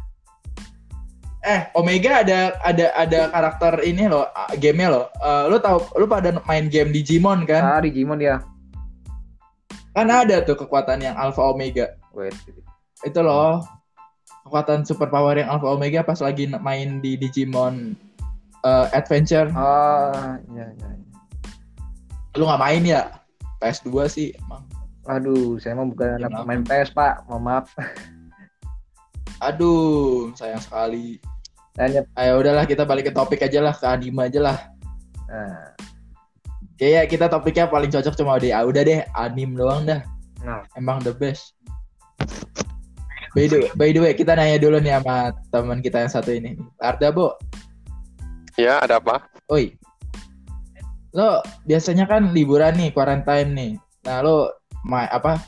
Eh, 1.44 1.62
Omega 1.76 2.24
ada 2.24 2.56
ada 2.64 2.86
ada 2.96 3.20
karakter 3.28 3.84
ini 3.84 4.08
loh, 4.08 4.24
gamenya 4.56 4.88
loh. 4.96 5.06
Eh, 5.20 5.44
lu 5.52 5.60
tahu, 5.60 5.84
lu 6.00 6.08
pada 6.08 6.32
main 6.48 6.72
game 6.72 6.96
Digimon 6.96 7.44
kan? 7.44 7.62
Ah, 7.62 7.80
Digimon 7.84 8.24
ya. 8.24 8.39
Kan 9.91 10.08
ada 10.08 10.39
tuh 10.41 10.56
kekuatan 10.56 11.04
yang 11.04 11.16
Alpha 11.20 11.44
Omega. 11.44 12.00
Wait. 12.14 12.34
itu 13.04 13.20
loh 13.20 13.60
kekuatan 14.48 14.88
super 14.88 15.12
power 15.12 15.36
yang 15.36 15.52
Alpha 15.52 15.68
Omega 15.68 16.00
pas 16.08 16.16
lagi 16.24 16.48
main 16.48 17.04
di 17.04 17.20
Digimon 17.20 18.00
uh, 18.64 18.88
Adventure 18.96 19.52
Ah, 19.52 20.39
ya, 20.56 20.72
ya. 20.72 20.88
ya. 20.88 21.04
lu 22.39 22.48
nggak 22.48 22.64
main 22.64 22.84
ya 22.88 23.02
PS2 23.60 23.91
sih 24.08 24.30
emang 24.39 24.64
Aduh, 25.04 25.60
saya 25.60 25.76
mau 25.76 25.84
bukan 25.91 26.16
anak 26.16 26.32
pemain 26.32 26.64
PS, 26.64 26.96
Pak. 26.96 27.28
Mohon 27.28 27.44
maaf. 27.44 27.68
aduh 29.44 30.32
sayang 30.39 30.64
sekali 30.64 31.20
Hanya 31.74 32.05
ayo 32.21 32.38
udahlah 32.38 32.69
kita 32.69 32.86
balik 32.86 33.09
ke 33.09 33.13
topik 33.13 33.41
aja 33.41 33.59
lah 33.63 33.74
ke 33.74 33.86
anime 33.89 34.30
aja 34.30 34.39
lah 34.45 34.57
nah, 35.26 35.74
kayak 36.78 37.09
kita 37.09 37.26
topiknya 37.26 37.65
paling 37.65 37.89
cocok 37.89 38.13
cuma 38.13 38.38
deh 38.38 38.53
ah, 38.53 38.61
udah 38.61 38.82
deh 38.86 39.01
anime 39.17 39.57
doang 39.57 39.86
dah 39.86 40.01
Nah. 40.43 40.59
emang 40.76 40.99
the 40.99 41.15
best 41.15 41.55
by 43.32 43.47
the, 43.47 43.71
by 43.80 43.95
the 43.95 44.03
way 44.03 44.11
kita 44.11 44.36
nanya 44.36 44.59
dulu 44.59 44.76
nih 44.84 44.99
sama 44.99 45.32
teman 45.55 45.80
kita 45.80 46.03
yang 46.03 46.11
satu 46.11 46.36
ini 46.36 46.59
Arda 46.84 47.15
Bo 47.15 47.39
Ya, 48.53 48.78
ada 48.86 49.01
apa? 49.01 49.26
Oi, 49.49 49.74
lo 51.09 51.41
biasanya 51.65 52.05
kan 52.05 52.38
liburan 52.38 52.78
nih, 52.78 52.93
quarantine 52.93 53.49
nih. 53.57 53.71
Nah 54.05 54.21
lo 54.21 54.53
main 54.86 55.09
apa? 55.09 55.41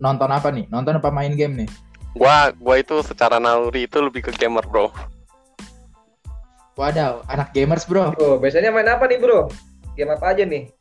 Nonton 0.00 0.32
apa 0.32 0.48
nih? 0.48 0.64
Nonton 0.72 0.96
apa 0.96 1.12
main 1.12 1.36
game 1.36 1.64
nih? 1.64 1.68
Gua 2.16 2.48
gua 2.56 2.80
itu 2.80 2.96
secara 3.04 3.36
naluri 3.36 3.84
itu 3.84 4.00
lebih 4.00 4.24
ke 4.24 4.32
gamer, 4.40 4.64
Bro. 4.64 4.88
Wadaw, 6.74 7.22
anak 7.30 7.54
gamers 7.54 7.86
bro. 7.86 8.10
bro, 8.18 8.42
biasanya 8.42 8.74
main 8.74 8.90
apa 8.90 9.06
nih, 9.06 9.22
Bro? 9.22 9.46
game 9.94 10.10
apa 10.10 10.34
aja 10.34 10.42
nih? 10.42 10.74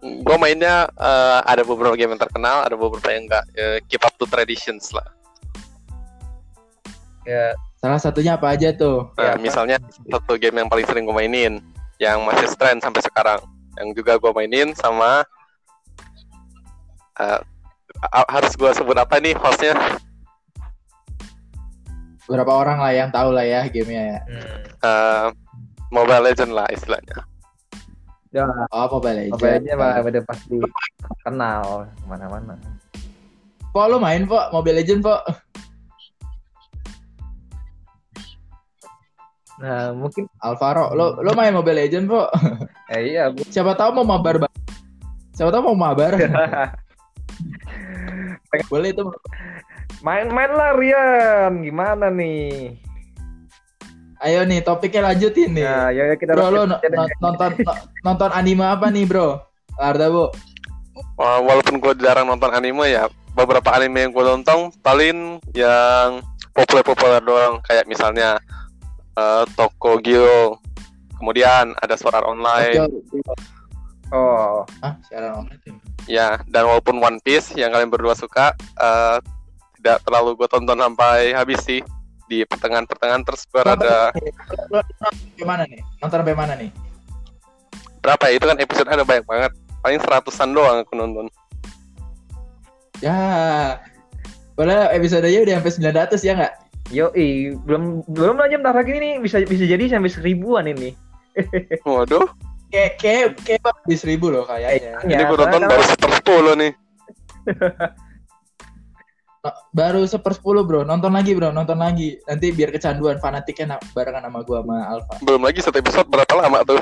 Gue 0.00 0.36
mainnya 0.40 0.88
eh, 0.88 1.40
ada 1.44 1.60
beberapa 1.68 1.92
game 1.92 2.16
yang 2.16 2.22
terkenal, 2.22 2.64
ada 2.64 2.72
beberapa 2.80 3.12
yang 3.12 3.28
enggak. 3.28 3.44
Eh, 3.52 3.78
keep 3.84 4.00
up 4.00 4.16
to 4.16 4.24
traditions 4.24 4.88
lah. 4.96 5.04
Ya, 7.28 7.52
Salah 7.76 8.00
satunya 8.00 8.40
apa 8.40 8.56
aja 8.56 8.72
tuh? 8.72 9.12
Nah, 9.20 9.24
Ya, 9.24 9.32
misalnya 9.36 9.76
satu 10.08 10.40
game 10.40 10.64
yang 10.64 10.68
paling 10.72 10.88
sering 10.88 11.04
gue 11.04 11.12
mainin, 11.12 11.60
yang 12.00 12.24
masih 12.24 12.48
trend 12.56 12.80
sampai 12.80 13.04
sekarang, 13.04 13.40
yang 13.76 13.92
juga 13.92 14.16
gue 14.16 14.32
mainin 14.32 14.72
sama 14.72 15.28
eh, 17.20 17.40
a- 18.00 18.30
harus 18.32 18.56
gue 18.56 18.70
sebut 18.72 18.96
apa 18.96 19.20
nih 19.20 19.36
hostnya? 19.36 19.76
Berapa 22.26 22.50
orang 22.50 22.78
lah 22.82 22.90
yang 22.90 23.10
tahu 23.14 23.30
lah 23.30 23.46
ya 23.46 23.70
gamenya 23.70 24.02
ya. 24.02 24.18
hmm. 24.26 24.58
Eh, 24.82 25.24
Mobile 25.94 26.22
Legend 26.26 26.50
lah 26.52 26.66
istilahnya. 26.74 27.22
Ya, 28.34 28.44
Oh, 28.74 28.86
Mobile 28.98 29.30
Legends. 29.30 29.38
apa 29.38 29.46
aja 29.62 29.72
mah 29.78 30.02
udah 30.02 30.24
pasti 30.26 30.58
kenal 31.22 31.86
ke 31.86 32.04
mana-mana. 32.04 32.58
Po, 33.70 33.86
lo 33.86 34.02
main, 34.02 34.26
Po? 34.26 34.42
Mobile 34.52 34.82
Legends, 34.82 35.06
Po? 35.06 35.16
Nah, 39.56 39.88
mungkin 39.96 40.28
Alvaro, 40.44 40.92
lo 40.92 41.16
lo 41.24 41.32
main 41.32 41.54
Mobile 41.54 41.86
Legends, 41.86 42.10
Po? 42.10 42.28
eh, 42.92 43.14
iya, 43.14 43.32
Bu. 43.32 43.40
Siapa 43.48 43.72
tahu 43.72 44.02
mau 44.02 44.18
mabar. 44.18 44.44
Siapa 45.32 45.48
tahu 45.48 45.72
mau 45.72 45.78
mabar. 45.78 46.12
Boleh 48.72 48.90
itu. 48.92 49.04
Main-main 50.06 50.54
lah 50.54 50.70
Rian. 50.78 51.66
Gimana 51.66 52.06
nih? 52.14 52.78
Ayo 54.22 54.46
nih, 54.46 54.62
topiknya 54.62 55.10
lanjutin 55.10 55.50
nih. 55.50 55.66
Nah, 55.66 55.90
ya 55.90 56.02
ya, 56.08 56.16
kita 56.16 56.38
bro, 56.38 56.46
lo 56.48 56.62
no- 56.62 56.78
no- 56.78 57.10
nonton 57.18 57.50
no- 57.66 57.80
nonton 58.06 58.30
anime 58.30 58.62
apa 58.62 58.86
nih, 58.88 59.02
Bro? 59.02 59.42
Arda, 59.82 60.06
Bu. 60.08 60.30
Walaupun 61.18 61.82
gue 61.82 61.92
jarang 62.00 62.30
nonton 62.30 62.54
anime 62.54 62.86
ya, 62.86 63.10
beberapa 63.34 63.74
anime 63.74 64.06
yang 64.06 64.12
gue 64.14 64.24
nonton 64.24 64.70
paling 64.80 65.42
yang 65.52 66.22
populer-populer 66.54 67.20
doang, 67.20 67.58
kayak 67.66 67.84
misalnya 67.84 68.38
eh, 69.18 69.44
Toko 69.58 70.00
Gyo, 70.00 70.56
kemudian 71.20 71.76
ada 71.82 71.98
Sword 71.98 72.14
Art 72.16 72.30
Online, 72.30 72.88
Oh, 74.14 74.62
Ah, 74.86 74.94
siaran 75.10 75.42
online 75.44 75.58
tuh. 75.66 75.74
ya, 76.06 76.38
dan 76.46 76.62
walaupun 76.70 77.02
One 77.02 77.18
Piece 77.26 77.52
yang 77.58 77.74
kalian 77.74 77.90
berdua 77.90 78.14
suka, 78.14 78.54
eh, 78.78 79.18
tidak 79.80 80.02
terlalu 80.04 80.36
gue 80.38 80.48
tonton 80.48 80.78
sampai 80.78 81.32
habis 81.36 81.60
sih 81.62 81.80
di 82.26 82.42
pertengahan-pertengahan 82.42 83.22
terus 83.22 83.46
baru 83.54 83.78
ada 83.78 84.10
Lo, 84.70 84.78
lo 84.78 84.80
nonton 84.82 84.94
sampai 84.98 85.46
mana 85.46 85.62
nih? 85.68 85.80
Nonton 86.02 86.18
sampai 86.22 86.36
mana 86.36 86.54
nih? 86.58 86.70
berapa 88.06 88.24
ya? 88.30 88.32
Itu 88.38 88.46
kan 88.46 88.58
episode 88.62 88.86
ada 88.86 89.02
banyak 89.02 89.26
banget, 89.26 89.52
paling 89.82 89.98
seratusan 89.98 90.54
doang 90.54 90.86
aku 90.86 90.94
nonton. 90.94 91.26
Ya. 93.02 93.18
Padahal 94.54 94.94
episodenya 94.94 95.42
udah 95.42 95.54
sampai 95.58 95.72
900 96.14 96.22
ya 96.22 96.32
nggak? 96.38 96.54
yo 96.94 97.10
belum 97.66 98.06
belum 98.06 98.38
aja 98.38 98.62
bentar 98.62 98.78
lagi 98.78 98.94
nih 98.94 99.18
bisa 99.18 99.42
bisa 99.42 99.66
jadi 99.66 99.90
sampai 99.90 100.06
seribuan 100.06 100.70
ini. 100.70 100.94
Waduh, 101.82 102.30
Kayak 102.70 102.92
kayak 102.98 103.26
kayak 103.42 103.74
di 103.86 103.96
seribu 103.98 104.30
loh 104.30 104.46
kayaknya. 104.46 105.02
ini 105.06 105.18
Ya, 105.18 105.26
gue 105.26 105.38
nonton 105.38 105.62
baru 105.66 105.82
seper 105.82 106.10
10 106.22 106.62
nih. 106.62 106.72
Baru 109.70 110.02
sepersepuluh 110.02 110.62
bro, 110.62 110.80
nonton 110.82 111.10
lagi 111.10 111.32
bro, 111.32 111.50
nonton 111.50 111.76
lagi. 111.76 112.16
Nanti 112.24 112.50
biar 112.50 112.70
kecanduan 112.70 113.16
fanatiknya 113.16 113.74
na- 113.74 113.82
barengan 113.90 114.24
sama 114.24 114.40
gua 114.40 114.60
sama 114.60 114.76
Alfa. 114.88 115.14
Belum 115.20 115.42
lagi 115.42 115.60
satu 115.60 115.76
episode 115.76 116.06
berapa 116.06 116.32
lama 116.34 116.62
tuh? 116.62 116.78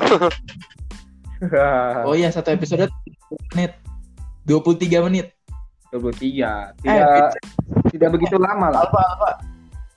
Oh 2.02 2.14
iya 2.14 2.30
satu 2.30 2.50
episode 2.50 2.88
20 2.88 3.52
menit, 3.52 3.72
23 4.44 5.00
menit. 5.02 5.26
23. 5.90 6.74
Tidak 6.80 6.90
Eh, 6.90 7.30
tidak 7.92 8.10
begitu 8.10 8.36
lama 8.36 8.66
lah. 8.68 8.80
Alfa 8.82 9.00
Alfa. 9.04 9.30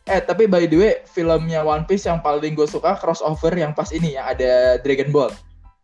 Eh 0.05 0.21
tapi 0.21 0.45
by 0.45 0.63
the 0.63 0.77
way 0.77 0.93
filmnya 1.05 1.61
One 1.61 1.83
Piece 1.83 2.05
yang 2.05 2.19
paling 2.19 2.53
gue 2.53 2.63
suka 2.63 2.95
crossover 2.95 3.51
yang 3.51 3.71
pas 3.71 3.89
ini 3.89 4.13
yang 4.13 4.23
ada 4.25 4.77
Dragon 4.77 5.09
Ball. 5.09 5.31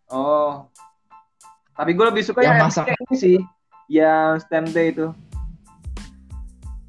Oh. 0.07 0.69
Tapi 1.73 1.91
gue 1.91 2.05
lebih 2.05 2.21
suka 2.21 2.39
Yang 2.39 2.53
yang, 2.53 2.63
masak. 2.63 2.86
yang 2.86 2.99
ini 3.01 3.15
sih. 3.15 3.38
Yang 3.89 4.31
stem 4.45 4.65
day 4.69 4.88
itu. 4.89 5.09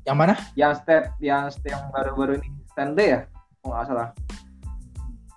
Yang 0.04 0.16
mana? 0.20 0.34
Yang 0.52 0.72
step 0.84 1.02
yang 1.20 1.48
step 1.48 1.72
yang 1.72 1.82
baru-baru 1.92 2.40
ini. 2.40 2.48
Day 2.92 3.08
ya? 3.16 3.20
Kalau 3.64 3.72
nggak 3.72 3.86
salah. 3.88 4.08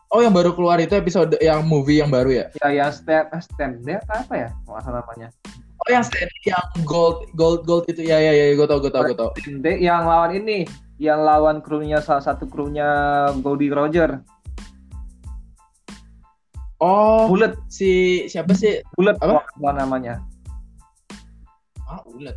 Oh 0.07 0.23
yang 0.23 0.31
baru 0.31 0.55
keluar 0.55 0.79
itu 0.79 0.95
episode 0.95 1.35
yang 1.39 1.63
movie 1.67 1.99
yang 1.99 2.11
baru 2.11 2.31
ya? 2.31 2.45
Ya 2.63 2.83
yang 2.83 2.91
step 2.91 3.31
eh, 3.31 3.43
stem 3.43 3.83
day 3.83 3.99
apa, 3.99 4.23
apa 4.23 4.33
ya? 4.35 4.49
Kalau 4.63 4.73
nggak 4.75 4.83
salah 4.83 4.99
namanya. 5.03 5.27
Oh 5.83 5.89
yang 5.91 6.03
stand 6.03 6.31
yang 6.43 6.63
gold 6.83 7.27
gold 7.37 7.63
gold 7.63 7.85
itu 7.87 8.03
ya 8.03 8.19
ya 8.19 8.33
ya 8.35 8.55
gue 8.55 8.67
tau 8.67 8.79
gue 8.83 8.91
tau 8.91 9.03
gue 9.07 9.15
tau. 9.15 9.31
Day 9.63 9.79
yang 9.79 10.03
lawan 10.03 10.35
ini. 10.35 10.67
Yang 10.97 11.19
lawan 11.29 11.57
krunya 11.61 12.01
salah 12.01 12.25
satu 12.25 12.49
krunya 12.49 12.89
Goldie 13.45 13.69
Roger. 13.69 14.17
Oh 16.81 17.29
Bullet. 17.29 17.53
si 17.69 18.25
siapa 18.25 18.57
sih? 18.57 18.81
Bullet 18.97 19.13
Apa? 19.21 19.45
salah 19.45 19.75
namanya. 19.77 20.19
Ah 21.85 22.01
ulet. 22.09 22.35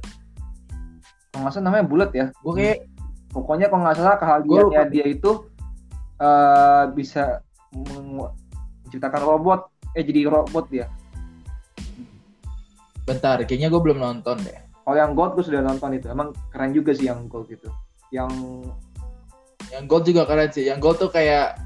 Kalau 1.40 1.48
nggak 1.48 1.56
salah 1.56 1.66
namanya 1.72 1.86
Bullet 1.88 2.10
ya. 2.12 2.26
Gue 2.44 2.52
kayak 2.52 2.78
Pokoknya 3.30 3.70
kalau 3.70 3.86
nggak 3.86 3.96
salah 3.96 4.16
keahliannya 4.18 4.82
dia 4.90 5.06
itu 5.08 5.48
eh 6.20 6.84
bisa 6.92 7.40
menciptakan 7.72 9.22
robot. 9.24 9.72
Eh 9.96 10.04
jadi 10.04 10.28
robot 10.28 10.68
dia. 10.68 10.86
bentar, 13.08 13.42
kayaknya 13.42 13.72
gue 13.74 13.80
belum 13.80 13.98
nonton 13.98 14.38
deh. 14.46 14.54
Kalau 14.86 14.94
yang 14.94 15.18
Gold 15.18 15.34
gue 15.34 15.42
sudah 15.42 15.66
nonton 15.66 15.98
itu. 15.98 16.06
Emang 16.06 16.30
keren 16.54 16.70
juga 16.70 16.94
sih 16.94 17.10
yang 17.10 17.26
Gold 17.26 17.50
itu. 17.50 17.66
Yang 18.12 18.30
Yang 19.72 19.84
gold 19.88 20.04
juga 20.04 20.22
keren 20.26 20.50
sih. 20.50 20.66
Yang 20.66 20.78
gold 20.82 20.98
tuh 20.98 21.10
kayak 21.10 21.58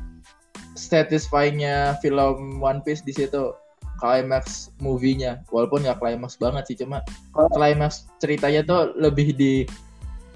satisfyingnya 0.76 1.96
film 2.00 2.62
One 2.62 2.80
Piece 2.84 3.02
di 3.02 3.12
situ. 3.12 3.52
Climax 3.99 4.74
movie-nya, 4.82 5.42
walaupun 5.49 5.86
nggak 5.86 5.99
climax 6.03 6.36
banget 6.36 6.64
sih, 6.70 6.76
cuma 6.82 7.01
Oh. 7.34 7.47
climax 7.51 8.07
ceritanya 8.18 8.66
tuh 8.66 8.95
lebih 8.99 9.34
di 9.34 9.64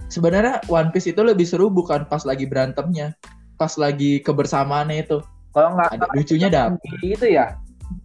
sebenarnya 0.09 0.63
One 0.71 0.91
Piece 0.95 1.11
itu 1.11 1.21
lebih 1.21 1.45
seru 1.45 1.69
bukan 1.69 2.07
pas 2.07 2.23
lagi 2.25 2.47
berantemnya, 2.49 3.15
pas 3.61 3.75
lagi 3.77 4.23
kebersamaannya 4.23 5.05
itu. 5.05 5.19
kalau 5.49 5.75
nggak 5.75 5.91
Ada 5.91 6.07
lucunya 6.15 6.49
dapet, 6.53 6.79
itu 7.03 7.27
ya. 7.35 7.59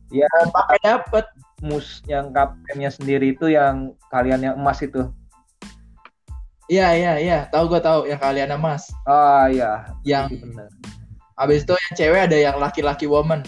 Ya 0.09 0.29
pakai 0.49 0.79
dapet. 0.81 1.25
mus 1.63 2.03
yang 2.11 2.35
kaptennya 2.35 2.91
sendiri 2.91 3.31
itu 3.31 3.47
yang 3.47 3.95
kalian 4.11 4.43
yang 4.43 4.55
emas 4.59 4.83
itu. 4.83 5.07
Iya 6.67 6.91
iya 6.95 7.13
iya, 7.19 7.39
tahu 7.47 7.71
gue 7.71 7.79
tahu 7.79 8.03
yang 8.11 8.19
kalian 8.19 8.51
emas. 8.55 8.91
Ah 9.07 9.47
iya, 9.47 9.87
Yang 10.03 10.43
benar. 10.43 10.67
Abis 11.39 11.63
itu 11.63 11.71
yang 11.71 11.93
cewek 11.95 12.21
ada 12.27 12.37
yang 12.39 12.55
laki-laki 12.59 13.07
woman. 13.07 13.47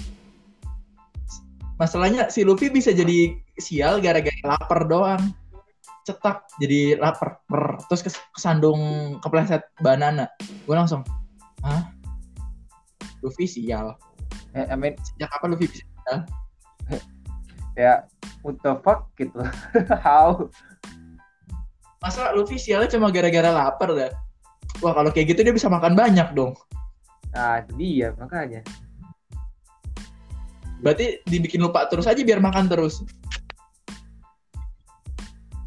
Masalahnya 1.76 2.32
si 2.32 2.48
Luffy 2.48 2.72
bisa 2.72 2.96
jadi 2.96 3.36
sial 3.60 4.00
gara-gara 4.00 4.40
lapar 4.48 4.88
doang. 4.88 5.24
Cetak 6.08 6.48
jadi 6.62 6.96
lapar. 6.96 7.44
Brr. 7.52 7.82
Terus 7.92 8.02
kes- 8.06 8.26
kesandung 8.32 8.80
kepleset 9.20 9.68
banana. 9.84 10.32
Gue 10.64 10.76
langsung, 10.78 11.04
hah? 11.66 11.92
Luffy 13.20 13.50
sial. 13.50 13.98
Eh, 14.56 14.64
I 14.72 14.76
mean, 14.80 14.96
Sejak 15.04 15.34
kapan 15.36 15.52
Luffy 15.52 15.68
bisa 15.68 15.84
sial? 15.84 16.18
ya 17.82 18.08
what 18.40 18.56
the 18.64 18.80
fuck 18.80 19.12
gitu. 19.20 19.36
How? 20.06 20.48
Masa 22.00 22.32
Luffy 22.38 22.56
sialnya 22.56 22.88
cuma 22.96 23.12
gara-gara 23.12 23.52
lapar 23.52 23.92
dah? 23.92 24.14
Wah 24.80 24.94
kalau 24.96 25.12
kayak 25.12 25.36
gitu 25.36 25.44
dia 25.44 25.52
bisa 25.56 25.68
makan 25.68 25.98
banyak 25.98 26.32
dong. 26.32 26.56
Nah, 27.36 27.60
itu 27.60 27.72
dia 27.76 28.08
makanya. 28.16 28.64
Berarti 30.86 31.18
dibikin 31.26 31.66
lupa 31.66 31.90
terus 31.90 32.06
aja 32.06 32.22
biar 32.22 32.38
makan 32.38 32.70
terus. 32.70 33.02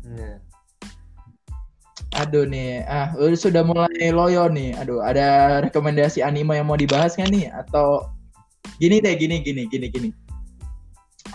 Nah. 0.06 0.38
Aduh 2.22 2.46
nih, 2.46 2.86
ah 2.86 3.10
udah 3.18 3.34
sudah 3.34 3.66
mulai 3.66 4.14
loyo 4.14 4.46
nih. 4.46 4.78
Aduh, 4.78 5.02
ada 5.02 5.58
rekomendasi 5.66 6.22
anime 6.22 6.54
yang 6.54 6.70
mau 6.70 6.78
dibahas 6.78 7.18
nggak 7.18 7.34
nih? 7.34 7.50
Atau 7.50 8.06
gini 8.78 9.02
deh, 9.02 9.18
gini, 9.18 9.42
gini, 9.42 9.66
gini, 9.66 9.90
gini. 9.90 10.08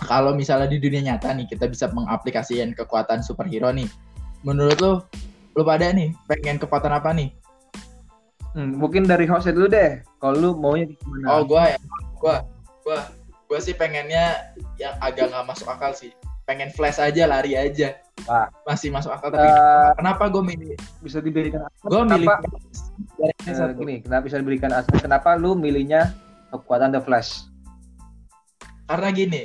Kalau 0.08 0.32
misalnya 0.32 0.72
di 0.72 0.80
dunia 0.80 1.12
nyata 1.12 1.36
nih 1.36 1.44
kita 1.44 1.68
bisa 1.68 1.92
mengaplikasikan 1.92 2.72
kekuatan 2.72 3.20
superhero 3.20 3.68
nih. 3.68 3.88
Menurut 4.48 4.80
lo, 4.80 4.92
lo 5.56 5.62
pada 5.64 5.92
nih 5.92 6.16
pengen 6.24 6.56
kekuatan 6.56 6.92
apa 6.92 7.12
nih? 7.12 7.32
Hmm, 8.56 8.80
mungkin 8.80 9.04
dari 9.04 9.28
hostnya 9.28 9.52
dulu 9.52 9.68
deh. 9.68 10.00
Kalau 10.20 10.36
lu 10.40 10.50
maunya 10.56 10.88
gimana? 10.88 11.26
Oh, 11.36 11.42
gua 11.44 11.72
ya, 11.72 11.78
gua, 12.16 12.44
gua, 12.84 12.98
gua 13.54 13.62
sih 13.62 13.70
pengennya 13.78 14.50
yang 14.82 14.98
agak 14.98 15.30
nggak 15.30 15.46
masuk 15.46 15.70
akal 15.70 15.94
sih. 15.94 16.10
Pengen 16.42 16.74
flash 16.74 16.98
aja, 16.98 17.30
lari 17.30 17.54
aja. 17.54 17.94
Wah. 18.26 18.50
Masih 18.66 18.90
masuk 18.90 19.14
akal 19.14 19.30
tapi 19.30 19.46
Eh, 19.46 19.90
kenapa 19.94 20.26
gue 20.26 20.42
milih? 20.42 20.74
bisa 21.00 21.22
diberikan 21.22 21.62
Gue 21.86 22.02
milih 22.02 22.26
satu. 23.46 23.78
gini, 23.78 24.02
kenapa 24.02 24.26
bisa 24.26 24.42
diberikan 24.42 24.74
alasan 24.74 24.98
kenapa 24.98 25.38
lu 25.38 25.54
milihnya 25.54 26.10
kekuatan 26.50 26.90
The 26.90 27.00
Flash? 27.00 27.46
karena 28.84 29.08
gini 29.16 29.42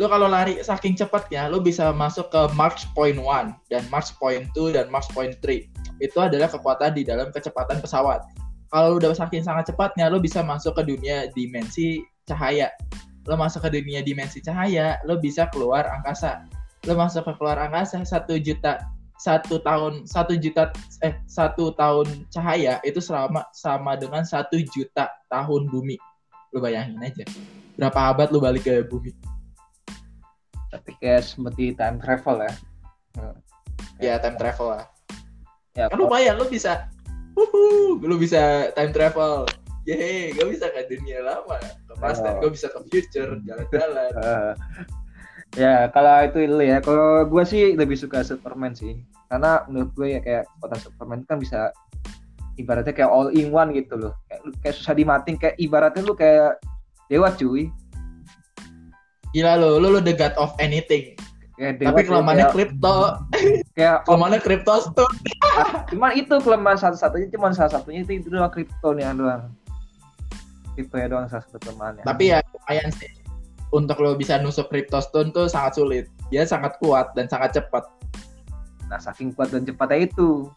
lu 0.00 0.08
kalau 0.08 0.24
lari 0.24 0.56
saking 0.64 0.96
cepatnya 0.96 1.52
lu 1.52 1.60
bisa 1.60 1.92
masuk 1.92 2.32
ke 2.32 2.48
March 2.56 2.88
Point 2.96 3.20
1 3.20 3.52
dan 3.68 3.84
March 3.92 4.16
Point 4.16 4.48
2 4.56 4.72
dan 4.72 4.88
March 4.88 5.12
Point 5.12 5.36
3 5.44 5.68
itu 6.00 6.16
adalah 6.16 6.48
kekuatan 6.48 6.96
di 6.96 7.04
dalam 7.04 7.28
kecepatan 7.28 7.84
pesawat 7.84 8.24
kalau 8.72 8.96
lu 8.96 9.04
udah 9.04 9.12
saking 9.12 9.44
sangat 9.44 9.68
cepatnya 9.68 10.08
lu 10.08 10.16
bisa 10.16 10.40
masuk 10.40 10.72
ke 10.80 10.88
dunia 10.88 11.28
dimensi 11.36 12.00
cahaya 12.24 12.72
lu 13.28 13.34
masuk 13.36 13.66
ke 13.68 13.80
dunia 13.80 14.00
dimensi 14.00 14.40
cahaya 14.40 14.96
lu 15.04 15.20
bisa 15.20 15.48
keluar 15.52 15.84
angkasa. 15.88 16.44
Lu 16.88 16.96
masuk 16.96 17.28
ke 17.28 17.32
keluar 17.36 17.60
angkasa 17.60 18.00
satu 18.04 18.40
juta 18.40 18.80
satu 19.20 19.60
tahun 19.60 20.08
satu 20.08 20.32
juta 20.40 20.72
eh 21.04 21.20
satu 21.28 21.76
tahun 21.76 22.24
cahaya 22.32 22.80
itu 22.88 23.04
selama 23.04 23.44
sama 23.52 23.96
dengan 24.00 24.24
satu 24.24 24.56
juta 24.72 25.12
tahun 25.28 25.68
bumi. 25.68 26.00
Lu 26.56 26.64
bayangin 26.64 27.00
aja 27.04 27.24
berapa 27.76 28.12
abad 28.12 28.28
lu 28.32 28.40
balik 28.40 28.64
ke 28.64 28.84
bumi? 28.88 29.12
Tapi 30.70 30.90
kayak 31.02 31.26
seperti 31.26 31.76
time 31.76 32.00
travel 32.00 32.46
ya. 32.46 32.52
ya 34.00 34.14
time 34.22 34.38
travel 34.38 34.78
lah. 34.78 34.86
Ya, 35.74 35.86
kan 35.86 35.98
lumayan 35.98 36.38
lu 36.38 36.46
bisa 36.50 36.90
Wuhu, 37.40 38.02
lu 38.02 38.18
bisa 38.18 38.68
time 38.74 38.92
travel. 38.92 39.46
Yeay, 39.88 40.36
gue 40.36 40.44
bisa 40.52 40.68
ke 40.68 40.84
dunia 40.92 41.24
lama 41.24 41.56
ke 42.00 42.08
past 42.08 42.24
Oh. 42.24 42.40
gue 42.40 42.50
bisa 42.56 42.72
ke 42.72 42.80
future 42.88 43.36
jalan-jalan. 43.44 44.12
Ya 45.58 45.90
kalau 45.90 46.30
itu 46.30 46.46
ya. 46.62 46.78
Kalau 46.78 47.26
gue 47.26 47.42
sih 47.42 47.74
lebih 47.74 47.98
suka 47.98 48.22
Superman 48.22 48.70
sih. 48.70 49.02
Karena 49.26 49.66
menurut 49.66 49.90
gue 49.98 50.08
ya 50.14 50.20
kayak 50.22 50.44
kota 50.62 50.78
Superman 50.78 51.26
kan 51.26 51.42
bisa 51.42 51.74
ibaratnya 52.54 52.94
kayak 52.94 53.10
all 53.10 53.34
in 53.34 53.50
one 53.50 53.74
gitu 53.74 53.98
loh. 53.98 54.14
Kayak, 54.30 54.46
kayak 54.62 54.74
susah 54.78 54.94
dimatiin. 54.94 55.42
Kayak 55.42 55.58
ibaratnya 55.58 56.06
lu 56.06 56.14
kayak 56.14 56.62
dewa 57.10 57.34
cuy. 57.34 57.66
Gila 59.34 59.58
lu 59.58 59.82
lu 59.82 59.98
lu 59.98 59.98
the 59.98 60.14
god 60.14 60.38
of 60.38 60.54
anything. 60.62 61.18
Kayak 61.58 61.82
dewa 61.82 61.88
tapi 61.98 62.02
kelemahannya 62.06 62.46
kayak, 62.46 62.54
kripto 62.54 62.96
kayak 63.76 63.96
kelemahannya 64.06 64.40
kripto 64.40 64.74
tuh 64.96 65.10
cuman 65.92 66.10
itu 66.16 66.34
kelemahan 66.40 66.78
satu-satunya 66.80 67.28
cuman 67.36 67.52
salah 67.52 67.68
satunya 67.68 68.00
itu 68.00 68.16
itu 68.16 68.32
doang 68.32 68.48
kripto 68.48 68.96
nih 68.96 69.12
doang 69.12 69.52
kripto 70.80 70.96
ya 70.96 71.12
doang 71.12 71.28
salah 71.28 71.44
satu 71.44 71.60
kelemahannya 71.60 72.04
tapi 72.08 72.32
ya 72.32 72.40
lumayan 72.56 72.90
sih. 72.96 73.12
Untuk 73.70 74.02
lo 74.02 74.18
bisa 74.18 74.34
nusuk 74.42 74.66
Cryptostone 74.66 75.30
tuh 75.30 75.46
sangat 75.46 75.78
sulit. 75.78 76.04
Dia 76.34 76.42
sangat 76.42 76.74
kuat 76.82 77.14
dan 77.14 77.30
sangat 77.30 77.54
cepat. 77.54 77.86
Nah 78.90 78.98
saking 78.98 79.30
kuat 79.34 79.54
dan 79.54 79.62
cepatnya 79.62 80.10
itu. 80.10 80.50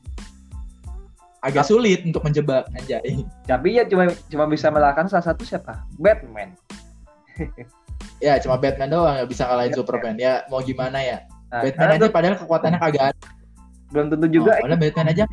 Agak 1.45 1.69
sulit 1.69 2.01
untuk 2.01 2.26
menjebak 2.26 2.65
anjay. 2.74 3.21
Tapi 3.45 3.78
ya 3.78 3.86
cuma 3.86 4.09
cuma 4.32 4.45
bisa 4.49 4.74
melahkan 4.74 5.05
salah 5.05 5.30
satu 5.30 5.45
siapa? 5.45 5.86
Batman. 6.01 6.57
Ya 8.24 8.39
cuma 8.39 8.55
Batman 8.57 8.89
doang 8.89 9.15
yang 9.19 9.30
bisa 9.30 9.45
kalahin 9.45 9.74
Ya, 9.74 9.78
Superman. 9.78 10.15
Ya 10.17 10.34
mau 10.47 10.63
gimana 10.63 10.97
ya? 11.03 11.28
Nah, 11.53 11.69
Batman 11.69 11.89
aja 11.99 12.07
padahal 12.09 12.36
kekuatannya 12.39 12.80
kagak 12.82 13.03
ada. 13.13 13.28
Belum 13.93 14.07
tentu 14.09 14.28
juga 14.41 14.57
oh, 14.57 14.74
Batman 14.74 15.07
aja. 15.13 15.24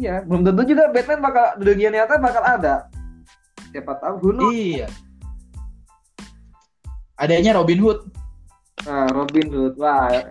Iya, 0.00 0.24
belum 0.24 0.48
tentu 0.48 0.62
juga 0.64 0.88
Batman 0.88 1.20
bakal 1.20 1.46
dunia 1.60 1.92
nyata 1.92 2.16
bakal 2.16 2.40
ada. 2.40 2.88
Siapa 3.74 3.92
tahu 3.98 4.14
who 4.22 4.30
knows? 4.34 4.52
iya 4.54 4.88
adanya 7.16 7.56
Robin 7.56 7.80
Hood 7.80 8.00
Nah, 8.86 9.08
Robin 9.10 9.48
Hood. 9.50 9.74
Wah, 9.80 10.30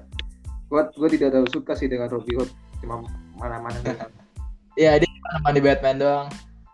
gua 0.72 0.88
gua 0.96 1.10
tidak 1.12 1.36
terlalu 1.36 1.50
suka 1.52 1.74
sih 1.74 1.92
dengan 1.92 2.08
Robin 2.08 2.40
Hood. 2.40 2.52
Cuma 2.80 3.04
mana-mana. 3.36 3.76
Iya 4.80 4.96
dia 5.02 5.10
cuma 5.10 5.52
di 5.52 5.62
Batman 5.64 5.98
doang. 6.00 6.28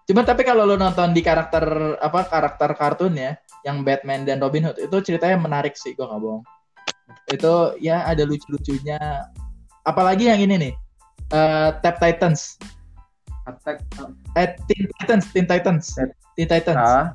Cuma 0.05 0.21
tapi 0.27 0.43
kalau 0.43 0.67
lo 0.67 0.75
nonton 0.75 1.15
di 1.15 1.23
karakter 1.23 1.95
apa 1.97 2.27
karakter 2.27 2.69
kartun 2.77 3.15
ya, 3.17 3.39
yang 3.65 3.81
Batman 3.81 4.27
dan 4.27 4.37
Robin 4.43 4.69
Hood 4.69 4.77
itu 4.83 4.97
ceritanya 5.01 5.41
menarik 5.41 5.73
sih, 5.73 5.97
gua 5.97 6.11
nggak 6.11 6.21
bohong. 6.21 6.43
Itu 7.31 7.53
ya 7.81 8.05
ada 8.05 8.27
lucu-lucunya. 8.27 8.99
Apalagi 9.81 10.29
yang 10.29 10.43
ini 10.43 10.69
nih, 10.69 10.73
eh 11.33 11.69
Tap 11.81 11.97
Titans, 11.97 12.61
Attack 13.49 13.81
eh 14.37 14.53
Teen 14.69 14.85
Titans, 14.99 15.25
Teen 15.33 15.45
Titans, 15.49 15.85
Teen 16.37 16.47
Titans. 16.47 16.77
ah, 16.77 17.11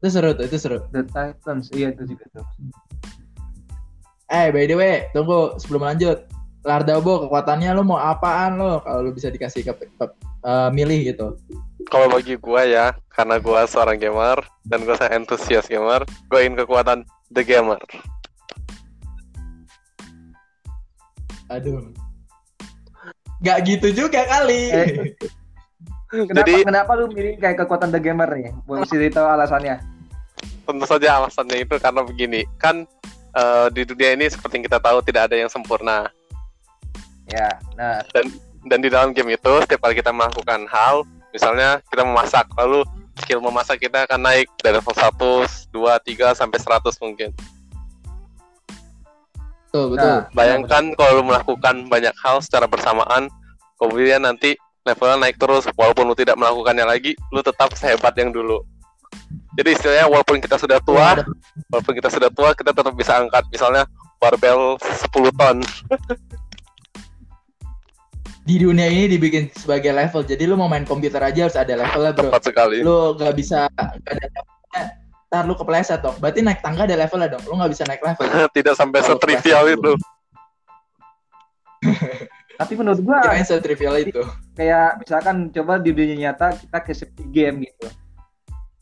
Itu 0.00 0.08
seru 0.08 0.32
tuh, 0.32 0.46
itu 0.48 0.56
seru. 0.56 0.78
The 0.94 1.04
Titans. 1.04 1.68
Iya 1.74 1.92
itu 1.92 2.14
juga 2.16 2.24
tuh. 2.32 2.46
Eh 4.30 4.48
by 4.54 4.64
the 4.64 4.76
way, 4.78 4.94
tunggu 5.10 5.58
sebelum 5.58 5.84
lanjut. 5.84 6.24
Lardabo 6.60 7.24
kekuatannya 7.24 7.72
lo 7.72 7.80
mau 7.82 7.96
apaan 7.96 8.60
lo 8.60 8.84
kalau 8.84 9.00
lo 9.00 9.10
bisa 9.16 9.32
dikasih 9.32 9.64
ke, 9.64 9.72
ke- 9.80 10.16
eh, 10.44 10.68
milih 10.70 11.12
gitu. 11.12 11.26
Kalau 11.88 12.06
bagi 12.12 12.36
gua 12.36 12.62
ya, 12.68 12.92
karena 13.08 13.40
gua 13.40 13.64
seorang 13.64 13.96
gamer 13.96 14.38
dan 14.68 14.84
gua 14.84 14.94
sangat 15.00 15.24
antusias 15.24 15.64
gamer, 15.66 16.04
gua 16.28 16.44
ingin 16.44 16.60
kekuatan 16.60 17.08
The 17.32 17.42
Gamer. 17.42 17.80
Aduh. 21.50 21.90
Gak 23.40 23.58
gitu 23.66 23.88
juga 24.06 24.24
kali. 24.28 24.62
Eh, 26.10 26.26
Kenapa 26.26 26.42
Jadi- 26.42 26.66
kenapa 26.66 26.92
lu 26.98 27.06
milih 27.06 27.38
kayak 27.38 27.62
kekuatan 27.62 27.94
The 27.94 28.02
Gamer 28.02 28.26
nih? 28.34 28.50
Boleh 28.66 28.82
sih 28.90 28.98
tahu 29.14 29.30
alasannya? 29.30 29.78
Tentu 30.66 30.82
saja 30.82 31.22
alasannya 31.22 31.62
itu 31.62 31.78
karena 31.78 32.02
begini, 32.02 32.42
kan 32.58 32.82
eh, 33.30 33.66
di 33.70 33.86
dunia 33.86 34.18
ini 34.18 34.26
seperti 34.26 34.58
yang 34.58 34.66
kita 34.66 34.82
tahu 34.82 34.98
tidak 35.06 35.30
ada 35.30 35.38
yang 35.38 35.46
sempurna. 35.46 36.10
Ya, 37.30 37.62
nah 37.78 38.02
Dan 38.66 38.82
di 38.82 38.90
dalam 38.90 39.14
game 39.14 39.38
itu 39.38 39.52
setiap 39.62 39.86
kali 39.86 40.02
kita 40.02 40.10
melakukan 40.10 40.66
hal, 40.66 41.06
misalnya 41.30 41.78
kita 41.94 42.02
memasak, 42.02 42.50
lalu 42.58 42.82
skill 43.22 43.38
memasak 43.38 43.78
kita 43.78 44.02
akan 44.10 44.18
naik 44.18 44.50
dari 44.58 44.82
level 44.82 44.90
1, 44.90 45.70
2, 45.70 45.94
3 46.10 46.34
sampai 46.34 46.58
100 46.58 46.90
mungkin. 46.98 47.30
Betul, 49.70 49.94
betul. 49.94 50.10
Nah, 50.10 50.26
Bayangkan 50.34 50.84
kalau 50.98 51.22
lu 51.22 51.30
melakukan 51.30 51.86
banyak 51.86 52.10
hal 52.26 52.42
secara 52.42 52.66
bersamaan, 52.66 53.30
kemudian 53.78 54.26
nanti 54.26 54.58
levelnya 54.82 55.22
naik 55.22 55.38
terus, 55.38 55.70
walaupun 55.78 56.10
lu 56.10 56.18
tidak 56.18 56.34
melakukannya 56.34 56.82
lagi, 56.82 57.14
lu 57.30 57.38
tetap 57.38 57.70
sehebat 57.78 58.10
yang 58.18 58.34
dulu. 58.34 58.66
Jadi 59.54 59.78
istilahnya 59.78 60.10
walaupun 60.10 60.42
kita 60.42 60.58
sudah 60.58 60.82
tua, 60.82 61.22
walaupun 61.70 61.94
kita 61.94 62.10
sudah 62.10 62.30
tua, 62.34 62.50
kita 62.58 62.74
tetap 62.74 62.94
bisa 62.98 63.22
angkat 63.22 63.46
misalnya 63.54 63.86
barbel 64.18 64.74
10 64.82 65.30
ton. 65.38 65.62
di 68.40 68.58
dunia 68.58 68.90
ini 68.90 69.06
dibikin 69.06 69.46
sebagai 69.54 69.94
level. 69.94 70.26
Jadi 70.26 70.42
lu 70.50 70.58
mau 70.58 70.66
main 70.66 70.82
komputer 70.82 71.22
aja 71.22 71.46
harus 71.46 71.54
ada 71.54 71.78
levelnya, 71.78 72.10
bro. 72.10 72.34
Tepat 72.34 72.42
sekali. 72.50 72.82
Lu 72.82 73.14
gak 73.14 73.38
bisa 73.38 73.70
gak 73.70 74.02
ada 74.02 74.26
levelnya. 74.26 74.99
Ntar 75.30 75.46
lu 75.46 75.54
kepleset 75.54 76.02
dong. 76.02 76.18
Berarti 76.18 76.42
naik 76.42 76.58
tangga 76.58 76.84
ada 76.84 76.98
levelnya 76.98 77.38
dong. 77.38 77.42
Lu 77.46 77.54
gak 77.54 77.70
bisa 77.70 77.86
naik 77.86 78.02
level. 78.02 78.26
tidak 78.56 78.74
sampai 78.74 78.98
Kalau 79.00 79.14
setrivial 79.14 79.64
itu. 79.70 79.92
tapi 82.60 82.76
menurut 82.76 83.00
gua 83.00 83.24
Kirain 83.24 83.46
setrivial 83.48 83.96
itu. 84.04 84.20
kayak 84.52 85.00
misalkan 85.00 85.48
coba 85.48 85.80
di 85.80 85.96
dunia 85.96 86.28
nyata 86.28 86.52
kita 86.60 86.78
ke 86.84 86.92
seperti 86.92 87.24
game 87.32 87.64
gitu 87.64 87.88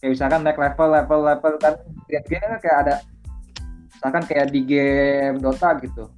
kayak 0.03 0.11
misalkan 0.19 0.43
naik 0.43 0.59
level 0.59 0.89
level 0.91 1.21
level 1.23 1.53
kan 1.63 1.75
game 2.11 2.27
kan 2.27 2.59
kayak 2.59 2.77
ada 2.83 2.95
misalkan 3.87 4.23
kayak 4.27 4.47
di 4.51 4.61
game 4.67 5.39
Dota 5.39 5.79
gitu 5.79 6.11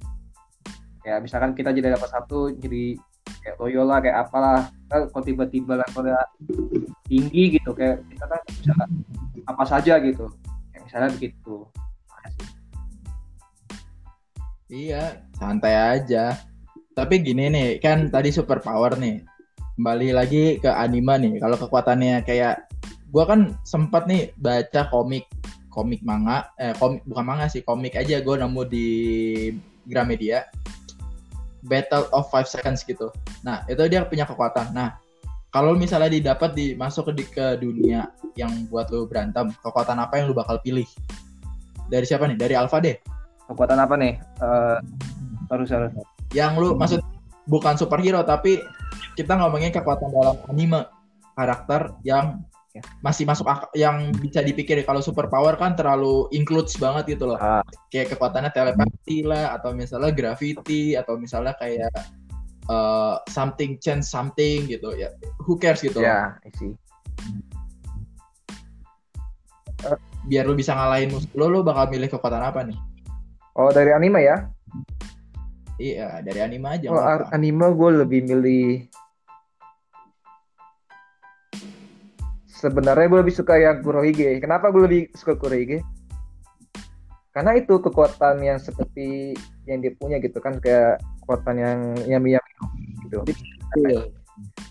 kayak 1.05 1.21
misalkan 1.21 1.53
kita 1.53 1.69
jadi 1.69 1.93
level 1.93 2.09
satu 2.09 2.49
jadi 2.57 2.97
kayak 3.39 3.55
Loyola 3.57 4.03
kayak 4.03 4.27
apalah 4.27 4.67
kan 4.91 5.07
kalau 5.07 5.23
tiba-tiba 5.23 5.79
levelnya 5.79 6.19
tinggi 7.07 7.57
gitu 7.57 7.71
kayak 7.71 8.03
kita 8.11 8.25
kan 8.27 8.41
bisa 8.45 8.73
apa 9.47 9.63
saja 9.63 9.93
gitu 10.03 10.27
kayak 10.71 10.83
misalnya 10.85 11.09
begitu 11.15 11.55
Makasih. 12.11 12.47
Iya, 14.71 15.03
santai 15.35 15.75
aja. 15.75 16.39
Tapi 16.95 17.19
gini 17.19 17.51
nih, 17.51 17.79
kan 17.83 18.07
tadi 18.07 18.31
super 18.31 18.63
power 18.63 18.95
nih. 18.95 19.19
Kembali 19.75 20.15
lagi 20.15 20.59
ke 20.63 20.71
anime 20.71 21.15
nih. 21.19 21.33
Kalau 21.43 21.59
kekuatannya 21.59 22.23
kayak 22.23 22.71
gua 23.11 23.27
kan 23.27 23.59
sempat 23.67 24.07
nih 24.07 24.31
baca 24.39 24.87
komik 24.87 25.27
komik 25.71 26.03
manga 26.03 26.51
eh 26.59 26.75
komik 26.75 27.03
bukan 27.07 27.25
manga 27.25 27.47
sih 27.47 27.63
komik 27.63 27.95
aja 27.95 28.19
gue 28.19 28.35
nemu 28.35 28.61
di 28.67 28.87
Gramedia 29.87 30.43
Battle 31.65 32.09
of 32.13 32.29
Five 32.29 32.49
Seconds 32.49 32.85
gitu. 32.85 33.09
Nah 33.45 33.65
itu 33.69 33.81
dia 33.89 34.05
punya 34.05 34.25
kekuatan. 34.25 34.73
Nah 34.73 34.97
kalau 35.51 35.75
misalnya 35.75 36.07
didapat 36.07 36.55
di 36.55 36.73
masuk 36.73 37.11
ke, 37.11 37.27
ke 37.27 37.45
dunia 37.59 38.07
yang 38.39 38.51
buat 38.71 38.87
lo 38.87 39.03
berantem 39.03 39.51
kekuatan 39.59 39.99
apa 39.99 40.21
yang 40.21 40.31
lo 40.31 40.35
bakal 40.37 40.57
pilih? 40.63 40.87
Dari 41.91 42.07
siapa 42.07 42.25
nih? 42.29 42.39
Dari 42.39 42.55
Alpha 42.55 42.79
deh. 42.79 42.95
Kekuatan 43.51 43.79
apa 43.83 43.95
nih? 43.99 44.13
Eh 44.17 44.79
harus 45.51 45.67
harus 45.67 45.91
yang 46.31 46.55
lu 46.55 46.79
maksud 46.79 47.03
bukan 47.51 47.75
superhero 47.75 48.23
tapi 48.23 48.63
kita 49.19 49.35
ngomongin 49.35 49.75
kekuatan 49.75 50.07
dalam 50.15 50.39
anime 50.47 50.87
karakter 51.35 51.91
yang 52.07 52.39
Ya. 52.71 52.79
masih 53.03 53.27
masuk 53.27 53.43
yang 53.75 54.15
bisa 54.23 54.39
dipikir 54.39 54.79
kalau 54.87 55.03
superpower 55.03 55.59
kan 55.59 55.75
terlalu 55.75 56.31
includes 56.31 56.79
banget 56.79 57.19
gitu 57.19 57.27
loh 57.27 57.35
Ah. 57.35 57.59
kayak 57.91 58.15
kekuatannya 58.15 58.47
telepati 58.55 59.27
lah 59.27 59.59
atau 59.59 59.75
misalnya 59.75 60.15
gravity 60.15 60.95
atau 60.95 61.19
misalnya 61.19 61.51
kayak 61.59 61.91
uh, 62.71 63.19
something 63.27 63.75
change 63.83 64.07
something 64.07 64.71
gitu 64.71 64.95
ya 64.95 65.11
who 65.43 65.59
cares 65.59 65.83
gitu 65.83 65.99
ya 65.99 66.39
isi 66.47 66.71
biar 70.29 70.45
lu 70.45 70.53
bisa 70.53 70.77
ngalahin 70.77 71.09
musuh 71.09 71.29
lo, 71.33 71.49
lu 71.49 71.59
bakal 71.65 71.89
milih 71.89 72.05
kekuatan 72.05 72.45
apa 72.45 72.61
nih? 72.61 72.77
Oh 73.57 73.73
dari 73.73 73.91
anime 73.91 74.21
ya? 74.21 74.45
Iya, 75.81 76.21
dari 76.21 76.39
anime 76.45 76.67
aja. 76.69 76.87
Apa. 76.93 77.33
anime 77.33 77.73
gue 77.73 77.89
lebih 78.05 78.21
milih 78.29 78.65
sebenarnya 82.61 83.09
gue 83.09 83.19
lebih 83.25 83.33
suka 83.33 83.57
yang 83.57 83.81
Kurohige. 83.81 84.37
Kenapa 84.37 84.69
gue 84.69 84.81
lebih 84.85 85.01
suka 85.17 85.33
Kurohige? 85.33 85.81
Karena 87.33 87.57
itu 87.57 87.81
kekuatan 87.81 88.43
yang 88.45 88.61
seperti 88.61 89.33
yang 89.65 89.81
dia 89.81 89.95
punya 89.97 90.21
gitu 90.21 90.37
kan 90.37 90.61
kayak 90.61 91.01
kekuatan 91.23 91.55
yang 91.57 91.79
Yami 92.05 92.37
Yami 92.37 92.51
gitu. 93.09 93.17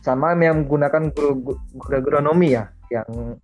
Sama 0.07 0.39
yang 0.39 0.65
menggunakan 0.65 1.11
guru 1.11 1.59
guru 1.75 1.95
agronomi 1.99 2.55
ya, 2.55 2.71
yang 2.93 3.37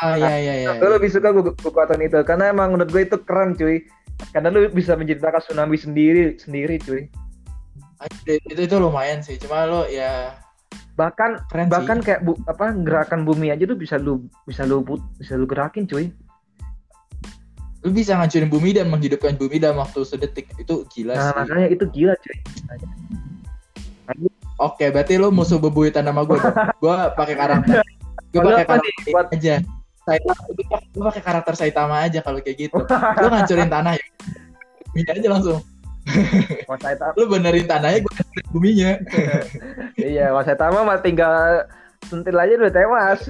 Ah, 0.00 0.14
iya 0.14 0.38
iya 0.38 0.54
iya. 0.64 0.70
gue 0.78 0.86
lebih 0.86 1.10
suka 1.10 1.34
kekuatan 1.34 1.98
itu 2.00 2.22
karena 2.22 2.54
emang 2.54 2.72
menurut 2.72 2.94
gue 2.94 3.02
itu 3.04 3.18
keren 3.26 3.58
cuy. 3.58 3.82
Karena 4.30 4.52
lu 4.52 4.68
bisa 4.70 4.94
menciptakan 4.94 5.40
tsunami 5.40 5.76
sendiri 5.80 6.36
sendiri 6.38 6.76
cuy. 6.78 7.08
Itu, 8.00 8.32
itu 8.54 8.60
itu 8.70 8.76
lumayan 8.76 9.24
sih. 9.24 9.40
Cuma 9.40 9.66
lo 9.66 9.88
ya 9.88 10.36
Bahkan 10.98 11.30
keren 11.48 11.66
bahkan 11.70 11.98
sih. 12.00 12.12
kayak 12.12 12.20
bu, 12.26 12.36
apa 12.44 12.74
gerakan 12.74 13.22
bumi 13.22 13.52
aja 13.54 13.64
tuh 13.66 13.78
bisa 13.78 13.96
lu 13.96 14.26
bisa 14.44 14.66
lu 14.66 14.82
put, 14.82 15.00
bisa 15.16 15.38
lu 15.38 15.46
gerakin 15.46 15.86
cuy 15.86 16.10
Lu 17.80 17.88
bisa 17.96 18.12
ngancurin 18.12 18.52
bumi 18.52 18.76
dan 18.76 18.92
menghidupkan 18.92 19.40
bumi 19.40 19.56
dalam 19.56 19.80
waktu 19.80 20.04
sedetik. 20.04 20.52
Itu 20.60 20.84
gila 20.92 21.16
nah 21.16 21.32
sih. 21.32 21.36
makanya 21.40 21.68
itu 21.72 21.84
gila 21.88 22.12
cuy 22.20 22.38
Oke, 24.60 24.92
berarti 24.92 25.16
lu 25.16 25.32
musuh 25.32 25.56
bebuyutan 25.56 26.04
nama 26.04 26.20
gue. 26.20 26.36
gue 26.82 26.96
pakai 27.16 27.32
karakter. 27.32 27.80
Gue 28.28 28.40
pakai 28.44 28.60
nih 28.60 28.68
karakter 28.68 29.08
buat 29.08 29.28
aja. 29.32 29.54
Saitama, 30.04 30.42
gue 30.92 31.04
pakai 31.08 31.22
karakter 31.24 31.54
Saitama 31.56 31.96
aja 32.04 32.20
kalau 32.20 32.44
kayak 32.44 32.68
gitu. 32.68 32.76
Lu 33.24 33.26
ngancurin 33.32 33.72
tanah 33.72 33.96
ya. 33.96 34.06
Bumi 34.92 35.02
aja 35.08 35.28
langsung. 35.32 35.64
Saitama 36.82 37.12
Lu 37.18 37.28
benerin 37.28 37.66
tanahnya, 37.68 38.00
gue 38.00 38.12
ngancurin 38.12 38.46
buminya. 38.50 38.92
iya 40.12 40.32
Mas 40.32 40.48
Saitama 40.48 40.80
mah 40.82 40.98
tinggal 41.02 41.66
sentil 42.08 42.36
aja 42.40 42.56
udah 42.56 42.72
tewas 42.72 43.20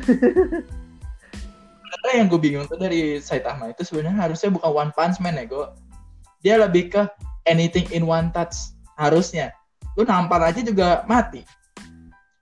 Karena 1.91 2.11
yang 2.15 2.27
gue 2.31 2.41
bingung 2.41 2.65
tuh 2.71 2.79
dari 2.79 3.19
Saitama 3.19 3.75
itu 3.75 3.83
sebenarnya 3.83 4.31
harusnya 4.31 4.55
bukan 4.55 4.71
One 4.71 4.93
Punch 4.95 5.19
Man 5.19 5.37
ya, 5.37 5.45
gue. 5.45 5.67
Dia 6.41 6.55
lebih 6.57 6.95
ke 6.95 7.03
anything 7.51 7.91
in 7.93 8.07
one 8.07 8.31
touch. 8.31 8.73
Harusnya. 8.97 9.53
Lu 9.99 10.07
nampar 10.07 10.41
aja 10.45 10.63
juga 10.63 11.03
mati. 11.05 11.43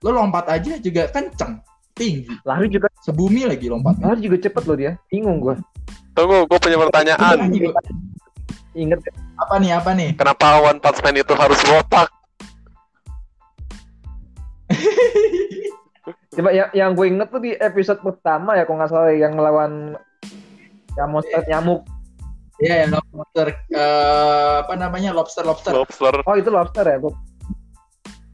Lu 0.05 0.15
lompat 0.15 0.47
aja 0.47 0.79
juga 0.79 1.11
kenceng. 1.11 1.59
Tinggi. 1.99 2.31
lari 2.47 2.71
juga 2.71 2.87
Sebumi 3.03 3.43
lagi 3.43 3.67
lompatnya. 3.67 4.15
lari 4.15 4.23
juga 4.23 4.39
cepet 4.39 4.63
loh 4.63 4.77
dia 4.79 4.95
bingung 5.11 5.43
gua 5.43 5.59
Tunggu, 6.15 6.47
gue 6.47 6.59
punya 6.59 6.79
pertanyaan. 6.79 7.47
Inget 8.79 8.99
Apa 9.35 9.59
nih, 9.59 9.75
apa 9.75 9.91
nih? 9.91 10.15
Kenapa 10.15 10.63
One 10.63 10.79
Punch 10.79 11.03
Man 11.03 11.19
itu 11.19 11.33
harus 11.35 11.59
botak? 11.67 12.07
coba 16.29 16.49
yang 16.55 16.69
yang 16.71 16.91
gue 16.95 17.05
inget 17.09 17.27
tuh 17.33 17.41
di 17.41 17.51
episode 17.57 17.99
pertama 17.99 18.55
ya 18.55 18.63
kalau 18.63 18.77
nggak 18.79 18.91
salah 18.93 19.11
yang 19.11 19.33
ngelawan 19.35 19.97
yang 20.95 21.09
monster 21.09 21.41
nyamuk 21.49 21.83
Iya, 22.59 22.83
yang 22.83 22.99
lobster 23.15 23.55
eh, 23.71 24.53
apa 24.67 24.75
namanya? 24.75 25.15
Lobster 25.15 25.47
lobster. 25.47 25.71
Lobster. 25.71 26.11
oh 26.27 26.35
itu 26.35 26.51
lobster 26.51 26.83
ya 26.83 26.99
gua 26.99 27.15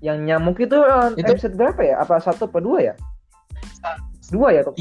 yang 0.02 0.22
nyamuk 0.26 0.58
itu, 0.58 0.74
eh, 0.82 1.14
Itu- 1.22 1.34
episode 1.38 1.54
berapa 1.54 1.82
ya 1.86 2.02
apa 2.02 2.18
satu 2.18 2.50
apa 2.50 2.58
dua 2.58 2.78
ya 2.82 2.94
dua 4.34 4.50
ya 4.54 4.62
kok 4.66 4.74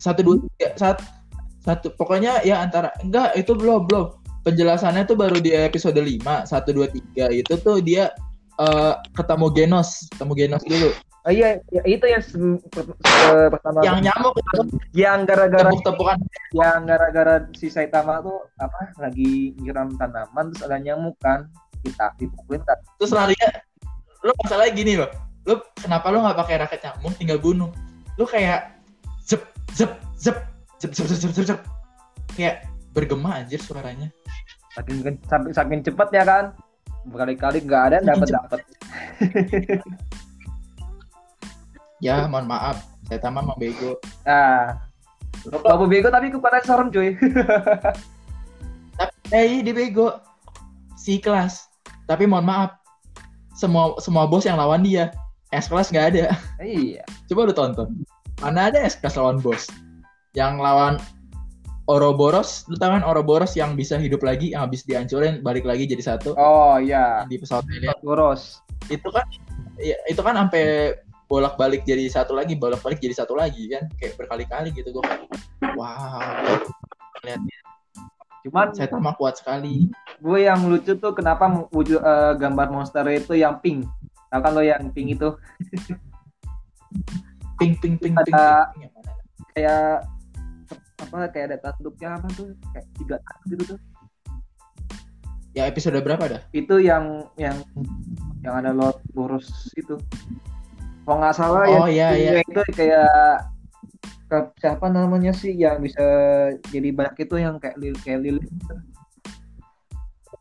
Satu 0.00 0.20
dua 0.24 0.36
tiga 0.40 0.68
satu, 0.76 1.02
satu 1.64 1.86
pokoknya 1.96 2.44
ya 2.44 2.60
antara 2.64 2.92
enggak 3.00 3.36
itu 3.40 3.52
belum 3.56 3.88
belum 3.88 4.19
penjelasannya 4.46 5.04
tuh 5.04 5.16
baru 5.18 5.38
di 5.38 5.52
episode 5.52 5.98
5 5.98 6.48
satu 6.48 6.70
dua 6.72 6.88
tiga. 6.88 7.28
Itu 7.28 7.56
tuh 7.60 7.80
dia 7.84 8.12
eh, 8.60 8.94
ketemu 9.16 9.46
Genos 9.52 10.08
ketemu 10.12 10.32
Genos 10.36 10.62
dulu. 10.64 10.90
Oh, 11.20 11.28
iya, 11.28 11.60
ya, 11.68 11.84
itu 11.84 12.00
yang 12.08 12.24
se- 12.24 12.64
per- 12.72 12.96
se- 12.96 13.48
pertama. 13.52 13.84
Yang 13.84 14.08
nyamuk 14.08 14.32
itu. 14.40 14.60
Yang 14.96 15.18
gara-gara 15.28 15.68
tepuk-tepukan. 15.68 16.16
yang 16.56 16.80
gara-gara 16.88 17.34
si 17.52 17.68
Saitama 17.68 18.24
tuh 18.24 18.48
apa 18.56 18.96
lagi 18.96 19.52
nyiram 19.60 19.92
tanaman 20.00 20.50
terus 20.50 20.64
ada 20.64 20.80
nyamuk 20.80 21.14
kan 21.20 21.46
kita 21.84 22.10
dipukulin 22.18 22.64
tak 22.66 22.80
terus 22.98 23.12
larinya 23.14 23.48
lu 24.24 24.32
masalahnya 24.40 24.72
gini 24.72 24.92
loh. 24.96 25.12
Lu 25.44 25.60
kenapa 25.76 26.08
lu 26.08 26.24
nggak 26.24 26.38
pakai 26.40 26.56
raket 26.64 26.80
nyamuk 26.88 27.12
tinggal 27.20 27.36
bunuh? 27.36 27.70
Lu 28.16 28.24
kayak 28.24 28.80
zep 29.20 29.44
zep 29.76 29.92
zep 30.16 30.40
zep 30.80 30.92
zep 30.96 31.06
zep 31.06 31.20
zep, 31.20 31.32
zep, 31.36 31.46
zep. 31.52 31.60
kayak 32.32 32.64
bergema 32.90 33.42
anjir 33.42 33.62
suaranya. 33.62 34.10
Saking 34.74 35.18
saking, 35.26 35.52
saking 35.54 35.80
cepet 35.82 36.08
ya 36.14 36.24
kan. 36.26 36.44
Berkali-kali 37.08 37.64
nggak 37.64 37.82
ada 37.90 37.98
dapat 38.04 38.28
dapat 38.28 38.60
ya 42.04 42.28
mohon 42.28 42.48
maaf. 42.48 42.84
Saya 43.08 43.20
tambah 43.24 43.42
mau 43.44 43.56
bego. 43.56 43.96
Nah 44.24 44.90
kalau 45.48 45.88
bego 45.88 46.12
tapi 46.12 46.28
kekuatan 46.28 46.64
serem 46.64 46.88
cuy. 46.92 47.16
Tapi 49.00 49.32
eh 49.32 49.64
dia 49.64 49.72
bego. 49.72 50.20
Si 50.98 51.16
kelas. 51.16 51.64
Tapi 52.04 52.28
mohon 52.28 52.44
maaf. 52.44 52.76
Semua 53.56 53.96
semua 54.00 54.28
bos 54.28 54.44
yang 54.44 54.60
lawan 54.60 54.84
dia. 54.84 55.08
S 55.50 55.66
kelas 55.66 55.88
nggak 55.88 56.06
ada. 56.14 56.24
Iya. 56.60 57.02
Coba 57.32 57.48
lu 57.48 57.54
tonton. 57.56 57.88
Mana 58.44 58.68
ada 58.68 58.84
S 58.84 59.00
kelas 59.00 59.16
lawan 59.16 59.40
bos? 59.40 59.72
Yang 60.36 60.60
lawan 60.60 60.94
Ouroboros 61.90 62.70
lu 62.70 62.78
tahu 62.78 62.94
kan 62.94 63.02
Ouroboros 63.02 63.58
yang 63.58 63.74
bisa 63.74 63.98
hidup 63.98 64.22
lagi 64.22 64.54
yang 64.54 64.70
habis 64.70 64.86
dihancurin 64.86 65.42
balik 65.42 65.66
lagi 65.66 65.90
jadi 65.90 66.14
satu. 66.14 66.38
Oh 66.38 66.78
iya. 66.78 67.26
Di 67.26 67.34
pesawat 67.34 67.66
alien 67.66 67.98
boros 68.06 68.62
itu 68.86 69.10
kan 69.10 69.26
ya, 69.82 69.98
itu 70.06 70.22
kan 70.22 70.38
sampai 70.38 70.94
bolak 71.26 71.58
balik 71.58 71.82
jadi 71.82 72.06
satu 72.06 72.38
lagi 72.38 72.54
bolak 72.54 72.78
balik 72.86 73.02
jadi 73.02 73.18
satu 73.18 73.34
lagi 73.34 73.66
kan? 73.74 73.90
Kayak 73.98 74.22
berkali-kali 74.22 74.70
gitu 74.70 74.94
gue 74.94 75.04
wow. 75.74 76.62
Lihat 77.26 77.42
cuman 78.40 78.72
saya 78.72 78.88
tambah 78.88 79.20
kuat 79.20 79.36
sekali. 79.36 79.90
gue 80.16 80.38
yang 80.40 80.64
lucu 80.64 80.96
tuh 80.96 81.12
kenapa 81.12 81.68
wujud 81.74 82.00
eh, 82.00 82.32
gambar 82.38 82.72
monster 82.72 83.04
itu 83.10 83.34
yang 83.36 83.58
pink. 83.60 83.84
Tahu 84.30 84.40
kan 84.40 84.52
lo 84.54 84.62
yang 84.62 84.94
pink 84.94 85.18
itu? 85.18 85.28
Ping 87.60 87.76
ping 87.82 88.00
ping 88.00 88.14
ping, 88.16 88.32
Ada- 88.32 88.72
ping. 88.72 88.88
Yang 88.88 88.92
mana? 88.96 89.12
kayak 89.52 89.92
apa 91.00 91.32
kayak 91.32 91.46
ada 91.52 91.58
tanduknya 91.64 92.08
apa 92.20 92.26
tuh 92.36 92.48
kayak 92.76 92.86
tiga 93.00 93.16
tanduk 93.24 93.46
gitu 93.50 93.62
tuh. 93.74 93.78
Ya 95.50 95.66
episode 95.66 95.98
berapa 95.98 96.24
dah? 96.30 96.42
Itu 96.54 96.78
yang 96.78 97.26
yang 97.34 97.58
yang 98.46 98.54
ada 98.54 98.70
Lord 98.70 99.02
Boros 99.10 99.48
itu. 99.74 99.98
Kalau 101.02 101.16
nggak 101.18 101.34
salah 101.34 101.66
Oh, 101.66 101.90
yang 101.90 101.90
iya, 101.90 102.08
iya. 102.14 102.32
itu 102.44 102.60
kayak 102.70 103.10
ke- 104.30 104.52
siapa 104.62 104.86
namanya 104.86 105.34
sih 105.34 105.50
yang 105.50 105.82
bisa 105.82 106.00
jadi 106.70 106.94
banyak 106.94 107.26
itu 107.26 107.34
yang 107.42 107.58
kayak 107.58 107.74
lil 107.82 107.98
kayak 108.06 108.22
lilin 108.22 108.46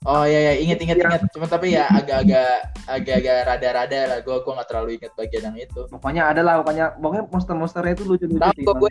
oh 0.07 0.23
ya 0.23 0.39
ya 0.39 0.53
inget 0.55 0.79
inget 0.79 1.01
Yang- 1.01 1.11
inget 1.11 1.21
cuma 1.35 1.45
tapi 1.49 1.75
ya 1.75 1.89
agak-agak 1.91 2.71
agak-agak 2.87 3.37
rada-rada 3.49 3.99
lah. 4.07 4.19
Gue 4.23 4.37
gue 4.45 4.53
nggak 4.55 4.69
terlalu 4.71 4.89
inget 4.95 5.11
bagian 5.17 5.43
yang 5.51 5.57
itu. 5.59 5.81
Pokoknya 5.91 6.23
ada 6.31 6.41
lah 6.45 6.63
pokoknya 6.63 6.85
pokoknya 7.01 7.23
monster-monsternya 7.27 7.93
itu 7.99 8.03
lucu-lucu 8.07 8.39
tahu 8.39 8.53
sih 8.55 8.63
kok 8.63 8.73
Bang. 8.77 8.79
gue 8.79 8.89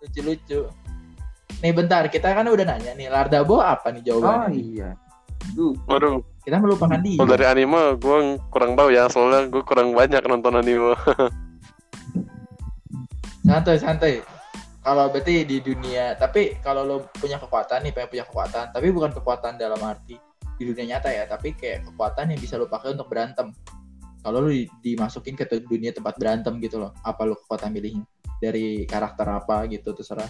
lucu-lucu. 0.00 0.60
Nih 1.60 1.72
bentar. 1.76 2.08
Kita 2.08 2.32
kan 2.32 2.48
udah 2.48 2.64
nanya 2.64 2.92
nih 2.96 3.12
Lardabo 3.12 3.60
apa 3.60 3.92
nih 3.92 4.00
oh 4.00 4.04
jawabannya 4.20 4.56
iya. 4.56 4.90
Tuh 5.56 5.72
Waduh, 5.88 6.20
kita 6.44 6.60
melupakan 6.60 7.00
dia. 7.00 7.16
Kalau 7.16 7.30
dari 7.32 7.46
anime 7.48 7.96
gue 7.96 8.18
kurang 8.52 8.76
tahu 8.76 8.92
ya, 8.92 9.08
soalnya 9.08 9.48
gue 9.48 9.62
kurang 9.64 9.96
banyak 9.96 10.20
nonton 10.24 10.56
anime. 10.56 10.96
santai 13.48 13.76
santai. 13.80 14.14
Kalau 14.80 15.12
berarti 15.12 15.44
di 15.44 15.60
dunia 15.60 16.16
tapi 16.16 16.56
kalau 16.64 16.88
lo 16.88 16.96
punya 17.12 17.36
kekuatan 17.36 17.84
nih 17.84 17.92
pengen 17.92 18.08
punya 18.16 18.24
kekuatan 18.24 18.72
tapi 18.72 18.88
bukan 18.88 19.12
kekuatan 19.12 19.60
dalam 19.60 19.76
arti 19.84 20.16
di 20.56 20.62
dunia 20.64 20.96
nyata 20.96 21.12
ya 21.12 21.28
tapi 21.28 21.52
kayak 21.52 21.84
kekuatan 21.92 22.32
yang 22.32 22.40
bisa 22.40 22.56
lo 22.56 22.64
pakai 22.64 22.96
untuk 22.96 23.08
berantem. 23.12 23.52
Kalau 24.20 24.44
lo 24.44 24.48
di- 24.48 24.68
dimasukin 24.80 25.36
ke 25.36 25.44
dunia 25.68 25.92
tempat 25.92 26.16
berantem 26.16 26.56
gitu 26.64 26.80
loh 26.80 26.92
apa 27.04 27.28
lo 27.28 27.36
kekuatan 27.44 27.76
pilihnya 27.76 28.04
dari 28.40 28.88
karakter 28.88 29.28
apa 29.28 29.68
gitu 29.68 29.92
terserah. 29.92 30.28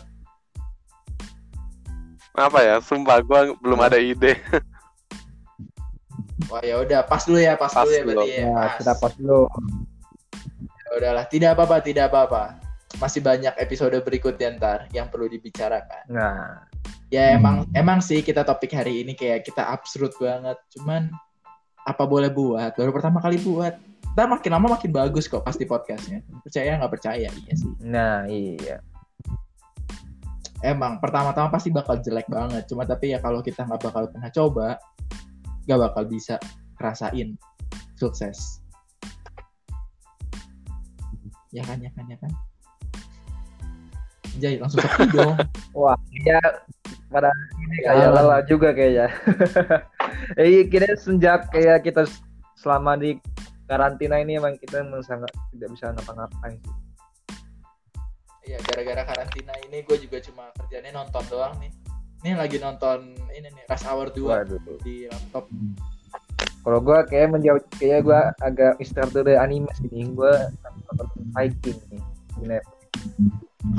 Apa 2.35 2.59
ya? 2.63 2.77
Sumpah 2.83 3.23
gue 3.23 3.41
belum 3.63 3.81
ada 3.81 3.97
ide. 3.97 4.37
wah 6.51 6.63
ya 6.67 6.83
udah 6.83 7.07
pas 7.07 7.23
dulu 7.23 7.39
ya 7.39 7.55
pas, 7.55 7.71
Pas 7.71 7.87
dulu 7.87 7.95
ya 7.95 8.03
berarti 8.03 8.31
ya, 8.31 8.43
ya 8.43 8.55
pas. 8.55 8.73
kita 8.83 8.93
pas 8.99 9.13
dulu. 9.15 9.43
Ya 10.67 10.89
udahlah 10.99 11.25
tidak 11.31 11.51
apa-apa 11.55 11.77
tidak 11.81 12.05
apa-apa. 12.11 12.45
Masih 12.99 13.23
banyak 13.23 13.55
episode 13.55 13.95
berikutnya 14.03 14.59
ntar 14.59 14.91
yang 14.91 15.07
perlu 15.07 15.31
dibicarakan. 15.31 16.05
Nah. 16.11 16.67
Ya 17.11 17.35
emang 17.35 17.67
emang 17.75 17.99
sih 17.99 18.23
kita 18.23 18.47
topik 18.47 18.71
hari 18.71 19.03
ini 19.03 19.15
kayak 19.15 19.47
kita 19.47 19.67
absurd 19.67 20.15
banget. 20.19 20.59
Cuman 20.75 21.11
apa 21.87 22.03
boleh 22.07 22.31
buat? 22.31 22.75
Baru 22.75 22.91
pertama 22.95 23.19
kali 23.19 23.39
buat 23.43 23.90
ntar 24.15 24.27
makin 24.27 24.51
lama 24.53 24.75
makin 24.75 24.91
bagus 24.91 25.31
kok 25.31 25.47
pasti 25.47 25.65
podcastnya. 25.65 26.21
Percaya 26.43 26.77
nggak 26.77 26.93
percaya? 26.93 27.29
Iya 27.31 27.55
sih. 27.55 27.73
Nah 27.83 28.27
iya. 28.27 28.83
Emang 30.61 31.01
pertama-tama 31.01 31.49
pasti 31.49 31.73
bakal 31.73 32.03
jelek 32.05 32.29
banget. 32.29 32.69
Cuma 32.69 32.85
tapi 32.85 33.15
ya 33.15 33.19
kalau 33.23 33.41
kita 33.41 33.65
nggak 33.65 33.81
bakal 33.81 34.11
pernah 34.11 34.31
coba 34.35 34.69
nggak 35.65 35.81
bakal 35.89 36.03
bisa 36.11 36.37
rasain 36.83 37.39
sukses. 37.97 38.61
Ya 41.55 41.63
kan 41.67 41.79
ya 41.83 41.91
kan 41.95 42.05
ya 42.11 42.19
kan? 42.19 42.33
Jai 44.39 44.57
langsung 44.63 44.81
sepi 44.81 45.11
dong 45.11 45.35
Wah, 45.79 45.99
ya 46.23 46.39
pada 47.11 47.29
ini 47.59 47.77
Ya, 47.83 47.91
kayak 47.91 48.09
lah. 48.15 48.23
lelah 48.23 48.41
juga 48.47 48.69
kayaknya. 48.71 49.09
eh 50.41 50.67
kira 50.71 50.95
sejak 50.95 51.51
kayak 51.51 51.83
kita 51.83 52.07
selama 52.55 52.95
di 52.95 53.19
karantina 53.71 54.19
ini 54.19 54.43
emang 54.43 54.59
kita 54.59 54.83
emang 54.83 55.07
sangat 55.07 55.31
tidak 55.55 55.71
bisa 55.79 55.95
ngapa-ngapain 55.95 56.59
sih. 56.59 56.77
Iya 58.51 58.59
gara-gara 58.67 59.07
karantina 59.07 59.55
ini 59.63 59.87
gue 59.87 59.97
juga 60.03 60.19
cuma 60.19 60.51
kerjanya 60.59 60.91
nonton 60.91 61.23
doang 61.31 61.55
nih 61.63 61.71
ini 62.21 62.37
lagi 62.37 62.61
nonton 62.61 63.17
ini 63.33 63.49
nih 63.49 63.65
Rush 63.65 63.87
Hour 63.89 64.13
2 64.13 64.29
Waduh. 64.29 64.61
di 64.85 65.09
laptop 65.09 65.49
Kalau 66.61 66.77
gua 66.85 67.09
kayak 67.09 67.33
menjauh 67.33 67.57
kayak 67.81 68.05
gua 68.05 68.37
agak 68.45 68.77
istirahat 68.85 69.17
dari 69.17 69.33
anime 69.33 69.65
sini. 69.81 70.13
Gua 70.13 70.53
nonton 70.93 71.09
Viking 71.33 71.81
nih. 71.89 72.03
di. 72.37 72.61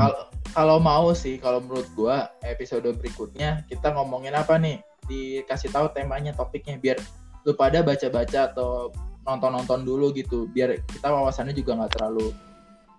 Kalau 0.02 0.26
kalau 0.50 0.78
mau 0.82 1.14
sih, 1.14 1.38
kalau 1.38 1.62
menurut 1.62 1.86
gua 1.94 2.34
episode 2.42 2.89
berikutnya 2.98 3.70
kita 3.70 3.94
ngomongin 3.94 4.34
apa 4.34 4.58
nih? 4.58 4.82
Dikasih 5.06 5.70
tahu 5.70 5.94
temanya, 5.94 6.34
topiknya 6.34 6.82
biar 6.82 6.98
lu 7.46 7.54
pada 7.54 7.86
baca-baca 7.86 8.50
atau 8.50 8.89
nonton-nonton 9.26 9.86
dulu 9.86 10.10
gitu, 10.14 10.50
biar 10.50 10.82
kita 10.90 11.08
wawasannya 11.10 11.54
juga 11.54 11.78
nggak 11.78 11.92
terlalu 11.98 12.34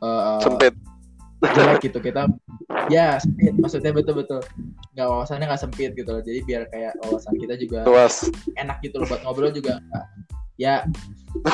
eh, 0.02 0.42
sempit. 0.42 0.74
jelek 1.42 1.82
gitu. 1.82 1.98
Kita 1.98 2.30
ya 2.86 3.18
sempit. 3.18 3.54
Maksudnya 3.58 3.90
betul-betul 3.90 4.38
nggak 4.94 5.06
wawasannya 5.10 5.46
nggak 5.50 5.62
sempit 5.62 5.90
gitu 5.98 6.10
loh. 6.14 6.22
Jadi 6.22 6.38
biar 6.46 6.70
kayak 6.70 6.94
wawasan 7.02 7.34
kita 7.38 7.54
juga 7.58 7.82
luas. 7.86 8.30
enak 8.54 8.78
gitu 8.86 9.02
loh. 9.02 9.06
Buat 9.10 9.22
ngobrol 9.26 9.50
juga 9.50 9.82
ya 10.60 10.86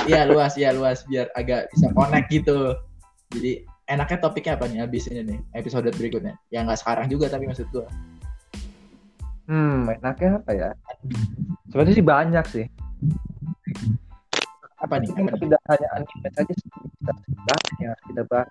ya 0.05 0.29
luas 0.29 0.61
ya 0.61 0.77
luas. 0.77 1.09
Biar 1.09 1.33
agak 1.33 1.73
bisa 1.73 1.89
connect 1.97 2.29
gitu. 2.29 2.77
Jadi 3.33 3.65
enaknya 3.89 4.19
topiknya 4.21 4.61
apa 4.61 4.69
nih 4.69 4.85
abis 4.85 5.09
ini 5.09 5.25
nih? 5.25 5.39
Episode 5.57 5.89
berikutnya. 5.97 6.37
Ya 6.53 6.61
nggak 6.65 6.85
sekarang 6.85 7.09
juga 7.09 7.33
tapi 7.33 7.49
maksud 7.49 7.69
gua. 7.73 7.89
Hmm, 9.49 9.89
enaknya 9.89 10.45
apa 10.45 10.53
ya? 10.53 10.69
Sebenarnya 11.73 11.95
sih 11.97 12.05
banyak 12.05 12.45
sih. 12.53 12.67
Apa 14.79 14.95
nih 15.03 15.11
apa 15.11 15.31
nih 15.35 15.41
Tidak 15.43 15.61
hanya 15.67 15.89
anime 15.99 16.29
saja. 16.35 16.53
Kita 16.55 17.13
bahas 17.47 17.65
yang 17.83 17.91
harus 17.91 18.05
kita 18.07 18.23
bahas. 18.27 18.49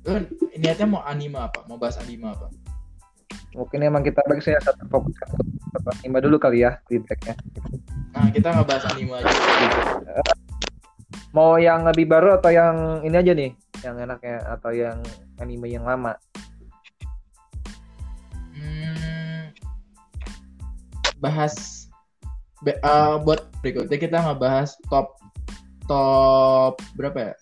lu 0.00 0.16
niatnya 0.56 0.86
mau 0.88 1.04
anime 1.04 1.36
apa 1.36 1.60
mau 1.68 1.76
bahas 1.76 2.00
anime 2.00 2.24
apa 2.32 2.48
Mungkin 3.52 3.82
emang 3.84 4.00
kita 4.00 4.22
bagi 4.24 4.40
saya 4.40 4.62
satu 4.62 4.88
fokus 4.88 5.12
ke 5.20 5.26
anime 6.00 6.22
dulu 6.24 6.40
kali 6.40 6.64
ya 6.64 6.80
feedbacknya. 6.88 7.36
nah 8.16 8.26
kita 8.32 8.48
ngebahas 8.48 8.84
anime 8.96 9.12
aja 9.20 9.28
Mau 11.30 11.60
yang 11.62 11.86
lebih 11.86 12.10
baru 12.10 12.42
atau 12.42 12.50
yang 12.50 13.06
ini 13.06 13.14
aja 13.14 13.30
nih? 13.30 13.54
Yang 13.86 13.96
enaknya 14.02 14.36
atau 14.50 14.74
yang 14.74 14.98
anime 15.38 15.70
yang 15.70 15.86
lama? 15.86 16.18
Hmm, 18.50 19.54
bahas 21.22 21.79
be- 22.64 22.80
eh, 22.80 23.16
buat 23.24 23.48
berikutnya 23.64 23.98
kita 23.98 24.18
ngebahas 24.20 24.76
top 24.88 25.16
top 25.88 26.78
berapa 26.94 27.32
ya? 27.32 27.34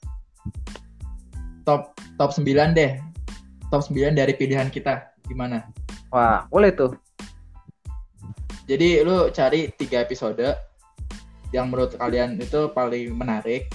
Top 1.67 1.95
top 2.17 2.31
9 2.33 2.73
deh. 2.75 2.97
Top 3.69 3.85
9 3.85 4.17
dari 4.17 4.33
pilihan 4.33 4.73
kita 4.73 5.13
gimana? 5.29 5.69
Wah, 6.09 6.49
boleh 6.49 6.73
tuh. 6.73 6.97
Jadi 8.69 9.01
lu 9.05 9.29
cari 9.33 9.73
tiga 9.77 10.05
episode 10.05 10.45
yang 11.53 11.73
menurut 11.73 11.97
kalian 11.97 12.37
itu 12.41 12.69
paling 12.73 13.13
menarik. 13.17 13.69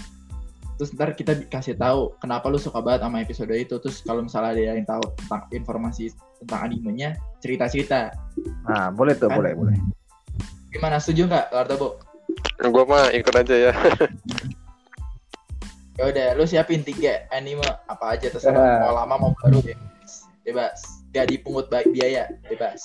Terus 0.77 0.89
ntar 0.97 1.13
kita 1.13 1.37
kasih 1.53 1.77
tahu 1.77 2.17
kenapa 2.17 2.49
lu 2.49 2.57
suka 2.57 2.81
banget 2.81 3.05
sama 3.05 3.21
episode 3.21 3.53
itu. 3.53 3.77
Terus 3.77 4.01
kalau 4.01 4.25
misalnya 4.25 4.57
ada 4.57 4.61
yang 4.73 4.85
tahu 4.85 5.05
tentang 5.21 5.43
informasi 5.53 6.13
tentang 6.41 6.61
animenya, 6.65 7.13
cerita-cerita. 7.41 8.13
Nah, 8.65 8.89
boleh 8.89 9.13
tuh, 9.17 9.29
Kan? 9.29 9.37
boleh, 9.37 9.53
boleh. 9.53 9.77
Gimana 10.73 10.97
setuju 10.97 11.29
nggak, 11.29 11.53
Lardobo? 11.53 12.01
gue 12.63 12.83
mah 12.89 13.13
ikut 13.13 13.33
aja 13.35 13.55
ya 13.69 13.73
Ya 15.93 16.09
udah, 16.09 16.27
lu 16.33 16.49
siapin 16.49 16.81
tiga 16.81 17.29
anime 17.29 17.61
apa 17.85 18.17
aja 18.17 18.25
Ya. 18.25 18.33
terserah 18.33 18.81
mau 18.81 18.97
lama 18.97 19.15
mau 19.29 19.31
baru 19.45 19.61
bebas. 19.61 20.25
Bebas. 20.41 20.79
Gak 21.13 21.29
dipungut 21.29 21.69
baik 21.69 21.93
biaya, 21.93 22.33
bebas. 22.49 22.81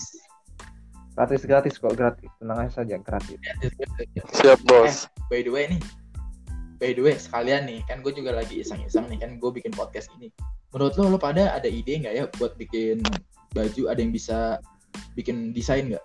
Gratis 1.16 1.42
gratis 1.48 1.74
kok 1.80 1.96
gratis. 1.96 2.28
Tenang 2.36 2.68
aja 2.68 2.84
saja 2.84 3.00
gratis. 3.00 3.40
siap 4.36 4.60
bos 4.68 5.08
By 5.32 5.40
the 5.40 5.48
way 5.48 5.72
nih, 5.72 5.80
by 6.76 6.92
the 6.92 7.00
way 7.00 7.16
sekalian 7.16 7.64
nih, 7.64 7.80
kan 7.88 8.04
gue 8.04 8.12
juga 8.12 8.36
lagi 8.36 8.60
iseng-iseng 8.60 9.08
nih 9.08 9.18
kan 9.24 9.40
gue 9.40 9.50
bikin 9.56 9.72
podcast 9.72 10.12
ini. 10.20 10.28
Menurut 10.76 10.94
lo, 11.00 11.16
lo 11.16 11.18
pada 11.18 11.56
ada 11.56 11.66
ide 11.66 12.04
nggak 12.04 12.12
ya 12.12 12.24
buat 12.36 12.60
bikin 12.60 13.00
baju? 13.56 13.88
Ada 13.88 14.04
yang 14.04 14.12
bisa 14.12 14.60
bikin 15.16 15.56
desain 15.56 15.88
nggak? 15.88 16.04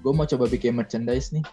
Gue 0.00 0.12
mau 0.14 0.26
coba 0.26 0.44
bikin 0.46 0.78
merchandise 0.78 1.34
nih. 1.34 1.44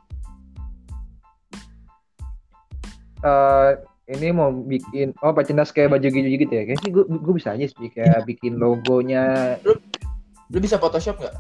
eh 3.26 3.72
ini 4.06 4.30
mau 4.30 4.54
bikin 4.54 5.18
oh 5.26 5.34
merchandise 5.34 5.74
kayak 5.74 5.98
baju 5.98 6.08
gitu 6.14 6.30
gitu 6.30 6.54
ya 6.54 6.64
kayaknya 6.70 6.90
gue 6.94 7.06
gue 7.10 7.34
bisa 7.34 7.58
aja 7.58 7.66
sih 7.66 7.90
kayak 7.90 8.22
bikin 8.30 8.62
logonya 8.62 9.58
Lo 9.66 10.62
bisa 10.62 10.78
Photoshop 10.78 11.18
nggak? 11.18 11.36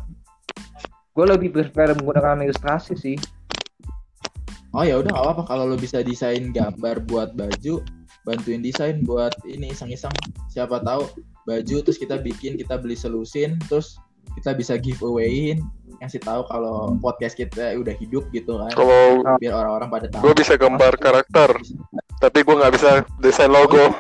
gue 1.16 1.26
lebih 1.30 1.50
prefer 1.54 1.94
menggunakan 1.94 2.42
ilustrasi 2.42 2.98
sih 2.98 3.18
Oh 4.76 4.84
ya 4.84 5.00
udah 5.00 5.08
nggak 5.08 5.24
apa-apa 5.24 5.44
kalau 5.48 5.64
lo 5.72 5.80
bisa 5.80 6.04
desain 6.04 6.52
gambar 6.52 7.08
buat 7.08 7.32
baju, 7.32 7.80
bantuin 8.28 8.60
desain 8.60 9.08
buat 9.08 9.32
ini 9.48 9.72
iseng-iseng. 9.72 10.12
Siapa 10.52 10.84
tahu 10.84 11.08
baju 11.48 11.76
terus 11.80 11.96
kita 11.96 12.20
bikin, 12.20 12.60
kita 12.60 12.76
beli 12.76 12.92
selusin, 12.92 13.56
terus 13.72 13.96
kita 14.36 14.52
bisa 14.52 14.76
giveawayin, 14.76 15.64
ngasih 15.98 16.20
tahu 16.20 16.44
kalau 16.46 16.94
podcast 16.98 17.34
kita 17.34 17.72
udah 17.74 17.96
hidup 17.96 18.28
gitu 18.30 18.58
kan. 18.58 18.72
kalau 18.72 19.24
Biar 19.36 19.56
orang-orang 19.56 19.90
pada 19.90 20.08
tahu. 20.10 20.22
gue 20.22 20.34
bisa 20.38 20.54
gambar 20.56 20.94
karakter 20.96 21.50
tapi 22.16 22.42
gue 22.42 22.52
nggak 22.54 22.74
bisa 22.74 22.90
desain 23.18 23.48
logo 23.48 23.92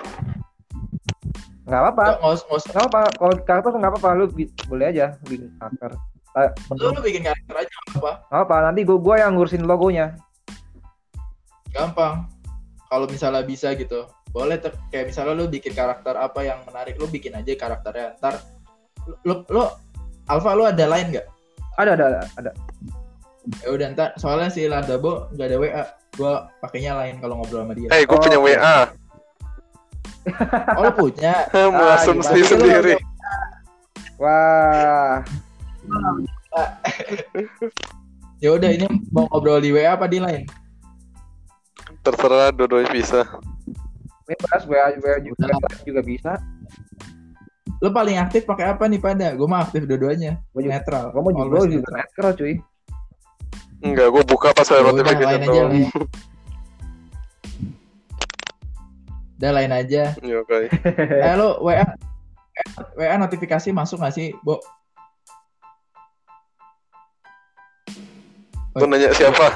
nggak 1.66 1.82
apa-apa 1.82 2.06
Nggak 2.16 2.32
usah, 2.32 2.46
nggak 2.46 2.58
usah. 2.58 2.70
nggak 2.72 2.86
apa 2.86 3.02
kalau 3.12 3.34
karakter 3.42 3.70
nggak 3.74 3.92
apa-apa 3.92 4.10
lu 4.14 4.26
boleh 4.66 4.86
aja 4.88 5.06
bikin 5.22 5.50
karakter 5.56 5.92
Eh, 6.36 6.52
Lu, 6.74 6.92
lu 6.92 7.00
bikin 7.00 7.24
karakter 7.24 7.56
aja 7.56 7.72
nggak 7.72 7.96
apa, 7.98 8.12
nggak 8.28 8.44
apa 8.44 8.56
nanti 8.62 8.82
gue 8.84 8.98
gue 8.98 9.16
yang 9.16 9.32
ngurusin 9.34 9.64
logonya 9.64 10.20
gampang. 11.72 12.28
Kalau 12.86 13.04
misalnya 13.06 13.42
bisa 13.42 13.74
gitu, 13.74 14.08
boleh 14.30 14.56
ter- 14.56 14.78
kayak 14.88 15.12
misalnya 15.12 15.34
lu 15.34 15.46
bikin 15.46 15.72
karakter 15.72 16.14
apa 16.14 16.40
yang 16.42 16.62
menarik, 16.64 16.96
lu 16.96 17.04
bikin 17.06 17.34
aja 17.34 17.52
karakternya. 17.52 18.16
Ntar 18.18 18.40
lu, 19.06 19.16
lu, 19.24 19.34
lu 19.50 19.64
Alfa 20.26 20.58
lu 20.58 20.66
ada 20.66 20.86
lain 20.90 21.14
nggak? 21.14 21.28
ada 21.76 21.92
ada 21.92 22.06
ada, 22.08 22.22
ada. 22.40 22.52
ya 23.62 23.68
udah 23.76 23.88
ntar. 23.94 24.10
Soalnya 24.16 24.50
si 24.50 24.66
Ladabo 24.66 25.28
nggak 25.36 25.48
ada 25.52 25.58
WA 25.60 25.84
gue 26.16 26.34
pakainya 26.64 26.96
lain 26.96 27.20
kalau 27.20 27.44
ngobrol 27.44 27.68
sama 27.68 27.74
dia. 27.76 27.92
Eh 27.92 28.08
gue 28.08 28.16
Oh, 28.16 28.22
punya 28.24 28.40
oke. 28.40 28.48
WA 28.48 28.76
oh 30.76 30.82
lo 30.82 30.92
punya? 30.98 31.34
Mengasumsi 31.76 32.34
gimana? 32.42 32.50
sendiri. 32.50 32.96
wah. 34.18 35.22
Ya 38.44 38.52
udah 38.52 38.68
ini 38.68 38.86
mau 39.16 39.26
ngobrol 39.32 39.64
di 39.64 39.72
WA 39.72 39.96
apa 39.96 40.12
di 40.12 40.20
lain? 40.20 40.44
Terserah 42.04 42.52
dua-duanya 42.52 42.92
bisa. 42.92 43.24
Bebas 44.28 44.68
WA 44.68 44.92
WA 44.92 45.18
juga, 45.24 45.50
WA 45.56 45.72
juga 45.88 46.02
bisa 46.04 46.32
lo 47.84 47.92
paling 47.92 48.16
aktif 48.16 48.48
pakai 48.48 48.72
apa 48.72 48.88
nih 48.88 49.00
pada 49.04 49.36
gue 49.36 49.48
mah 49.48 49.68
aktif 49.68 49.84
dua-duanya. 49.84 50.40
Juga- 50.56 50.72
netral. 50.80 51.12
Gue 51.12 51.22
mau 51.22 51.34
juga 51.36 51.68
juga. 51.68 51.90
netral. 51.92 52.32
cuy. 52.36 52.56
Enggak 53.84 54.08
gue 54.10 54.24
buka 54.24 54.56
pas 54.56 54.66
ada 54.72 54.82
udah, 54.82 54.92
notification 54.96 55.28
lain 55.28 55.44
aja 55.44 55.52
doang 55.52 55.74
udah 59.36 59.52
lain 59.52 59.72
aja. 59.76 60.04
Ya 60.24 60.36
oke. 60.40 60.72
Eh 60.96 61.36
lo 61.36 61.60
WA 61.60 61.84
WA 62.96 63.16
notifikasi 63.20 63.70
masuk 63.76 64.00
nggak 64.00 64.16
sih 64.16 64.32
Bo? 64.42 64.64
Lu 68.80 68.88
nanya 68.88 69.12
siapa? 69.12 69.52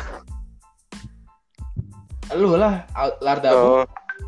Lu 2.36 2.60
lah 2.60 2.86
Lardabo 3.24 3.82
oh 3.82 3.84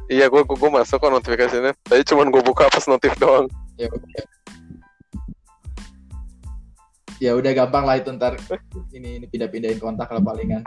iya 0.07 0.31
gue 0.31 0.41
gue 0.43 0.69
masuk 0.71 0.97
kok 1.03 1.11
notifikasinya. 1.11 1.75
Tadi 1.83 2.01
cuman 2.07 2.31
gue 2.31 2.41
buka 2.41 2.71
pas 2.71 2.87
notif 2.87 3.11
doang 3.19 3.51
ya 3.81 3.89
udah. 3.89 4.23
Ya 7.21 7.31
udah 7.37 7.51
gampang 7.53 7.85
lah 7.85 7.97
itu 7.97 8.13
ntar 8.13 8.37
ini, 8.93 9.21
ini 9.21 9.25
pindah-pindahin 9.25 9.81
kontak 9.81 10.09
lah 10.13 10.21
palingan. 10.21 10.61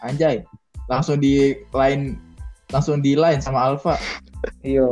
Anjay 0.00 0.44
langsung 0.88 1.20
di 1.20 1.54
line 1.70 2.16
langsung 2.74 2.98
di 2.98 3.14
line 3.14 3.38
sama 3.38 3.62
Alfa 3.62 3.94
iya 4.66 4.82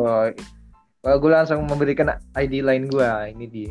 gue 1.03 1.31
langsung 1.33 1.65
memberikan 1.67 2.15
ID 2.39 2.63
lain 2.63 2.87
gue 2.87 3.09
ini 3.33 3.47
di 3.49 3.65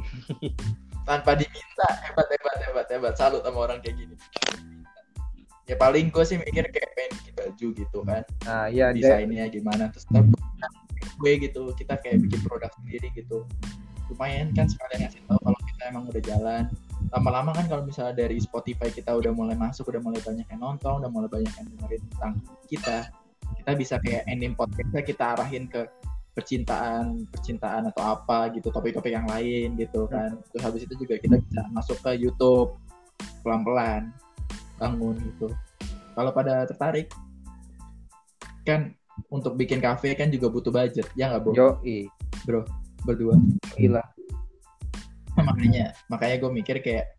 tanpa 1.08 1.40
diminta. 1.40 1.88
Hebat 2.04 2.28
hebat 2.28 2.58
hebat 2.68 2.88
hebat. 2.92 3.14
Salut 3.16 3.40
sama 3.48 3.64
orang 3.64 3.80
kayak 3.80 3.96
gini. 3.96 4.16
Ya 5.64 5.80
paling 5.80 6.12
gue 6.12 6.24
sih 6.28 6.36
mikir 6.36 6.68
kayak 6.68 6.92
pengen 6.96 7.12
bikin 7.16 7.34
baju 7.40 7.68
gitu 7.80 8.00
kan. 8.04 8.24
Nah 8.44 8.68
dia 8.68 8.92
desainnya 8.92 9.48
gimana 9.48 9.88
terus 9.88 10.04
gue 11.16 11.32
gitu 11.48 11.72
kita 11.74 11.96
kayak 12.00 12.24
bikin 12.28 12.40
produk 12.44 12.72
sendiri 12.82 13.08
gitu. 13.16 13.48
Lumayan 14.08 14.56
kan 14.56 14.72
sekalian 14.72 15.08
ngasih 15.08 15.22
tahu 15.28 15.40
kalau 15.44 15.60
kita 15.68 15.84
emang 15.92 16.04
udah 16.08 16.24
jalan. 16.24 16.64
Lama-lama 17.12 17.52
kan 17.56 17.66
kalau 17.68 17.84
misalnya 17.88 18.16
dari 18.28 18.40
Spotify 18.40 18.92
kita 18.92 19.16
udah 19.16 19.32
mulai 19.32 19.56
masuk 19.56 19.92
udah 19.92 20.02
mulai 20.04 20.20
banyak 20.24 20.48
yang 20.48 20.62
nonton 20.64 21.04
udah 21.04 21.12
mulai 21.12 21.30
banyak 21.32 21.54
yang 21.54 21.68
dengerin 21.76 22.04
tentang 22.16 22.34
kita 22.68 22.98
kita 23.64 23.72
bisa 23.76 23.96
kayak 24.04 24.24
ending 24.28 24.56
podcastnya 24.56 25.04
kita 25.04 25.24
arahin 25.36 25.68
ke 25.68 25.88
percintaan 26.38 27.26
percintaan 27.34 27.90
atau 27.90 28.14
apa 28.14 28.54
gitu 28.54 28.70
topik-topik 28.70 29.10
yang 29.10 29.26
lain 29.26 29.74
gitu 29.76 30.06
kan. 30.06 30.38
Terus 30.54 30.64
habis 30.64 30.82
itu 30.86 30.94
juga 31.02 31.18
kita 31.18 31.42
bisa 31.42 31.62
masuk 31.74 31.98
ke 32.00 32.14
YouTube 32.16 32.78
pelan-pelan 33.42 34.14
bangun 34.78 35.18
gitu. 35.18 35.50
Kalau 36.14 36.32
pada 36.34 36.70
tertarik 36.70 37.10
kan 38.68 38.94
untuk 39.34 39.58
bikin 39.60 39.84
kafe 39.84 40.14
kan 40.14 40.32
juga 40.32 40.48
butuh 40.48 40.72
budget. 40.72 41.08
Ya 41.18 41.32
nggak 41.32 41.42
bro? 41.44 41.54
Yo 41.54 41.68
i 41.84 42.08
berdua. 43.06 43.36
Gila. 43.76 44.04
Makanya 45.38 45.94
makanya 46.10 46.36
gue 46.42 46.52
mikir 46.52 46.78
kayak 46.82 47.14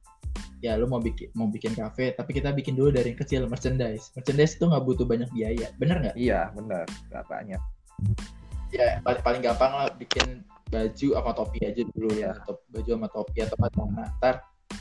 ya 0.59 0.74
lu 0.74 0.90
mau 0.90 0.99
bikin 0.99 1.30
mau 1.38 1.46
bikin 1.46 1.70
kafe 1.70 2.11
tapi 2.18 2.34
kita 2.34 2.51
bikin 2.51 2.74
dulu 2.74 2.90
dari 2.90 3.14
yang 3.14 3.20
kecil 3.20 3.46
merchandise. 3.46 4.11
Merchandise 4.18 4.59
itu 4.59 4.64
nggak 4.66 4.84
butuh 4.84 5.07
banyak 5.07 5.30
biaya. 5.30 5.70
Bener 5.78 5.96
nggak? 6.03 6.16
Iya 6.18 6.51
benar 6.55 6.84
gak 7.14 7.24
banyak. 7.30 7.61
Ya 8.74 9.01
paling 9.01 9.22
paling 9.22 9.40
gampang 9.40 9.72
lah 9.72 9.88
bikin 9.96 10.44
baju 10.68 11.09
sama 11.16 11.32
topi 11.32 11.59
aja 11.62 11.82
dulu 11.94 12.11
ya. 12.18 12.34
Atau 12.42 12.59
baju 12.74 12.90
sama 12.90 13.09
topi 13.09 13.38
atau 13.46 13.57
celana 13.70 14.05
ntar 14.18 14.34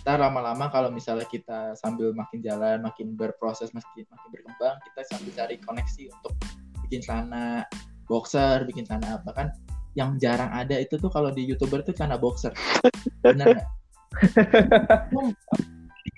ntar 0.04 0.18
lama-lama 0.20 0.68
kalau 0.68 0.90
misalnya 0.92 1.28
kita 1.28 1.76
sambil 1.80 2.12
makin 2.12 2.44
jalan 2.44 2.84
makin 2.84 3.16
berproses 3.16 3.72
makin 3.72 4.04
makin 4.08 4.30
berkembang 4.32 4.76
kita 4.84 5.02
sambil 5.08 5.32
cari 5.36 5.56
koneksi 5.64 6.04
untuk 6.12 6.34
bikin 6.88 7.04
celana 7.04 7.68
boxer 8.08 8.64
bikin 8.64 8.88
celana 8.88 9.20
apa 9.20 9.32
kan 9.36 9.48
yang 9.98 10.16
jarang 10.22 10.54
ada 10.54 10.78
itu 10.78 10.96
tuh 11.02 11.10
kalau 11.10 11.34
di 11.34 11.44
youtuber 11.44 11.82
tuh 11.82 11.92
celana 11.92 12.22
boxer. 12.22 12.54
Bener 13.26 13.58
nggak? 13.58 13.68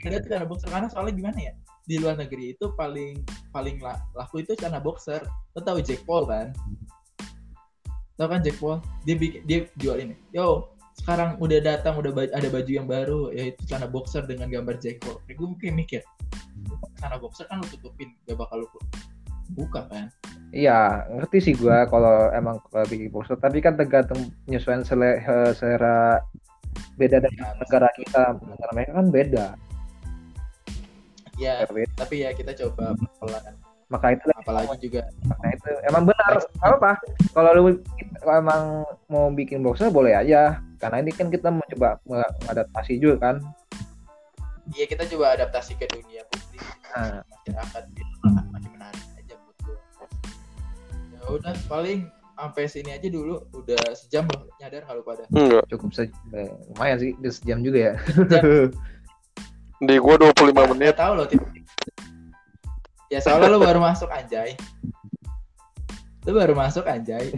Ada 0.06 0.16
tuh 0.24 0.28
celana 0.32 0.46
boxer. 0.48 0.68
Karena 0.68 0.88
soalnya 0.92 1.14
gimana 1.16 1.40
ya 1.40 1.54
di 1.90 1.96
luar 1.98 2.20
negeri 2.20 2.54
itu 2.54 2.70
paling 2.78 3.24
paling 3.56 3.82
la- 3.82 4.04
laku 4.14 4.44
itu 4.44 4.52
celana 4.60 4.84
boxer. 4.84 5.24
Lo 5.56 5.60
tau 5.64 5.80
Jack 5.80 6.04
Paul 6.04 6.28
kan? 6.28 6.52
Tau 8.20 8.28
kan 8.28 8.44
Jack 8.44 8.60
Paul? 8.60 8.84
Dia 9.08 9.16
bikin 9.16 9.42
dia 9.48 9.66
jual 9.80 9.98
ini. 10.04 10.16
Yo 10.36 10.76
sekarang 11.00 11.40
udah 11.40 11.64
datang 11.64 11.96
udah 11.96 12.12
ba- 12.12 12.36
ada 12.36 12.48
baju 12.52 12.72
yang 12.72 12.84
baru 12.84 13.32
yaitu 13.32 13.64
celana 13.64 13.88
boxer 13.88 14.28
dengan 14.28 14.52
gambar 14.52 14.76
Jack 14.84 15.00
Paul. 15.08 15.24
Gue 15.24 15.48
mungkin 15.56 15.80
mikir 15.80 16.04
celana 17.00 17.16
boxer 17.16 17.48
kan 17.48 17.64
lu 17.64 17.68
tutupin 17.72 18.12
gak 18.28 18.36
bakal 18.36 18.68
lu 18.68 18.68
buka 19.54 19.86
kan 19.90 20.08
iya 20.50 21.06
ngerti 21.14 21.38
sih 21.42 21.54
gua 21.54 21.86
kalau 21.86 22.34
emang 22.34 22.58
bikin 22.90 23.14
poster. 23.14 23.38
Tapi 23.38 23.62
kan 23.62 23.78
tergantung 23.78 24.34
penyesuaian 24.50 24.82
sele- 24.82 25.22
selera 25.54 26.22
beda 26.98 27.22
dari 27.22 27.38
Ya, 27.38 27.54
negara 27.54 27.90
kita. 27.94 28.24
Negara 28.34 28.72
mereka 28.74 28.92
kan 28.98 29.08
beda. 29.14 29.48
Ya 31.40 31.64
Beda. 31.72 31.88
tapi 31.96 32.26
ya 32.28 32.36
kita 32.36 32.52
coba 32.52 32.98
pelan 33.22 33.56
maka 33.90 34.14
itu 34.14 34.28
apalagi 34.38 34.86
juga 34.86 35.02
Nah 35.26 35.50
itu. 35.50 35.72
Emang 35.90 36.04
benar. 36.06 36.38
Apa 36.62 36.76
apa 36.78 36.92
kalau 37.34 37.50
lu 37.58 37.64
kalau 38.22 38.36
emang 38.38 38.62
mau 39.10 39.34
bikin 39.34 39.66
boxer 39.66 39.90
boleh 39.90 40.14
aja. 40.14 40.62
Karena 40.78 41.02
ini 41.02 41.12
kan 41.16 41.32
kita 41.34 41.50
mau 41.50 41.66
coba 41.74 41.98
mengadaptasi 42.06 43.02
juga 43.02 43.18
kan. 43.32 43.36
Iya 44.78 44.86
kita 44.86 45.10
coba 45.10 45.34
adaptasi 45.34 45.74
ke 45.80 45.90
dunia 45.90 46.22
publik. 46.30 46.62
Nah. 46.94 47.26
masyarakat 47.26 47.84
udah 51.36 51.54
paling 51.70 52.10
sampai 52.40 52.72
sini 52.72 52.96
aja 52.96 53.08
dulu 53.12 53.44
udah 53.52 53.82
sejam 54.00 54.24
loh 54.32 54.48
nyadar 54.64 54.88
kalau 54.88 55.04
pada. 55.04 55.28
Enggak. 55.36 55.68
cukup 55.68 55.92
saja 55.92 56.12
eh, 56.34 56.48
lumayan 56.72 56.98
sih 56.98 57.12
udah 57.20 57.32
sejam 57.36 57.60
juga 57.60 57.80
ya 57.80 57.94
Di 59.88 59.96
gua 59.96 60.16
25 60.20 60.52
Nggak 60.52 60.70
menit. 60.76 60.96
tahu 61.00 61.14
loh 61.16 61.28
tipe. 61.28 61.48
Ya 63.08 63.20
soalnya 63.24 63.48
lo 63.48 63.64
baru 63.64 63.80
masuk 63.80 64.12
anjay. 64.12 64.60
Lo 66.28 66.36
baru 66.36 66.52
masuk 66.52 66.84
anjay. 66.84 67.32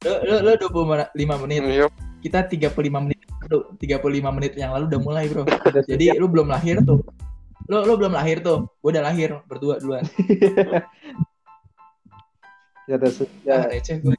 Lo 0.00 0.12
lo 0.24 0.36
lo 0.40 0.52
25 0.56 1.12
menit. 1.44 1.60
Iya. 1.60 1.86
Kita 2.24 2.48
35 2.48 2.80
menit. 3.04 3.20
Lo 3.52 3.76
35 3.76 4.36
menit 4.36 4.52
yang 4.56 4.72
lalu 4.72 4.88
udah 4.88 5.00
mulai, 5.04 5.28
Bro. 5.28 5.44
Jadi 5.84 6.16
lu 6.16 6.32
belum 6.32 6.48
lahir 6.48 6.80
tuh. 6.80 7.04
Lu 7.68 7.84
lu 7.84 7.94
belum 8.00 8.16
lahir 8.16 8.40
tuh. 8.40 8.72
Gue 8.80 8.90
udah 8.96 9.04
lahir 9.04 9.36
berdua 9.46 9.76
duluan. 9.84 10.02
ya 12.90 12.98
udah 12.98 13.10
se- 13.12 13.30
Ya, 13.46 13.54
ya, 13.62 13.70
receh 13.70 14.02
gue. 14.02 14.16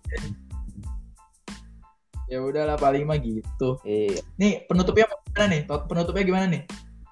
Ya 2.25 2.39
udahlah 2.39 2.79
paling 2.79 3.03
mah 3.03 3.19
gitu. 3.19 3.75
iya. 3.83 4.23
Nih 4.39 4.63
penutupnya 4.63 5.03
gimana 5.27 5.45
nih? 5.51 5.61
Penutupnya 5.67 6.23
gimana 6.23 6.45
nih? 6.47 6.63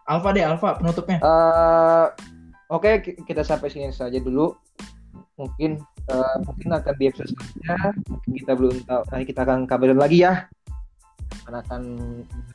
Alfa 0.08 0.30
deh, 0.32 0.42
Alfa 0.42 0.80
penutupnya. 0.80 1.20
Eh, 1.20 2.08
oke 2.72 2.90
ki- 3.04 3.18
kita 3.28 3.44
sampai 3.44 3.68
sini 3.68 3.92
saja 3.92 4.16
dulu 4.18 4.56
mungkin 5.36 5.80
eh, 6.06 6.36
mungkin 6.42 6.70
akan 6.70 6.94
di 6.96 7.06
episode 7.06 7.32
selanjutnya 7.32 7.76
mungkin 8.08 8.32
kita 8.36 8.52
belum 8.54 8.76
tahu 8.84 9.02
nanti 9.08 9.26
kita 9.26 9.42
akan 9.42 9.60
kabarin 9.66 9.96
lagi 9.96 10.20
ya 10.22 10.48
akan 11.46 11.54
akan 11.64 11.82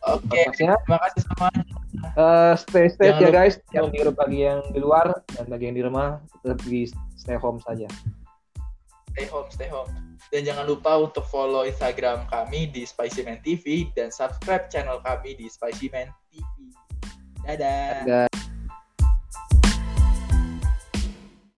Oke, 0.04 0.28
podcastnya. 0.28 0.74
terima 0.84 0.98
kasih 1.00 1.20
sama. 1.24 1.48
Eh, 2.14 2.52
stay 2.58 2.86
safe 2.90 3.00
Jangan 3.08 3.20
ya 3.20 3.28
lupa- 3.28 3.36
guys 3.40 3.54
yang 3.72 3.86
di 3.88 3.98
bagi 4.06 4.38
yang 4.42 4.60
di 4.68 4.78
luar 4.78 5.06
dan 5.32 5.44
bagi 5.48 5.64
yang 5.68 5.76
di 5.76 5.82
rumah 5.82 6.08
tetap 6.40 6.58
di 6.62 6.80
stay 7.14 7.36
home 7.36 7.60
saja 7.60 7.88
Stay 9.14 9.30
home, 9.30 9.46
stay 9.54 9.70
home. 9.70 9.90
Dan 10.34 10.42
jangan 10.42 10.66
lupa 10.66 10.98
untuk 10.98 11.22
follow 11.30 11.62
Instagram 11.62 12.26
kami 12.26 12.66
di 12.66 12.82
Spicy 12.82 13.22
Man 13.22 13.38
TV 13.46 13.86
dan 13.94 14.10
subscribe 14.10 14.66
channel 14.66 14.98
kami 15.06 15.38
di 15.38 15.46
Spicy 15.46 15.86
Man 15.94 16.10
TV. 16.34 16.42
Dadah. 17.46 18.02
Dan 18.02 18.43